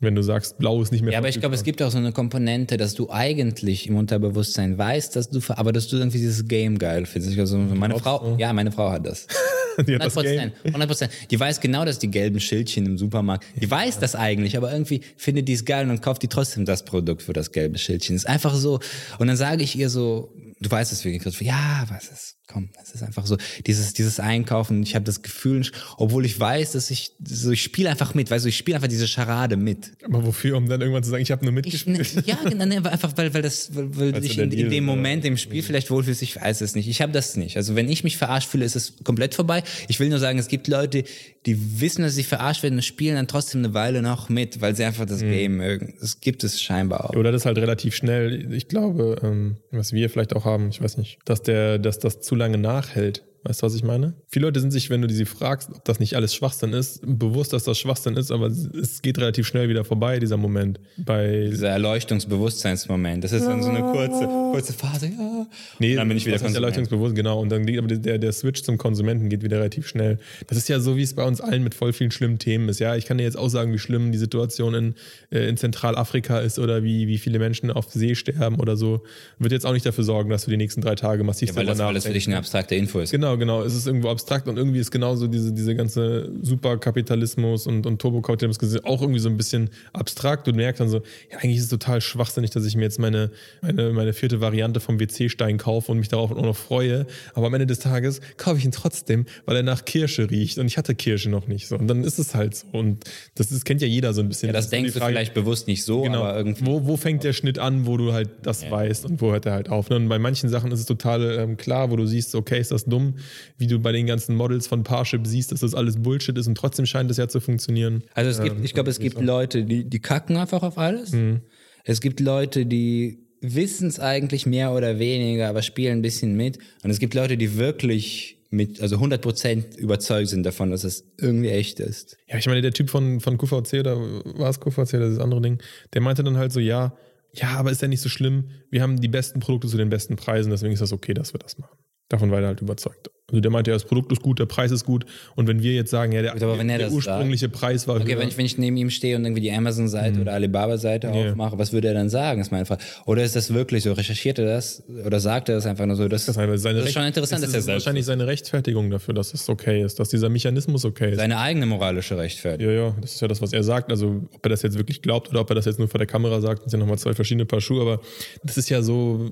[0.00, 1.98] wenn du sagst, blau ist nicht mehr Ja, aber ich glaube, es gibt auch so
[1.98, 6.46] eine Komponente, dass du eigentlich im Unterbewusstsein weißt, dass du, aber dass du irgendwie dieses
[6.46, 7.36] Game geil findest.
[7.38, 8.40] Also meine Glaubst Frau, du?
[8.40, 9.26] ja, meine Frau hat das.
[9.86, 10.52] Die hat das 100 Game.
[10.64, 11.12] 100 Prozent.
[11.30, 15.02] Die weiß genau, dass die gelben Schildchen im Supermarkt, die weiß das eigentlich, aber irgendwie
[15.16, 18.16] findet die es geil und kauft die trotzdem das Produkt für das gelbe Schildchen.
[18.16, 18.80] Ist einfach so.
[19.20, 22.92] Und dann sage ich ihr so, du weißt es wirklich, ja, was ist, komm, das
[22.94, 23.36] ist einfach so,
[23.66, 25.66] dieses, dieses Einkaufen, ich habe das Gefühl,
[25.98, 28.88] obwohl ich weiß, dass ich, so, ich spiele einfach mit, weißt du, ich spiele einfach
[28.88, 29.92] diese Scharade mit.
[30.04, 30.56] Aber wofür?
[30.56, 32.26] Um dann irgendwann zu sagen, ich habe nur Ich, mitgespielt.
[32.26, 35.36] ja, genau, ne, einfach weil, weil das, weil, weil ich in, in dem Moment im
[35.36, 36.88] Spiel vielleicht wohlfühlst, ich weiß es nicht.
[36.88, 37.56] Ich habe das nicht.
[37.58, 39.62] Also wenn ich mich verarscht fühle, ist es komplett vorbei.
[39.88, 41.04] Ich will nur sagen, es gibt Leute,
[41.44, 44.74] die wissen, dass sie verarscht werden und spielen dann trotzdem eine Weile noch mit, weil
[44.74, 45.30] sie einfach das Mhm.
[45.30, 45.94] Game mögen.
[46.00, 47.14] Das gibt es scheinbar auch.
[47.16, 48.52] Oder das halt relativ schnell.
[48.54, 52.20] Ich glaube, ähm, was wir vielleicht auch haben, ich weiß nicht, dass der, dass das
[52.20, 53.27] zu lange nachhält.
[53.44, 54.14] Weißt du, was ich meine?
[54.26, 57.52] Viele Leute sind sich, wenn du sie fragst, ob das nicht alles Schwachsinn ist, bewusst,
[57.52, 60.80] dass das Schwachsinn ist, aber es geht relativ schnell wieder vorbei, dieser Moment.
[60.96, 63.22] Bei Dieser Erleuchtungsbewusstseinsmoment.
[63.22, 65.46] Das ist dann so eine kurze, kurze Phase, ja.
[65.78, 67.40] Nee, Und dann bin ich wieder erleuchtungsbewusst, genau.
[67.40, 70.18] Und dann geht aber der, der Switch zum Konsumenten geht wieder relativ schnell.
[70.46, 72.80] Das ist ja so, wie es bei uns allen mit voll vielen schlimmen Themen ist.
[72.80, 74.94] Ja, ich kann dir jetzt auch sagen, wie schlimm die Situation in,
[75.30, 79.02] äh, in Zentralafrika ist oder wie, wie viele Menschen auf See sterben oder so.
[79.38, 81.66] Wird jetzt auch nicht dafür sorgen, dass du die nächsten drei Tage massiv Ja, weil
[81.66, 83.10] das darüber alles für dich eine abstrakte Info ist.
[83.10, 83.62] Genau, genau.
[83.62, 88.84] Es ist irgendwo abstrakt und irgendwie ist genauso diese, diese ganze Superkapitalismus und, und Turbokapitalismus
[88.84, 90.46] auch irgendwie so ein bisschen abstrakt.
[90.46, 90.98] Du merkst dann so,
[91.30, 93.30] ja, eigentlich ist es total schwachsinnig, dass ich mir jetzt meine,
[93.62, 97.06] meine, meine vierte Variante vom WC-Stein kaufe und mich darauf auch noch freue.
[97.34, 100.66] Aber am Ende des Tages kaufe ich ihn trotzdem, weil er nach Kirsche riecht und
[100.66, 101.76] ich hatte Kirsche noch nicht so.
[101.76, 102.66] Und dann ist es halt so.
[102.72, 103.04] Und
[103.34, 104.48] das ist, kennt ja jeder so ein bisschen.
[104.48, 106.20] Ja, das nur denkst die du vielleicht bewusst nicht so, Genau.
[106.22, 106.66] aber irgendwie.
[106.66, 109.52] Wo, wo fängt der Schnitt an, wo du halt das weißt und wo hört er
[109.52, 109.90] halt auf?
[109.90, 109.96] Ne?
[109.96, 112.84] Und bei manchen Sachen ist es total ähm, klar, wo du siehst, okay, ist das
[112.84, 113.14] dumm,
[113.56, 116.56] wie du bei den ganzen Models von Parship siehst, dass das alles Bullshit ist und
[116.56, 118.04] trotzdem scheint es ja zu funktionieren.
[118.14, 121.12] Also es gibt, ich glaube, es gibt Leute, die, die kacken einfach auf alles.
[121.12, 121.40] Mhm.
[121.84, 126.58] Es gibt Leute, die wissen es eigentlich mehr oder weniger, aber spielen ein bisschen mit.
[126.82, 131.50] Und es gibt Leute, die wirklich mit, also 100% überzeugt sind davon, dass es irgendwie
[131.50, 132.16] echt ist.
[132.26, 135.42] Ja, ich meine, der Typ von, von QVC oder war es QVC oder das andere
[135.42, 135.62] Ding,
[135.92, 136.96] der meinte dann halt so, ja,
[137.32, 138.50] ja, aber ist ja nicht so schlimm.
[138.70, 141.38] Wir haben die besten Produkte zu den besten Preisen, deswegen ist das okay, dass wir
[141.38, 141.77] das machen.
[142.08, 143.10] Davon war er halt überzeugt.
[143.30, 145.04] Also der meinte, ja, das Produkt ist gut, der Preis ist gut.
[145.36, 148.28] Und wenn wir jetzt sagen, ja, der, er der ursprüngliche Preis war Okay, höher, wenn
[148.28, 151.12] ich, wenn ich neben ihm stehe und irgendwie die Amazon-Seite oder Alibaba-Seite Ja.
[151.30, 152.82] aufmache, was würde er dann sagen, ist meine Frage.
[153.04, 153.92] Oder ist das wirklich so?
[153.92, 154.82] Recherchiert er das?
[155.04, 156.08] Oder sagt er das einfach nur so?
[156.08, 159.12] Das, Das das ist schon interessant, das dass er ist selbst wahrscheinlich seine Rechtfertigung dafür,
[159.12, 161.16] dass es okay ist, dass dieser Mechanismus okay ist.
[161.18, 162.72] seine eigene moralische Rechtfertigung.
[162.72, 163.90] Ja, ja, das ist ja das, was er sagt.
[163.90, 166.06] Also, ob er das jetzt wirklich glaubt oder ob er das jetzt nur vor der
[166.06, 167.82] Kamera sagt, sind ja nochmal zwei verschiedene Paar Schuhe.
[167.82, 168.00] Aber
[168.42, 169.30] das ist ja so,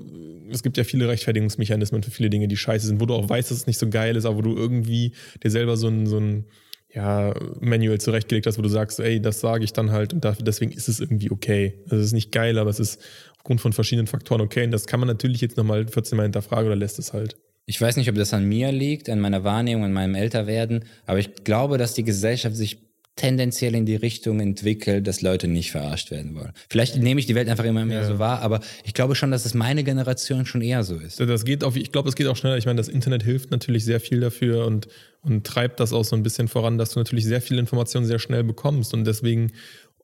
[0.51, 3.49] es gibt ja viele Rechtfertigungsmechanismen für viele Dinge, die scheiße sind, wo du auch weißt,
[3.49, 5.13] dass es nicht so geil ist, aber wo du irgendwie
[5.43, 6.45] dir selber so ein, so ein
[6.93, 10.45] ja, Manual zurechtgelegt hast, wo du sagst, ey, das sage ich dann halt und dafür,
[10.45, 11.73] deswegen ist es irgendwie okay.
[11.85, 13.01] Also, es ist nicht geil, aber es ist
[13.37, 14.63] aufgrund von verschiedenen Faktoren okay.
[14.63, 17.37] Und das kann man natürlich jetzt nochmal 14 Mal hinterfragen oder lässt es halt.
[17.65, 21.19] Ich weiß nicht, ob das an mir liegt, an meiner Wahrnehmung, an meinem Älterwerden, aber
[21.19, 22.86] ich glaube, dass die Gesellschaft sich
[23.17, 26.53] tendenziell in die Richtung entwickelt, dass Leute nicht verarscht werden wollen.
[26.69, 29.45] Vielleicht nehme ich die Welt einfach immer mehr so wahr, aber ich glaube schon, dass
[29.45, 31.19] es meine Generation schon eher so ist.
[31.19, 32.57] Das geht auf, ich glaube, es geht auch schneller.
[32.57, 34.87] Ich meine, das Internet hilft natürlich sehr viel dafür und,
[35.21, 38.19] und treibt das auch so ein bisschen voran, dass du natürlich sehr viele Informationen sehr
[38.19, 39.51] schnell bekommst und deswegen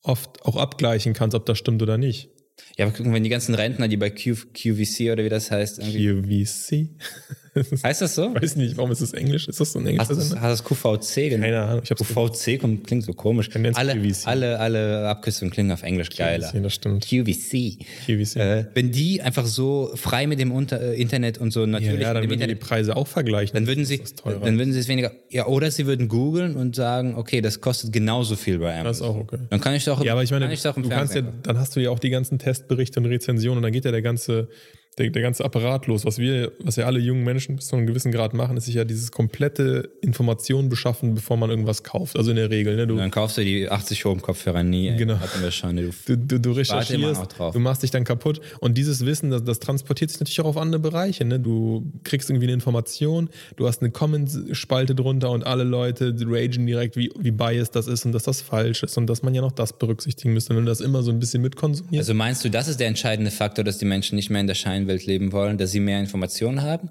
[0.02, 2.30] oft auch abgleichen kannst, ob das stimmt oder nicht.
[2.78, 5.80] Ja, aber gucken, wenn die ganzen Rentner, die bei Q, QVC oder wie das heißt,
[5.80, 6.90] QVC?
[7.84, 8.34] heißt das so?
[8.34, 9.48] Weiß nicht, warum ist das Englisch?
[9.48, 11.44] Ist das so ein englischer Hast du das, QVC genannt?
[11.44, 11.82] Keine Ahnung.
[11.84, 13.50] Ich hab's QVC kommt, klingt so komisch.
[13.74, 14.28] Alle, QVC.
[14.28, 16.50] alle, alle Abkürzungen klingen auf Englisch geiler.
[16.50, 17.06] QVC, das stimmt.
[17.08, 17.78] QVC.
[18.06, 18.36] QVC.
[18.38, 22.02] Äh, wenn die einfach so frei mit dem Unter äh, Internet und so Ja, natürlich
[22.02, 23.54] ja, dann mit dem wir die Internet, Preise auch vergleichen.
[23.54, 27.16] dann würden sie, dann würden sie es weniger, ja, oder sie würden googeln und sagen,
[27.16, 28.86] okay, das kostet genauso viel bei Amazon.
[28.86, 29.38] Das ist auch okay.
[29.50, 31.22] Dann kann ich doch, Ja, aber ich meine, kann ich doch im du kannst ja,
[31.22, 34.02] dann hast du ja auch die ganzen Testberichte und Rezensionen und dann geht ja der
[34.02, 34.48] ganze,
[34.96, 36.06] der, der ganze Apparat los.
[36.06, 38.76] Was wir, was ja alle jungen Menschen bis zu einem gewissen Grad machen, ist sich
[38.76, 42.18] ja dieses komplette Informationen beschaffen, bevor man irgendwas kauft.
[42.18, 42.88] Also in der Regel, ne?
[42.88, 44.90] Du, dann kaufst du die 80 Ohm Kopfhörer nie.
[44.90, 44.98] ey.
[44.98, 45.20] Genau.
[45.20, 45.76] Hatten wir schon.
[45.76, 49.60] Du, du, du, du recherchierst, du machst dich dann kaputt und dieses Wissen, das, das
[49.60, 51.26] transportiert sich natürlich auch auf andere Bereiche.
[51.26, 51.40] Ne?
[51.40, 56.96] Du kriegst irgendwie eine Information, du hast eine Comment-Spalte drunter und alle Leute ragen direkt,
[56.96, 59.52] wie, wie biased das ist und dass das falsch ist und dass man ja noch
[59.52, 62.02] das berücksichtigen müsste und das immer so ein bisschen mitkonsumiert.
[62.02, 64.56] also meinst du, das ist der entscheidende Faktor, dass die Menschen nicht mehr in der
[64.84, 66.90] Scheinwelt leben wollen, dass sie mehr Informationen haben?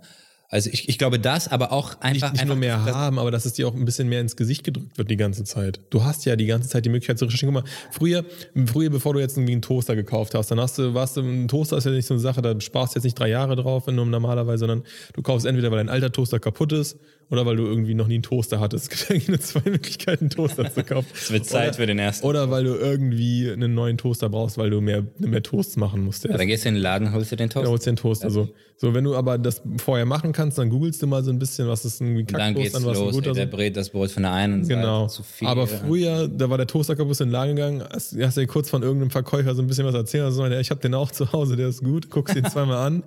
[0.48, 2.12] Also ich, ich glaube das, aber auch einfach.
[2.12, 4.20] Nicht, nicht einfach, nur mehr das, haben, aber dass es dir auch ein bisschen mehr
[4.20, 5.80] ins Gesicht gedrückt wird die ganze Zeit.
[5.88, 7.54] Du hast ja die ganze Zeit die Möglichkeit zu recherchieren.
[7.54, 8.22] Guck mal, früher,
[8.66, 11.48] früher, bevor du jetzt irgendwie einen Toaster gekauft hast, dann hast du, warst du, ein
[11.48, 13.86] Toaster ist ja nicht so eine Sache, da sparst du jetzt nicht drei Jahre drauf,
[13.86, 14.82] du normalerweise, sondern
[15.14, 16.98] du kaufst entweder, weil dein alter Toaster kaputt ist
[17.32, 18.92] oder weil du irgendwie noch nie einen Toaster hattest.
[18.92, 21.08] Es gibt eigentlich nur zwei Möglichkeiten, einen Toaster zu kaufen.
[21.14, 22.26] Es wird Zeit oder, für den ersten.
[22.26, 26.24] Oder weil du irgendwie einen neuen Toaster brauchst, weil du mehr, mehr Toasts machen musst.
[26.24, 27.60] Ja, dann gehst du in den Laden, holst dir den Toaster.
[27.62, 28.28] Genau, holst dir den Toaster.
[28.28, 28.50] So.
[28.76, 31.66] so, wenn du aber das vorher machen kannst, dann googelst du mal so ein bisschen,
[31.68, 33.88] was ist ein Und dann geht's Kacktoast, was ein los, guter ey, der brät das
[33.88, 35.08] Brot von der einen Genau.
[35.08, 35.48] Seite zu viel.
[35.48, 38.46] Aber früher, da war der Toaster kaputt, du in den Laden gegangen, hast, hast dir
[38.46, 40.24] kurz von irgendeinem Verkäufer so ein bisschen was erzählt.
[40.24, 43.04] Also, ich habe den auch zu Hause, der ist gut, guckst ihn zweimal an.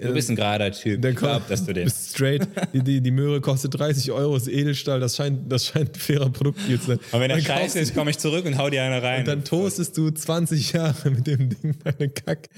[0.00, 1.02] Du bist ein gerader Typ.
[1.02, 1.84] Der ich glaub, dass du den.
[1.84, 2.46] bist straight.
[2.72, 6.30] Die, die, die Möhre kostet 30 Euro, ist Edelstahl, das scheint, das scheint ein fairer
[6.30, 6.98] Produktdeal zu sein.
[7.12, 9.20] Und wenn er Dann scheiße ist, komme ich zurück und hau dir eine rein.
[9.20, 12.48] Und dann toastest du 20 Jahre mit dem Ding deine Kack,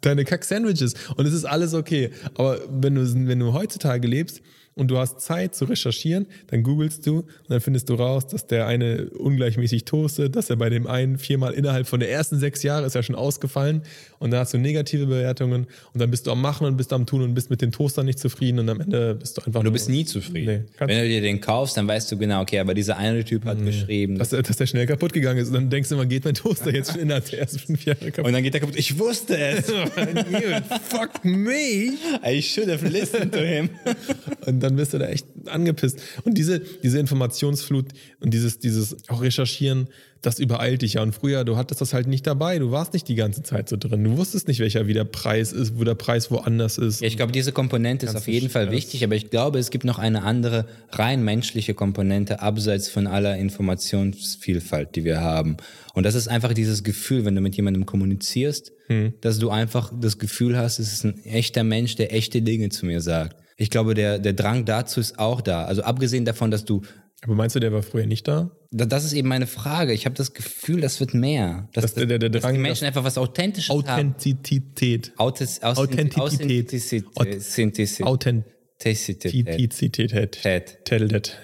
[0.00, 0.94] deine Kack-Sandwiches.
[1.16, 2.10] Und es ist alles okay.
[2.34, 4.40] Aber wenn du, wenn du heutzutage lebst
[4.78, 8.46] und du hast Zeit zu recherchieren, dann googelst du und dann findest du raus, dass
[8.46, 12.62] der eine ungleichmäßig toastet, dass er bei dem einen viermal innerhalb von der ersten sechs
[12.62, 13.82] Jahre ist ja schon ausgefallen
[14.18, 17.06] und dann hast du negative Bewertungen und dann bist du am Machen und bist am
[17.06, 19.70] Tun und bist mit den Toastern nicht zufrieden und am Ende bist du einfach du
[19.70, 20.64] bist nie zufrieden.
[20.80, 23.44] Nee, Wenn du dir den kaufst, dann weißt du genau, okay, aber dieser eine Typ
[23.44, 24.18] hat geschrieben.
[24.18, 26.72] dass, dass der schnell kaputt gegangen ist und dann denkst du immer, geht mein Toaster
[26.72, 28.26] jetzt schon innerhalb der ersten fünf Jahre kaputt?
[28.26, 28.76] und dann geht er kaputt.
[28.76, 29.66] Ich wusste es.
[30.88, 31.92] Fuck me!
[32.26, 33.70] I should have listened to him.
[34.46, 36.00] Und dann bist du da echt angepisst.
[36.24, 37.86] Und diese, diese Informationsflut
[38.20, 39.88] und dieses, dieses auch Recherchieren,
[40.22, 41.02] das übereilt dich ja.
[41.02, 42.58] Und früher, du hattest das halt nicht dabei.
[42.58, 44.02] Du warst nicht die ganze Zeit so drin.
[44.02, 47.00] Du wusstest nicht, welcher wie der Preis ist, wo der Preis woanders ist.
[47.00, 49.84] Ja, ich glaube, diese Komponente ist auf jeden Fall wichtig, aber ich glaube, es gibt
[49.84, 55.56] noch eine andere rein menschliche Komponente abseits von aller Informationsvielfalt, die wir haben.
[55.94, 58.72] Und das ist einfach dieses Gefühl, wenn du mit jemandem kommunizierst,
[59.20, 62.86] dass du einfach das Gefühl hast, es ist ein echter Mensch, der echte Dinge zu
[62.86, 63.36] mir sagt.
[63.56, 65.64] Ich glaube, der, der Drang dazu ist auch da.
[65.64, 66.82] Also abgesehen davon, dass du
[67.22, 68.50] Aber meinst du, der war früher nicht da?
[68.70, 69.92] da- das ist eben meine Frage.
[69.92, 71.68] Ich habe das Gefühl, das wird mehr.
[71.72, 73.80] Dass, Dass der- der- der dass Drang die Menschen einfach was Authentisches haben.
[73.88, 75.12] Authentizität.
[75.16, 77.04] Authis- Authent- Authentizität.
[77.16, 78.06] Authentizität.
[78.06, 79.48] Authentizität.
[79.48, 80.32] Authentizität.
[80.42, 80.84] Tät.
[80.84, 81.38] Teldet.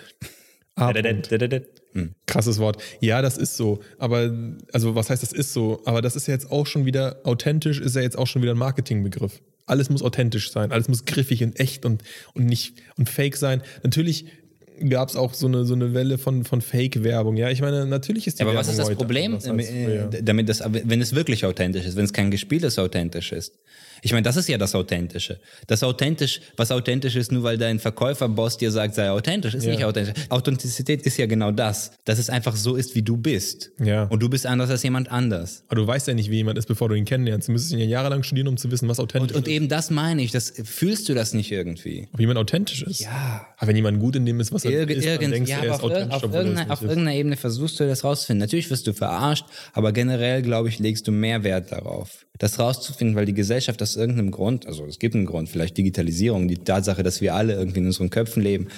[2.27, 2.83] Krasses Wort.
[3.01, 3.81] Ja, das ist so.
[3.99, 4.33] Aber,
[4.73, 5.81] also, was heißt, das ist so?
[5.85, 8.53] Aber das ist ja jetzt auch schon wieder, authentisch ist ja jetzt auch schon wieder
[8.53, 9.41] ein Marketingbegriff.
[9.67, 10.73] Alles muss authentisch sein.
[10.73, 12.03] Alles muss griffig und echt und,
[12.35, 13.63] und nicht, und fake sein.
[13.83, 14.27] Natürlich
[14.89, 17.37] gab es auch so eine, so eine Welle von, von Fake-Werbung.
[17.37, 20.49] Ja, ich meine, natürlich ist die Aber Werbung was ist das Problem, als äh, damit
[20.49, 23.55] das, wenn es wirklich authentisch ist, wenn es kein gespieltes authentisch ist?
[24.05, 25.41] Ich meine, das ist ja das Authentische.
[25.67, 29.71] Das authentisch, was authentisch ist, nur weil dein Verkäuferboss dir sagt, sei authentisch, ist Ja.
[29.73, 30.25] nicht authentisch.
[30.29, 33.71] Authentizität ist ja genau das, dass es einfach so ist, wie du bist.
[33.83, 34.05] Ja.
[34.05, 35.65] Und du bist anders als jemand anders.
[35.69, 37.49] Aber du weißt ja nicht, wie jemand ist, bevor du ihn kennenlernst.
[37.49, 39.55] Du müsstest ihn ja jahrelang studieren, um zu wissen, was authentisch Und, und ist.
[39.55, 42.09] eben das meine ich, das fühlst du das nicht irgendwie.
[42.13, 43.01] Ob jemand authentisch ist.
[43.01, 43.47] Ja.
[43.57, 45.67] Aber wenn jemand gut in dem ist, was er Irg ist, dann denkst ja, du,
[45.69, 48.41] er ist authentisch, auf, er irgendeiner, auf irgendeiner Ebene versuchst du das rauszufinden.
[48.41, 53.17] Natürlich wirst du verarscht, aber generell, glaube ich, legst du mehr Wert darauf, das rauszufinden,
[53.17, 57.21] weil die Gesellschaft irgendeinem Grund, also es gibt einen Grund, vielleicht Digitalisierung, die Tatsache, dass
[57.21, 58.69] wir alle irgendwie in unseren Köpfen leben,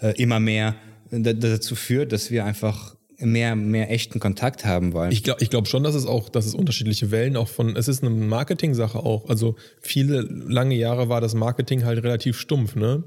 [0.00, 0.76] äh, immer mehr
[1.10, 5.10] da- dazu führt, dass wir einfach mehr, mehr echten Kontakt haben wollen.
[5.10, 7.88] Ich glaube ich glaub schon, dass es auch, dass es unterschiedliche Wellen auch von, es
[7.88, 9.28] ist eine Marketing-Sache auch.
[9.28, 13.02] Also viele lange Jahre war das Marketing halt relativ stumpf, ne?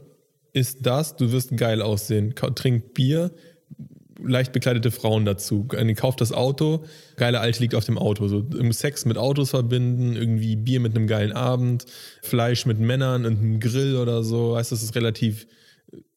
[0.54, 3.32] Ist das, du wirst geil aussehen, trink Bier,
[4.24, 8.46] leicht bekleidete Frauen dazu, Äh, kauft das Auto, geile Alte liegt auf dem Auto, so
[8.72, 11.86] Sex mit Autos verbinden, irgendwie Bier mit einem geilen Abend,
[12.22, 15.48] Fleisch mit Männern und einem Grill oder so, weißt du, das ist relativ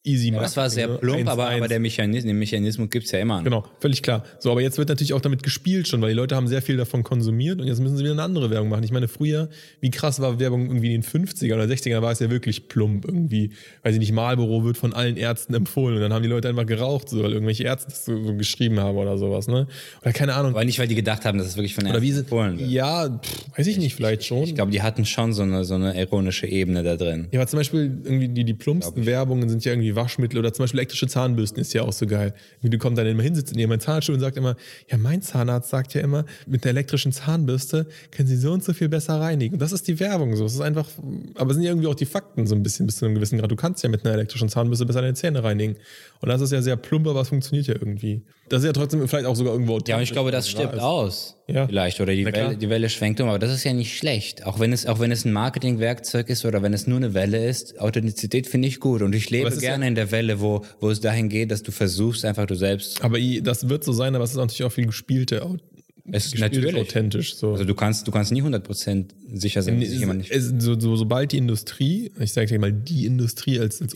[0.05, 0.31] easy.
[0.31, 1.57] das war sehr plump, aber, 1-1.
[1.57, 3.37] aber der Mechanismus, den Mechanismus gibt's ja immer.
[3.37, 3.43] noch.
[3.43, 4.23] Genau, völlig klar.
[4.39, 6.77] So, aber jetzt wird natürlich auch damit gespielt schon, weil die Leute haben sehr viel
[6.77, 8.83] davon konsumiert und jetzt müssen sie wieder eine andere Werbung machen.
[8.83, 9.49] Ich meine, früher,
[9.81, 12.67] wie krass war Werbung irgendwie in den 50er oder 60er, da war es ja wirklich
[12.67, 13.51] plump irgendwie.
[13.83, 16.65] Weiß ich nicht, Marlboro wird von allen Ärzten empfohlen und dann haben die Leute einfach
[16.65, 19.67] geraucht, so, weil irgendwelche Ärzte das so, so geschrieben haben oder sowas, ne?
[20.01, 20.51] Oder keine Ahnung.
[20.51, 22.59] Aber nicht, weil die gedacht haben, dass es wirklich von Oder wie Ärzten sie, empfohlen
[22.59, 22.69] wird.
[22.69, 24.43] ja, pff, weiß ich nicht, vielleicht schon.
[24.43, 27.27] Ich glaube, die hatten schon so eine, so eine ironische Ebene da drin.
[27.31, 30.63] Ja, aber zum Beispiel irgendwie die, die plumpsten Werbungen sind ja irgendwie Waschmittel oder zum
[30.63, 32.33] Beispiel elektrische Zahnbürsten ist ja auch so geil.
[32.61, 34.55] Du kommst dann immer hin, sitzt in ihrem Zahnstuhl und sagt immer,
[34.89, 38.73] ja, mein Zahnarzt sagt ja immer, mit der elektrischen Zahnbürste können sie so und so
[38.73, 39.55] viel besser reinigen.
[39.55, 40.45] Und das ist die Werbung so.
[40.45, 40.87] Es ist einfach,
[41.35, 43.39] aber es sind ja irgendwie auch die Fakten so ein bisschen bis zu einem gewissen
[43.39, 43.51] Grad.
[43.51, 45.75] Du kannst ja mit einer elektrischen Zahnbürste besser deine Zähne reinigen.
[46.21, 48.23] Und das ist ja sehr plump, aber es funktioniert ja irgendwie.
[48.49, 51.35] Das ist ja trotzdem vielleicht auch sogar irgendwo Ja, und ich glaube, das stirbt aus.
[51.47, 51.67] Ja.
[51.67, 51.99] Vielleicht.
[51.99, 52.25] Oder die.
[52.25, 54.45] Welle, die Welle schwenkt um, aber das ist ja nicht schlecht.
[54.45, 57.45] Auch wenn es, auch wenn es ein Marketingwerkzeug ist oder wenn es nur eine Welle
[57.47, 59.01] ist, Authentizität finde ich gut.
[59.01, 61.71] Und ich lebe gerne ja- in der Welle, wo, wo es dahin geht, dass du
[61.71, 63.03] versuchst, einfach du selbst.
[63.03, 65.43] Aber das wird so sein, aber es ist natürlich auch viel gespielte
[66.11, 66.75] Es, ist natürlich.
[66.75, 67.35] authentisch.
[67.35, 67.53] So.
[67.53, 70.31] Also du kannst, du kannst nie 100% sicher sein, dass sich jemand nicht...
[70.31, 73.95] Es, so, so, sobald die Industrie, ich sage dir mal die Industrie als, als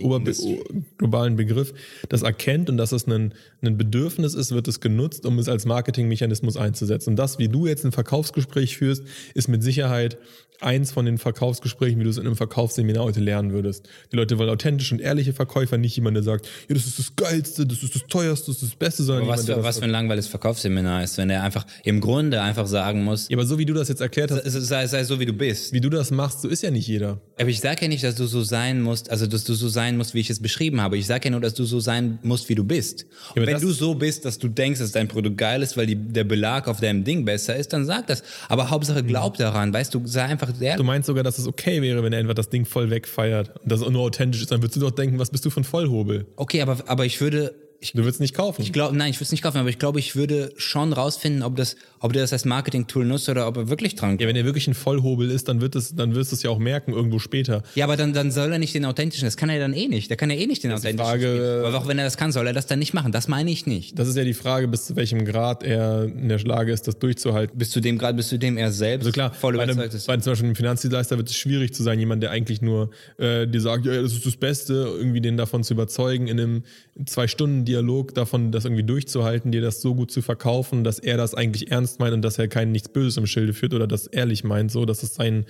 [0.97, 1.73] globalen Begriff,
[2.09, 5.65] das erkennt und dass es ein, ein Bedürfnis ist, wird es genutzt, um es als
[5.65, 7.11] Marketingmechanismus einzusetzen.
[7.11, 9.03] Und das, wie du jetzt ein Verkaufsgespräch führst,
[9.35, 10.17] ist mit Sicherheit
[10.61, 13.87] eins von den Verkaufsgesprächen, wie du es in einem Verkaufsseminar heute lernen würdest.
[14.11, 17.15] Die Leute wollen authentische und ehrliche Verkäufer, nicht jemand, der sagt, ja, das ist das
[17.15, 19.63] Geilste, das ist das Teuerste, das ist das Beste, sondern Aber was, jemand, der für,
[19.63, 23.37] was für ein langweiliges Verkaufsseminar ist, wenn er einfach im Grunde einfach sagen muss, ja,
[23.37, 25.73] aber so wie du das jetzt erklärt hast, sei, sei so, wie du bist.
[25.73, 27.21] wie du das machst, so ist ja nicht jeder.
[27.37, 29.97] Aber ich sage ja nicht, dass du so sein musst, also dass du so sein
[29.97, 30.97] musst, wie ich es beschrieben habe.
[30.97, 33.05] Ich sage ja nur, dass du so sein musst, wie du bist.
[33.31, 35.95] Aber wenn du so bist, dass du denkst, dass dein Produkt geil ist, weil die,
[35.95, 38.23] der Belag auf deinem Ding besser ist, dann sag das.
[38.47, 40.85] Aber Hauptsache glaub daran, weißt du, sei einfach Du ehrlich.
[40.85, 43.81] meinst sogar, dass es okay wäre, wenn er einfach das Ding voll wegfeiert und das
[43.81, 46.25] nur authentisch ist, dann würdest du doch denken, was bist du für ein Vollhobel?
[46.35, 48.61] Okay, aber, aber ich würde, ich Du würdest nicht kaufen.
[48.61, 51.43] Ich glaube, nein, ich würde es nicht kaufen, aber ich glaube, ich würde schon rausfinden,
[51.43, 54.35] ob das, ob der das als Marketing-Tool nutzt oder ob er wirklich dran ja, wenn
[54.35, 56.93] er wirklich ein Vollhobel ist, dann wird es, dann wirst du es ja auch merken
[56.93, 57.63] irgendwo später.
[57.75, 60.09] Ja, aber dann, dann soll er nicht den authentischen, das kann er dann eh nicht.
[60.09, 61.05] Der kann ja eh nicht den die authentischen.
[61.05, 61.65] Frage, spielen.
[61.65, 63.11] aber auch wenn er das kann, soll er das dann nicht machen.
[63.11, 63.97] Das meine ich nicht.
[63.97, 66.99] Das ist ja die Frage, bis zu welchem Grad er in der Lage ist, das
[66.99, 67.57] durchzuhalten.
[67.57, 69.93] Bis zu dem Grad, bis zu dem er selbst Also klar, voll bei, einem, überzeugt
[69.93, 70.07] ist.
[70.07, 73.47] bei zum Beispiel einem Finanzdienstleister wird es schwierig zu sein, jemand, der eigentlich nur äh,
[73.47, 76.63] dir sagt, ja, ja, das ist das Beste, irgendwie den davon zu überzeugen, in einem
[77.05, 81.71] Zwei-Stunden-Dialog davon, das irgendwie durchzuhalten, dir das so gut zu verkaufen, dass er das eigentlich
[81.71, 84.71] ernst meint und dass er kein nichts Böses im Schilde führt oder das ehrlich meint,
[84.71, 85.45] so, dass es sein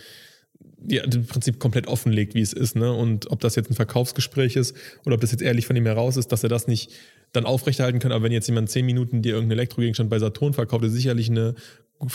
[0.88, 2.94] ja, im Prinzip komplett offenlegt, wie es ist, ne?
[2.94, 4.76] Und ob das jetzt ein Verkaufsgespräch ist
[5.06, 6.92] oder ob das jetzt ehrlich von ihm heraus ist, dass er das nicht
[7.32, 8.12] dann aufrechterhalten kann.
[8.12, 11.56] Aber wenn jetzt jemand zehn Minuten dir irgendeinen Elektrogegenstand bei Saturn verkauft, ist sicherlich eine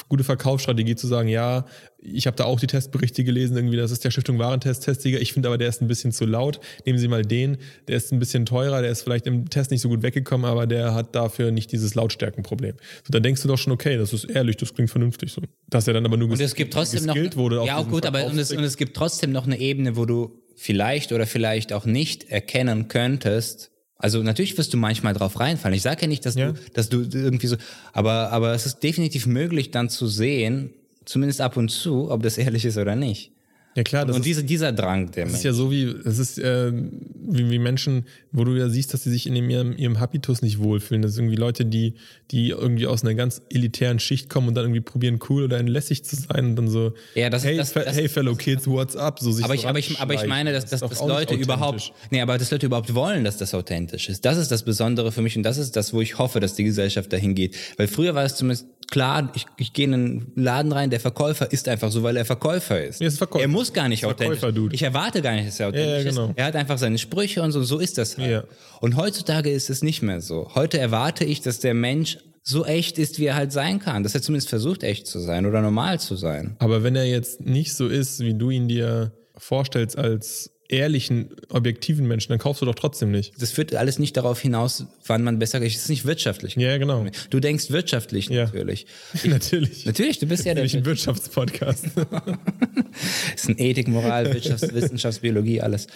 [0.09, 1.67] gute Verkaufsstrategie zu sagen, ja,
[1.99, 5.21] ich habe da auch die Testberichte gelesen, irgendwie, das ist der Stiftung Warentest Testsieger.
[5.21, 6.61] Ich finde aber, der ist ein bisschen zu laut.
[6.87, 7.59] Nehmen Sie mal den,
[7.89, 10.67] der ist ein bisschen teurer, der ist vielleicht im Test nicht so gut weggekommen, aber
[10.67, 12.77] der hat dafür nicht dieses Lautstärkenproblem.
[13.05, 15.43] So, dann denkst du doch schon, okay, das ist ehrlich, das klingt vernünftig so.
[15.69, 17.17] Dass er dann aber nur Und es gibt trotzdem noch.
[17.37, 20.07] wurde ja, auch gut, aber und es, und es gibt trotzdem noch eine Ebene, wo
[20.07, 23.71] du vielleicht oder vielleicht auch nicht erkennen könntest.
[24.05, 25.75] Also natürlich wirst du manchmal drauf reinfallen.
[25.75, 26.53] Ich sage ja nicht, dass Ja.
[26.53, 27.57] du, dass du irgendwie so,
[27.95, 30.75] aber, aber es ist definitiv möglich, dann zu sehen,
[31.07, 33.33] zumindest ab und zu, ob das ehrlich ist oder nicht.
[33.77, 36.39] Ja klar, das Und diese, dieser Drang, der das ist ja so wie, es ist
[36.39, 39.99] äh, wie, wie Menschen, wo du ja siehst, dass sie sich in dem, ihrem, ihrem
[39.99, 41.03] Habitus nicht wohlfühlen.
[41.03, 41.95] Das sind irgendwie Leute, die,
[42.31, 46.05] die irgendwie aus einer ganz elitären Schicht kommen und dann irgendwie probieren, cool oder lässig
[46.05, 48.95] zu sein und dann so, Ja, das hey, das- fe- das- hey fellow kids, what's
[48.97, 49.19] up?
[49.19, 51.35] So sich aber so ich, aber ich, aber ich meine, dass, Das dass, dass Leute
[51.35, 54.25] überhaupt, nee, aber dass Leute überhaupt wollen, dass das authentisch ist.
[54.25, 56.65] Das ist das Besondere für mich und das ist das, wo ich hoffe, dass die
[56.65, 57.57] Gesellschaft dahin geht.
[57.77, 61.51] Weil früher war es zumindest klar, ich, ich gehe in einen Laden rein, der Verkäufer
[61.53, 63.01] ist einfach so, weil er Verkäufer ist.
[63.01, 63.43] Ja, ist Verkäufer.
[63.45, 64.39] Er muss gar nicht authentisch.
[64.41, 64.75] Verkäufer-Dude.
[64.75, 66.27] Ich erwarte gar nicht, dass er authentisch Ja, ja, genau.
[66.31, 66.39] ist.
[66.39, 68.31] Er hat einfach seine Sprüche und so, so ist das halt.
[68.31, 68.45] Ja.
[68.81, 70.51] Und heutzutage ist es nicht mehr so.
[70.55, 74.03] Heute erwarte ich, dass der Mensch so echt ist, wie er halt sein kann.
[74.03, 76.57] Dass er zumindest versucht, echt zu sein oder normal zu sein.
[76.59, 82.07] Aber wenn er jetzt nicht so ist, wie du ihn dir vorstellst als ehrlichen, objektiven
[82.07, 83.33] Menschen, dann kaufst du doch trotzdem nicht.
[83.41, 85.77] Das führt alles nicht darauf hinaus, wann man besser ist.
[85.77, 86.57] Es ist nicht wirtschaftlich.
[86.57, 87.07] Ja, genau.
[87.31, 88.45] Du denkst wirtschaftlich Ja.
[88.45, 88.87] natürlich.
[89.25, 89.87] Natürlich.
[89.87, 90.65] Natürlich, du bist ja der.
[90.65, 91.87] Nämlich ein Wirtschaftspodcast.
[93.35, 95.87] ist ein Ethik, Moral, Wirtschafts, Wissenschaftsbiologie, alles.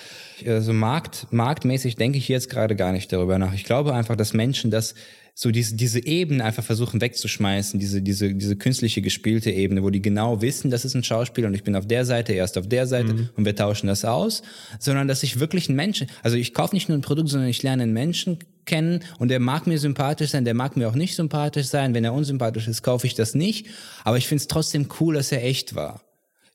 [0.47, 3.55] Also Markt, marktmäßig denke ich jetzt gerade gar nicht darüber nach.
[3.55, 4.95] Ich glaube einfach, dass Menschen das
[5.41, 10.03] so diese, diese Ebene einfach versuchen wegzuschmeißen, diese, diese, diese künstliche gespielte Ebene, wo die
[10.03, 12.68] genau wissen, das ist ein Schauspiel und ich bin auf der Seite, er ist auf
[12.68, 14.43] der Seite und wir tauschen das aus,
[14.80, 17.62] sondern dass ich wirklich einen Menschen, also ich kaufe nicht nur ein Produkt, sondern ich
[17.62, 21.14] lerne einen Menschen kennen und der mag mir sympathisch sein, der mag mir auch nicht
[21.14, 21.95] sympathisch sein.
[21.95, 23.68] Wenn er unsympathisch ist, kaufe ich das nicht.
[24.03, 26.03] Aber ich finde es trotzdem cool, dass er echt war.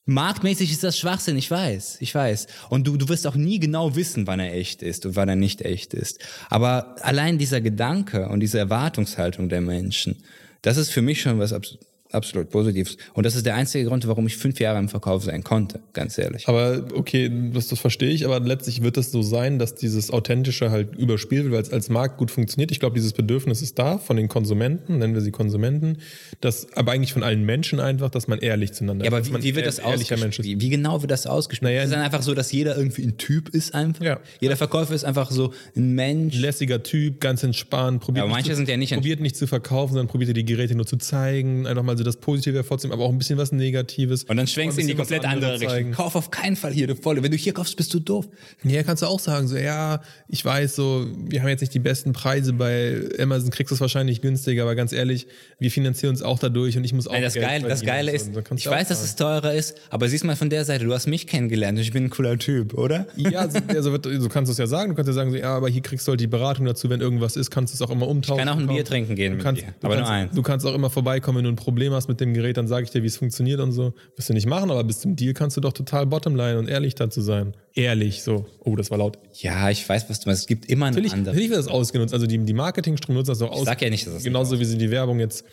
[0.05, 2.47] Marktmäßig ist das Schwachsinn, ich weiß, ich weiß.
[2.69, 5.37] Und du, du wirst auch nie genau wissen, wann er echt ist und wann er
[5.37, 6.19] nicht echt ist.
[6.49, 10.23] Aber allein dieser Gedanke und diese Erwartungshaltung der Menschen,
[10.61, 11.77] das ist für mich schon was abs
[12.13, 12.97] absolut Positives.
[13.13, 16.17] Und das ist der einzige Grund, warum ich fünf Jahre im Verkauf sein konnte, ganz
[16.17, 16.47] ehrlich.
[16.47, 20.71] Aber okay, das, das verstehe ich, aber letztlich wird es so sein, dass dieses Authentische
[20.71, 22.71] halt überspielt wird, weil es als Markt gut funktioniert.
[22.71, 25.97] Ich glaube, dieses Bedürfnis ist da von den Konsumenten, nennen wir sie Konsumenten,
[26.41, 29.31] das, aber eigentlich von allen Menschen einfach, dass man ehrlich zueinander Ja, aber ist.
[29.33, 30.61] dass wie, wie wird das ehr- ehrlicher Mensch ausgespielt?
[30.61, 31.69] Wie, wie genau wird das ausgespielt?
[31.71, 34.03] Naja, ist es dann einfach so, dass jeder irgendwie ein Typ ist einfach?
[34.03, 34.19] Ja.
[34.39, 36.35] Jeder Verkäufer ist einfach so ein Mensch.
[36.37, 39.47] Lässiger Typ, ganz entspannt, probiert, Aber nicht manche zu, sind ja nicht probiert nicht zu
[39.47, 42.93] verkaufen, sondern probiert die Geräte nur zu zeigen, einfach mal so also das Positive hervorzuheben,
[42.93, 44.23] aber auch ein bisschen was Negatives.
[44.25, 45.69] Und dann schwenkst du in die komplett andere Richtung.
[45.69, 45.91] zeigen.
[45.93, 47.23] Kauf auf keinen Fall hier, du Volle.
[47.23, 48.27] Wenn du hier kaufst, bist du doof.
[48.63, 51.79] Ja, kannst du auch sagen, so, ja, ich weiß, so, wir haben jetzt nicht die
[51.79, 55.27] besten Preise bei Amazon, kriegst du es wahrscheinlich günstiger, aber ganz ehrlich,
[55.59, 57.13] wir finanzieren uns auch dadurch und ich muss auch.
[57.13, 57.81] Nein, das Geld Geile, das.
[57.81, 60.93] Geile ist, ich weiß, dass es teurer ist, aber siehst mal von der Seite, du
[60.93, 63.07] hast mich kennengelernt und ich bin ein cooler Typ, oder?
[63.15, 64.91] Ja, so, ja, so, kannst du es ja sagen.
[64.91, 67.01] Du kannst ja sagen, so, ja, aber hier kriegst du halt die Beratung dazu, wenn
[67.01, 68.39] irgendwas ist, kannst du es auch immer umtauschen.
[68.39, 70.35] Ich kann auch ein Bier trinken gehen Du kannst, dir, du, aber nur kannst, eins.
[70.35, 72.83] du kannst auch immer vorbeikommen, wenn du ein Problem hast mit dem Gerät, dann sage
[72.85, 73.93] ich dir, wie es funktioniert und so.
[74.15, 76.95] Wirst du nicht machen, aber bis zum Deal kannst du doch total bottomline und ehrlich
[76.95, 77.55] dazu sein.
[77.73, 78.45] Ehrlich, so.
[78.59, 79.17] Oh, das war laut.
[79.33, 80.41] Ja, ich weiß, was du meinst.
[80.43, 81.33] Es gibt immer eine Natürlich, andere.
[81.33, 82.13] natürlich wird das ausgenutzt.
[82.13, 83.65] Also die, die Marketingstruktur nutzt das auch aus.
[83.65, 85.45] sag ja nicht, dass es Genauso wie sie die Werbung jetzt.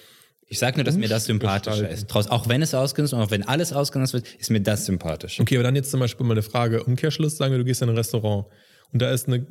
[0.53, 2.19] Ich sag nur, dass mir das sympathischer gestalten.
[2.19, 2.31] ist.
[2.33, 5.39] Auch wenn es ausgenutzt und auch wenn alles ausgenutzt wird, ist mir das sympathisch.
[5.39, 6.83] Okay, aber dann jetzt zum Beispiel mal eine Frage.
[6.83, 8.47] Umkehrschluss, sagen wir, du gehst in ein Restaurant
[8.93, 9.47] und da ist eine,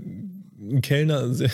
[0.59, 1.49] ein Kellner, sehr,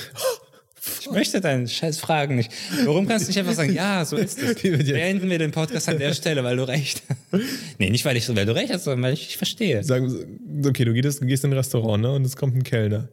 [0.99, 2.51] Ich möchte deine scheiß Fragen nicht.
[2.83, 4.61] Warum kannst du nicht einfach sagen, ja, so ist es.
[4.61, 7.43] Beenden wir den Podcast an der Stelle, weil du recht hast.
[7.79, 9.83] Nee, nicht weil ich so, weil du recht hast, sondern weil ich dich verstehe.
[9.83, 13.09] sagen, okay, du gehst, du gehst in ein Restaurant, ne, und es kommt ein Kellner.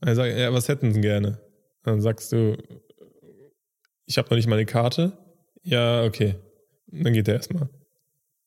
[0.00, 1.40] Er sagt, ja, was hätten Sie gerne?
[1.84, 2.56] Dann sagst du,
[4.06, 5.12] ich habe noch nicht mal eine Karte.
[5.62, 6.34] Ja, okay.
[6.90, 7.68] Und dann geht er erstmal.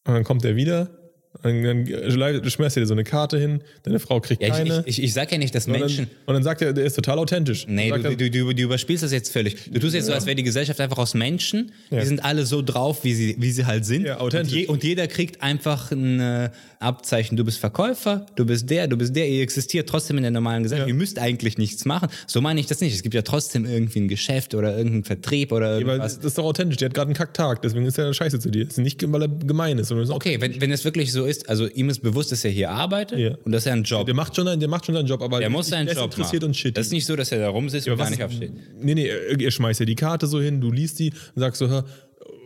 [0.05, 1.04] Und dann kommt er wieder.
[1.41, 4.83] Dann du schmeißt dir so eine Karte hin, deine Frau kriegt Ja, keine.
[4.85, 6.05] ich, ich, ich sag ja nicht, dass und, Menschen.
[6.05, 7.65] dann, und dann sagt er, der ist total authentisch.
[7.67, 9.71] Nee, du, er, du, du, du überspielst das jetzt völlig.
[9.71, 11.71] Du tust jetzt so, als wäre die Gesellschaft einfach aus Menschen.
[11.89, 11.99] Ja.
[12.01, 14.05] Die sind alle so drauf, wie sie, wie sie halt sind.
[14.05, 14.53] Ja, authentisch.
[14.53, 16.49] Und, je, und jeder kriegt einfach ein äh,
[16.79, 17.35] Abzeichen.
[17.37, 19.27] Du bist Verkäufer, du bist der, du bist der.
[19.27, 20.87] Ihr existiert trotzdem in der normalen Gesellschaft.
[20.87, 20.93] Ja.
[20.93, 22.09] Ihr müsst eigentlich nichts machen.
[22.27, 22.93] So meine ich das nicht.
[22.95, 26.17] Es gibt ja trotzdem irgendwie ein Geschäft oder irgendeinen Vertrieb oder irgendwas.
[26.17, 26.77] das ist doch authentisch.
[26.77, 28.65] Der hat gerade einen Kacktag, deswegen ist er scheiße zu dir.
[28.65, 29.89] Das ist nicht, weil er gemein ist.
[29.89, 32.45] Sondern es ist Okay, wenn, wenn es wirklich so ist, also ihm ist bewusst, dass
[32.45, 33.35] er hier arbeitet Ja.
[33.43, 35.39] und dass er einen Job Der macht schon, einen, der macht schon seinen Job, aber
[35.39, 36.49] Der muss seinen Job interessiert machen.
[36.51, 36.77] und shit.
[36.77, 38.51] Das ist nicht so, dass er da rumsitzt und Aber gar nicht aufsteht.
[38.79, 41.59] Nee, nee, er er schmeißt ja die Karte so hin, du liest die und sagst
[41.59, 41.83] so,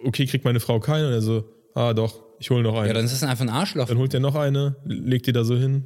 [0.05, 1.07] okay, kriegt meine Frau keine?
[1.07, 1.43] Und er so,
[1.75, 2.87] ah doch, ich hole noch eine.
[2.87, 3.87] Ja, dann ist das einfach ein Arschloch.
[3.87, 5.83] dann holt er noch eine, legt die da so hin.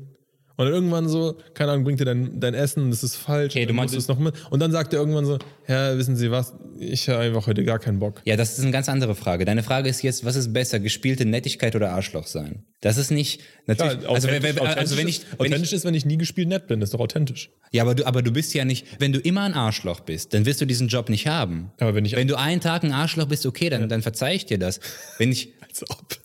[0.55, 3.55] Und dann irgendwann so, keine Ahnung, bringt er dein, dein Essen, das ist falsch.
[3.55, 4.35] Okay, du meinst- musst es noch mit.
[4.51, 7.79] Und dann sagt er irgendwann so, Herr, wissen Sie was, ich habe einfach heute gar
[7.79, 8.21] keinen Bock.
[8.25, 9.45] Ja, das ist eine ganz andere Frage.
[9.45, 12.63] Deine Frage ist jetzt, was ist besser, gespielte Nettigkeit oder Arschloch sein?
[12.81, 14.03] Das ist nicht natürlich.
[14.03, 16.05] Ja, also, wenn, authentisch- wenn, also wenn ich, authentisch, wenn ich authentisch ist, wenn ich
[16.05, 17.49] nie gespielt nett bin, das ist doch authentisch.
[17.71, 18.85] ja, aber du, aber du bist ja nicht.
[18.99, 21.71] Wenn du immer ein Arschloch bist, dann wirst du diesen Job nicht haben.
[21.79, 24.45] Aber wenn ich- wenn du einen Tag ein Arschloch bist, okay, dann, dann verzeih ich
[24.45, 24.79] dir das.
[25.17, 26.17] Wenn ich, Als ob.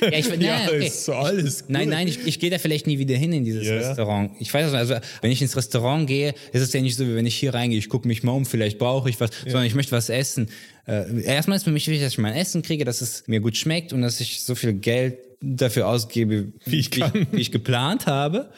[0.00, 0.86] Ja, ich, nein, ja, okay.
[0.86, 1.70] ist alles gut.
[1.70, 3.74] Nein, nein, ich, ich gehe da vielleicht nie wieder hin in dieses Ja.
[3.76, 4.32] Restaurant.
[4.38, 7.14] Ich weiß nicht, also wenn ich ins Restaurant gehe, ist es ja nicht so, wie
[7.14, 9.74] wenn ich hier reingehe, ich gucke mich mal um, vielleicht brauche ich was, sondern ich
[9.74, 10.48] möchte was essen.
[10.86, 13.56] Äh, erstmal ist für mich wichtig, dass ich mein Essen kriege, dass es mir gut
[13.56, 17.02] schmeckt und dass ich so viel Geld dafür ausgebe, Wie ich wie,
[17.32, 18.50] wie ich geplant habe.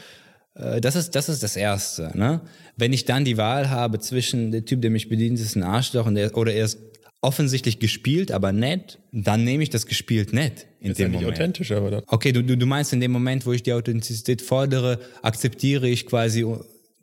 [0.55, 2.11] Äh, Das ist, das ist das Erste.
[2.15, 2.41] Ne?
[2.77, 6.07] Wenn ich dann die Wahl habe zwischen der Typ, der mich bedient, ist ein Arschloch
[6.07, 6.79] und der, oder er ist
[7.21, 11.21] offensichtlich gespielt, aber nett, dann nehme ich das gespielt nett in ist ja dem nicht
[11.23, 11.39] Moment.
[11.39, 12.03] authentisch, aber dann.
[12.07, 16.07] Okay, du, du, du meinst in dem Moment, wo ich die Authentizität fordere, akzeptiere ich
[16.07, 16.45] quasi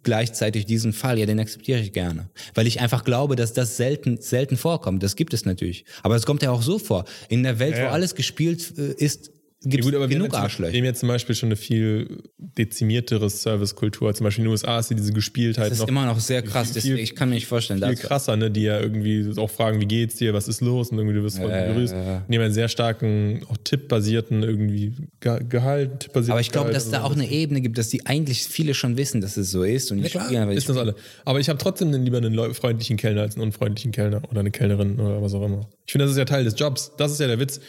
[0.03, 1.19] gleichzeitig diesen Fall.
[1.19, 2.29] Ja, den akzeptiere ich gerne.
[2.53, 5.03] Weil ich einfach glaube, dass das selten, selten vorkommt.
[5.03, 5.85] Das gibt es natürlich.
[6.03, 7.05] Aber es kommt ja auch so vor.
[7.27, 7.89] In der Welt, Ja, ja.
[7.89, 9.31] wo alles gespielt äh, ist,
[9.61, 10.71] gibt Ja, es gut, aber wir genug jetzt, Arschlöcher.
[10.73, 14.13] Wir haben jetzt zum Beispiel schon eine viel dezimiertere Servicekultur.
[14.13, 16.41] Zum Beispiel in den USA ist sie diese Gespieltheit Das ist noch immer noch sehr
[16.41, 16.71] krass.
[16.77, 18.49] viel- ich kann mir nicht vorstellen, viel krasser, ne?
[18.51, 21.39] die ja irgendwie auch fragen, wie geht's dir, was ist los und irgendwie du wirst
[21.39, 21.93] voll Ja, ja, begrüßt.
[21.93, 22.25] ja.
[22.29, 26.89] Die haben einen sehr starken, auch tippbasierten irgendwie Ge Gehalt, tippbasierten aber ich glaube, dass
[26.89, 29.91] da auch eine Ebene gibt, dass die eigentlich viele schon wissen, dass es so ist.
[29.91, 30.95] Und die Klar, spielen, ist das alle.
[31.25, 34.99] Aber ich habe trotzdem lieber einen freundlichen Kellner als einen unfreundlichen Kellner oder eine Kellnerin
[34.99, 35.69] oder was auch immer.
[35.85, 36.91] Ich finde, das ist ja Teil des Jobs.
[36.97, 37.59] Das ist ja der Witz.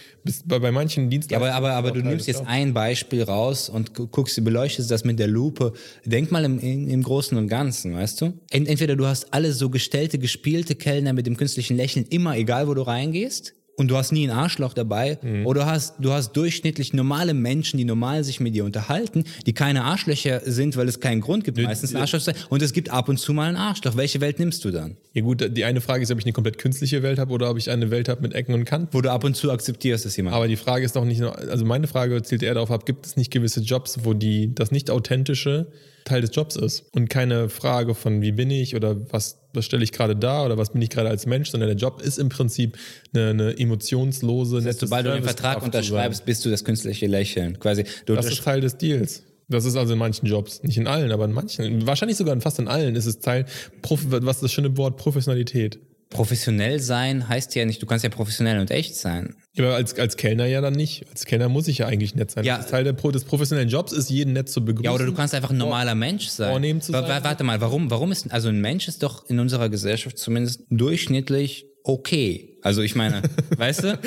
[0.45, 1.53] Bei, bei manchen Ja, Dienstleistungen.
[1.53, 2.49] aber, aber, aber du auch nimmst jetzt Jobs.
[2.49, 5.73] ein Beispiel raus und gu- guckst, du beleuchtest das mit der Lupe.
[6.05, 8.33] Denk mal im, im, Großen und Ganzen, weißt du?
[8.51, 12.69] Ent, entweder du hast alle so gestellte, gespielte Kellner mit dem künstlichen Lächeln immer, egal
[12.69, 13.55] wo du reingehst.
[13.81, 15.19] Und du hast nie ein Arschloch dabei.
[15.23, 15.47] Mhm.
[15.47, 19.55] Oder du hast, du hast durchschnittlich normale Menschen, die normal sich mit dir unterhalten, die
[19.55, 22.35] keine Arschlöcher sind, weil es keinen Grund gibt, meistens ein Arschloch zu sein.
[22.51, 23.97] Und es gibt ab und zu mal ein Arschloch.
[23.97, 24.99] Welche Welt nimmst du dann?
[25.15, 27.57] Ja gut, die eine Frage ist, ob ich eine komplett künstliche Welt habe oder ob
[27.57, 28.89] ich eine Welt habe mit Ecken und Kanten.
[28.93, 30.37] Wo du ab und zu akzeptierst, dass jemand.
[30.37, 33.07] Aber die Frage ist doch nicht, nur- also meine Frage zielt eher darauf ab, gibt
[33.07, 35.69] es nicht gewisse Jobs, wo die, das nicht authentische
[36.05, 39.85] Teil des Jobs ist und keine Frage von wie bin ich oder was, was stelle
[39.85, 42.29] ich gerade da oder was bin ich gerade als Mensch, sondern der Job ist im
[42.29, 42.77] Prinzip
[43.15, 47.59] eine, eine emotionslose, nette Sobald du den Vertrag unterschreibst, bist du das künstliche Lächeln.
[47.59, 49.23] Quasi, Das ist Teil des Deals.
[49.49, 52.41] Das ist also in manchen Jobs, nicht in allen, aber in manchen, wahrscheinlich sogar in
[52.41, 53.47] fast in allen ist es Teil,
[53.83, 55.81] was ist das schöne Wort, Professionalität.
[56.11, 59.37] Professionell sein heißt ja nicht, du kannst ja professionell und echt sein.
[59.55, 61.07] Ja, aber als, als Kellner ja dann nicht.
[61.09, 62.45] Als Kellner muss ich ja eigentlich nett sein.
[62.45, 62.57] Ja.
[62.59, 64.85] Das Teil der, Pro- des professionellen Jobs ist, jeden nett zu begrüßen.
[64.85, 66.51] Ja, oder du kannst einfach ein normaler Mensch sein.
[66.51, 67.05] vornehm zu sein.
[67.07, 71.67] Warte mal, warum, warum ist, also ein Mensch ist doch in unserer Gesellschaft zumindest durchschnittlich
[71.85, 72.47] okay.
[72.63, 73.23] Also ich meine,
[73.57, 73.99] weißt du?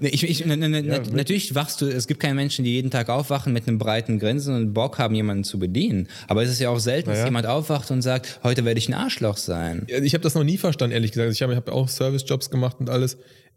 [0.00, 0.82] Nee, Ich, ich, ne, ne, ne,
[1.12, 4.54] natürlich wachst du, es gibt keine Menschen, die jeden Tag aufwachen mit einem breiten Grinsen
[4.54, 6.08] und Bock haben, jemanden zu bedienen.
[6.28, 7.24] Aber es ist ja auch selten, dass Ja.
[7.24, 9.86] jemand aufwacht und sagt, heute werde ich ein Arschloch sein.
[9.88, 11.32] Ja, Ich habe das noch nie verstanden, ehrlich gesagt.
[11.32, 13.16] Ich habe hab auch Service-Jobs gemacht und alles.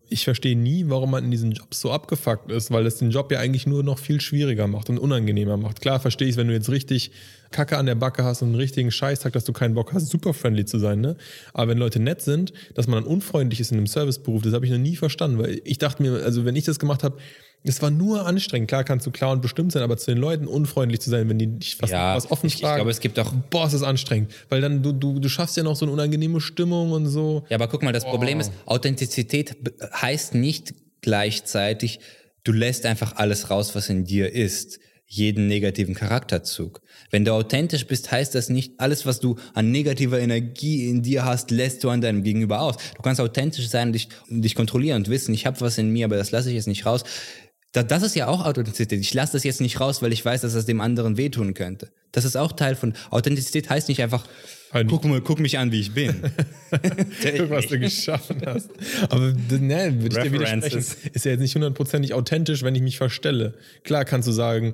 [0.10, 3.32] Ich verstehe nie, warum man in diesen Jobs so abgefuckt ist, weil es den Job
[3.32, 5.82] ja eigentlich nur noch viel schwieriger macht und unangenehmer macht.
[5.82, 7.12] Klar verstehe ich, wenn du jetzt richtig
[7.54, 10.34] Kacke an der Backe hast und einen richtigen Scheißtag, dass du keinen Bock hast, super
[10.34, 11.16] friendly zu sein, ne?
[11.54, 14.66] Aber wenn Leute nett sind, dass man dann unfreundlich ist in einem Serviceberuf, das habe
[14.66, 17.18] ich noch nie verstanden, weil ich dachte mir, also wenn ich das gemacht habe,
[17.66, 18.68] es war nur anstrengend.
[18.68, 21.40] Klar kannst du klar und bestimmt sein, aber zu den Leuten unfreundlich zu sein, wenn
[21.40, 22.76] die dich was, Ja, was offen ich- ich fragen.
[22.80, 24.34] glaube, es gibt auch- Boah, ist das anstrengend.
[24.50, 27.46] Weil dann du, du, du schaffst ja noch so eine unangenehme Stimmung und so.
[27.50, 29.56] Ja, aber guck mal, das Problem ist, Authentizität
[29.94, 32.00] heißt nicht gleichzeitig,
[32.44, 34.80] du lässt einfach alles raus, was in dir ist.
[35.16, 36.82] Jeden negativen Charakterzug.
[37.12, 41.24] Wenn du authentisch bist, heißt das nicht, alles, was du an negativer Energie in dir
[41.24, 42.78] hast, lässt du an deinem Gegenüber aus.
[42.96, 46.06] Du kannst authentisch sein und dich, dich kontrollieren und wissen, ich habe was in mir,
[46.06, 47.04] aber das lasse ich jetzt nicht raus.
[47.74, 49.00] Da, das ist ja auch Authentizität.
[49.02, 51.92] Ich lasse das jetzt nicht raus, weil ich weiß, dass das dem anderen wehtun könnte.
[52.12, 53.70] Das ist auch Teil von Authentizität.
[53.70, 54.28] Heißt nicht einfach,
[54.74, 56.16] Halt guck mal, guck mich an, wie ich bin.
[56.72, 58.72] Guck, was du geschaffen hast.
[59.08, 60.80] Aber ne, würde ich dir widersprechen.
[61.14, 63.54] Ist ja jetzt nicht hundertprozentig authentisch, wenn ich mich verstelle.
[63.84, 64.74] Klar kannst du sagen,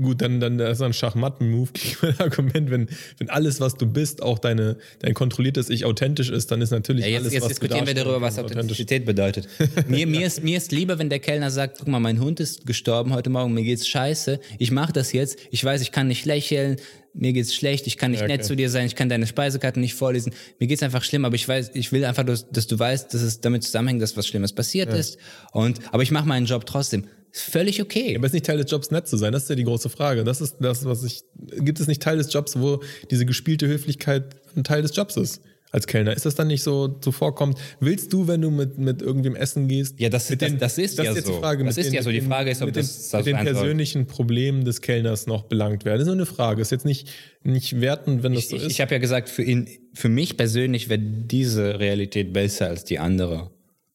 [0.00, 2.88] gut, dann, dann das ist ein Schachmatten-Move gegen mein Argument, wenn,
[3.18, 7.04] wenn alles, was du bist, auch deine, dein kontrolliertes Ich authentisch ist, dann ist natürlich
[7.04, 8.38] Ja, jetzt, alles, jetzt was diskutieren du wir darüber, was.
[8.38, 9.48] Authentizität bedeutet.
[9.88, 12.66] mir, mir, ist, mir ist lieber, wenn der Kellner sagt, guck mal, mein Hund ist
[12.66, 16.24] gestorben heute Morgen, mir geht's scheiße, ich mache das jetzt, ich weiß, ich kann nicht
[16.26, 16.76] lächeln,
[17.14, 18.48] mir geht's schlecht, ich kann nicht Ja, nett okay.
[18.48, 21.48] zu dir sein, ich kann deine Speisekarte nicht vorlesen, mir geht's einfach schlimm, aber ich
[21.48, 24.52] weiß, ich will einfach, dass, dass du weißt, dass es damit zusammenhängt, dass was Schlimmes
[24.52, 25.18] passiert ist.
[25.52, 27.04] Und, aber ich mache meinen Job trotzdem.
[27.36, 28.16] Ist völlig okay.
[28.16, 29.32] Aber ist nicht Teil des Jobs, nett zu sein?
[29.32, 30.24] Das ist ja die große Frage.
[30.24, 31.20] Das ist das, was ich.
[31.58, 32.80] Gibt es nicht Teil des Jobs, wo
[33.10, 35.42] diese gespielte Höflichkeit ein Teil des Jobs ist?
[35.72, 36.14] Als Kellner.
[36.16, 37.58] Ist das dann nicht so zuvorkommt?
[37.80, 40.00] Willst du, wenn du mit, mit irgendwem essen gehst?
[40.00, 41.32] Ja, das- mit das- das ist ja jetzt so.
[41.34, 42.10] Die Frage, Das ist ja so.
[42.10, 43.52] Die Frage ist, ob mit das- den, das mit den soll.
[43.54, 45.98] persönlichen Problemen des Kellners noch belangt werden.
[45.98, 46.62] Das ist nur eine Frage.
[46.62, 47.08] Ist jetzt nicht,
[47.42, 48.70] nicht wertend, wenn das Ich, so ich, ist.
[48.70, 52.98] ich habe ja gesagt, für, ihn, für mich persönlich wäre diese Realität besser als die
[53.00, 53.50] andere.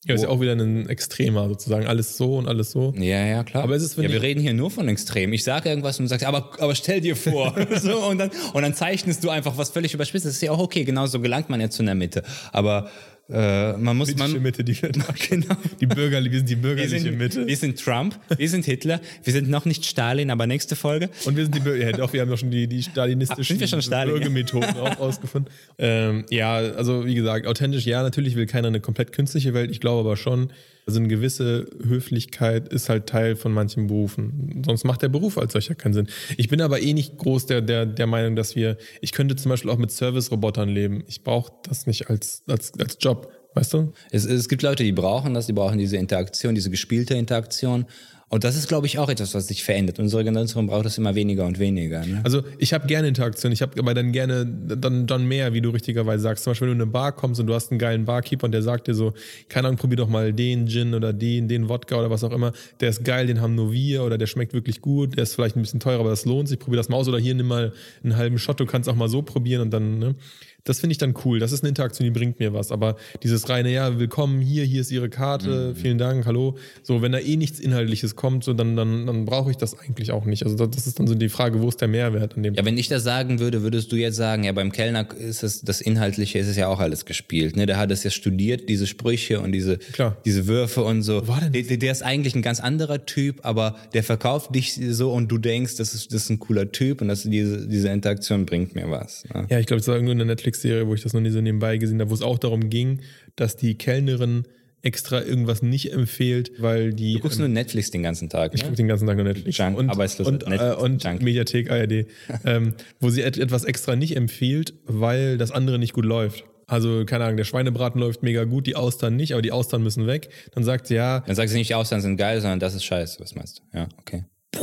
[0.06, 1.86] Ja, ist ja auch wieder ein Extremer sozusagen.
[1.86, 2.92] Alles so und alles so.
[2.98, 3.64] Ja, ja, klar.
[3.64, 5.32] Aber es ist, ja, wir reden hier nur von Extrem.
[5.32, 7.56] Ich sage irgendwas und du sagst, aber, aber stell dir vor.
[7.82, 10.26] so, und, dann, und dann zeichnest du einfach was völlig überspitzt.
[10.26, 12.24] Das ist ja auch okay, genauso gelangt man ja zu einer Mitte.
[12.52, 12.90] Aber
[13.32, 14.44] äh, man muss Politische man.
[14.44, 14.74] Mitte, die,
[15.30, 15.56] Genau.
[15.80, 17.48] die Bürger, wir sind die Wir bürgerliche sind, Mitte.
[17.48, 21.10] wir sind Trump, wir sind Hitler, wir sind noch nicht Stalin, aber nächste Folge.
[21.26, 23.68] Und wir sind die Bürger, ja doch, wir haben doch schon die, die stalinistischen wir
[23.68, 24.20] schon Stalin, ja?
[24.20, 25.52] Bürgermethoden auch rausgefunden.
[25.78, 29.72] Ähm, ja, also wie gesagt, authentisch, ja, natürlich will keiner eine komplett künstliche Welt.
[29.72, 30.52] Ich glaube aber schon,
[30.86, 34.64] also eine gewisse Höflichkeit ist halt Teil von manchen Berufen.
[34.66, 36.08] Sonst macht der Beruf als solcher keinen Sinn.
[36.38, 39.50] Ich bin aber eh nicht groß der, der, der Meinung, dass wir, ich könnte zum
[39.50, 41.04] Beispiel auch mit Service-Robotern leben.
[41.08, 43.32] Ich brauche das nicht als, als, als Job.
[43.54, 43.92] Weißt du?
[44.12, 47.86] Es, es gibt Leute, die brauchen das, die brauchen diese Interaktion, diese gespielte Interaktion.
[48.32, 50.00] Und das ist, glaube ich, auch etwas, was sich verändert.
[50.00, 52.06] Unsere Generation braucht das immer weniger und weniger.
[52.06, 52.22] Ne?
[52.24, 55.70] Also ich habe gerne Interaktion, ich habe aber dann gerne dann, dann mehr, wie du
[55.70, 56.46] richtigerweise sagst.
[56.46, 58.54] Zum Beispiel, wenn du in eine Bar kommst und du hast einen geilen Barkeeper und
[58.54, 59.14] der sagt dir so,
[59.50, 62.54] keine Ahnung, probier doch mal den Gin oder den, den Wodka oder was auch immer.
[62.80, 65.58] Der ist geil, den haben nur wir oder der schmeckt wirklich gut, der ist vielleicht
[65.58, 67.10] ein bisschen teurer, aber das lohnt sich, probier das mal aus.
[67.10, 70.00] Oder hier nimm mal einen halben Shot, du kannst auch mal so probieren und dann,
[70.00, 70.16] ne?
[70.64, 71.40] Das finde ich dann cool.
[71.40, 72.72] Das ist eine Interaktion, die bringt mir was.
[72.72, 76.56] Aber dieses reine, ja, willkommen hier, hier ist Ihre Karte, vielen Dank, hallo.
[76.84, 80.12] So, wenn da eh nichts Inhaltliches kommt, so, dann, dann, dann brauche ich das eigentlich
[80.12, 80.44] auch nicht.
[80.44, 82.54] Also das- das ist dann so die Frage, wo ist der Mehrwert an dem?
[82.54, 85.62] Ja, wenn ich das sagen würde, würdest du jetzt sagen, ja, beim Kellner ist es,
[85.62, 87.56] das Inhaltliche ist es ja auch alles gespielt.
[87.56, 87.66] Ne?
[87.66, 90.18] Der hat es ja studiert, diese Sprüche und diese, Klar.
[90.26, 91.28] diese Würfe und so.
[91.28, 94.80] war denn der, der- der ist eigentlich ein ganz anderer Typ, aber der verkauft dich
[94.92, 97.90] so und du denkst, das ist, das ist ein cooler Typ und das, diese, diese
[97.90, 99.24] Interaktion bringt mir was.
[99.34, 99.48] Ne?
[99.50, 101.78] Ja, ich glaube, es war irgendwo eine Netflix-Serie, wo ich das noch nie so nebenbei
[101.78, 103.02] gesehen habe, wo es auch darum ging,
[103.36, 104.44] dass die Kellnerin
[104.84, 107.14] extra irgendwas nicht empfiehlt, weil die.
[107.14, 108.54] Du guckst nur Netflix den ganzen Tag.
[108.54, 108.66] ich Ne?
[108.68, 109.58] gucke den ganzen Tag nur Netflix.
[109.58, 111.22] Junk, und, Arbeitsloser, und, äh, Netflix, und Junk.
[111.22, 112.06] Mediathek ARD,
[112.46, 116.44] ähm, wo sie et etwas extra nicht empfiehlt, weil das andere nicht gut läuft.
[116.68, 120.08] Also, keine Ahnung, der Schweinebraten läuft mega gut, die Austern nicht, aber die Austern müssen
[120.08, 120.30] weg.
[120.54, 122.86] Dann sagt sie, ja, Dann sagst du nicht, die Aussagen sind geil, sondern das ist
[122.86, 123.20] scheiße.
[123.20, 123.78] Was meinst du?
[123.78, 124.24] Ja, okay.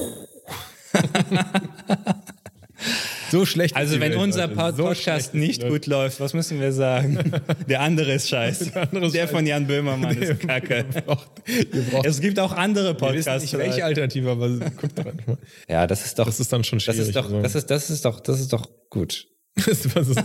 [3.30, 3.74] so schlecht.
[3.74, 4.48] ist Also wenn Welt, unser.
[4.48, 7.18] Pod So Podcast nicht gut läuft, was müssen wir sagen?
[7.68, 8.70] Der andere ist scheiße.
[8.70, 10.84] Der, andere ist von Jan Böhmermann ist kacke.
[10.94, 13.42] Ihr braucht, ihr braucht Es gibt auch andere Podcasts.
[13.42, 15.38] nicht, welche Alternative, aber guckt doch einfach mal.
[15.68, 17.08] Ja, das ist doch, Das ist dann schon das schwierig.
[17.08, 17.42] ist doch, also.
[17.42, 19.26] das ist, das ist doch, das ist doch gut.
[19.66, 20.20] Das- was ist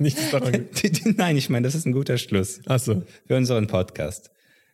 [0.00, 0.52] nichts daran.
[0.52, 1.16] gut.
[1.16, 4.30] Nein, ich meine, das ist ein guter Schluss Achso, für unseren Podcast.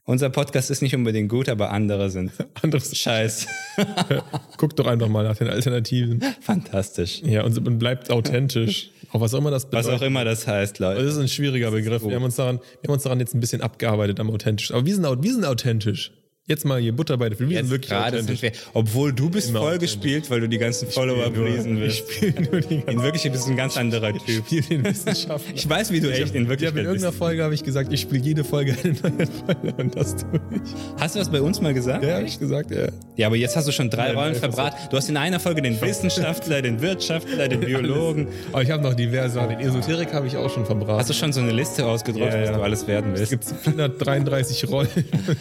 [0.06, 2.30] Unser Podcast ist nicht unbedingt gut, aber andere sind
[2.62, 2.94] anderes.
[2.96, 3.46] scheiß.
[4.58, 6.20] Guckt doch einfach mal nach den Alternativen.
[6.42, 7.22] Fantastisch.
[7.24, 8.90] Ja, und, bleibt authentisch.
[9.12, 10.02] Auch was auch immer das Was bedeutet.
[10.02, 11.00] auch immer das heißt, Leute.
[11.04, 12.04] Das ist ein schwieriger Begriff.
[12.04, 14.72] Wir haben, uns daran, wir haben uns daran jetzt ein bisschen abgearbeitet am authentisch.
[14.72, 16.10] Aber wir sind, wir sind authentisch.
[16.46, 19.60] Jetzt mal hier Butter bei der Jetzt wirklich gerade sind wir, obwohl du bist Immer
[19.60, 22.12] voll gespielt, weil du die ganzen Follower nur- pleasen ich willst.
[22.12, 24.44] spiele nur die ganze In Wirklichkeit bist du ein ganz anderer Ich Typ.
[24.44, 25.54] spiele den Wissenschaftler.
[25.54, 27.18] Ich weiß, wie du echt in Ich habe in Wirklichkeit irgendeiner bist.
[27.18, 30.74] Folge habe ich gesagt, ich spiele jede Folge eine neue Rolle und das tue ich.
[31.00, 32.04] Hast du das bei uns mal gesagt?
[32.04, 32.88] Ja, habe ich gesagt, ja.
[33.16, 34.76] Ja, aber jetzt hast du schon drei Nein, Rollen verbraten.
[34.90, 38.28] Du hast in einer Folge den Wissenschaftler, den Wirtschaftler, den Biologen.
[38.52, 40.98] Aber ich habe noch diverse, den Esoterik habe ich auch schon verbraten.
[41.00, 42.56] Hast du schon so eine Liste ausgedruckt, Ja, was ja.
[42.58, 43.30] du alles werden es willst?
[43.30, 44.88] gibt 433 Rollen.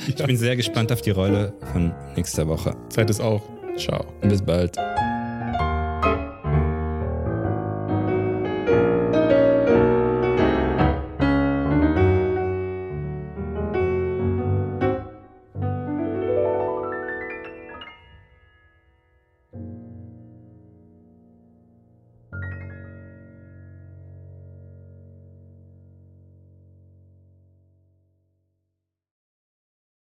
[0.08, 2.76] Ich bin sehr gespannt auf die Rolle von nächster Woche.
[2.90, 3.42] Zeit ist auch.
[3.78, 4.06] Ciao.
[4.22, 4.78] Bis bald.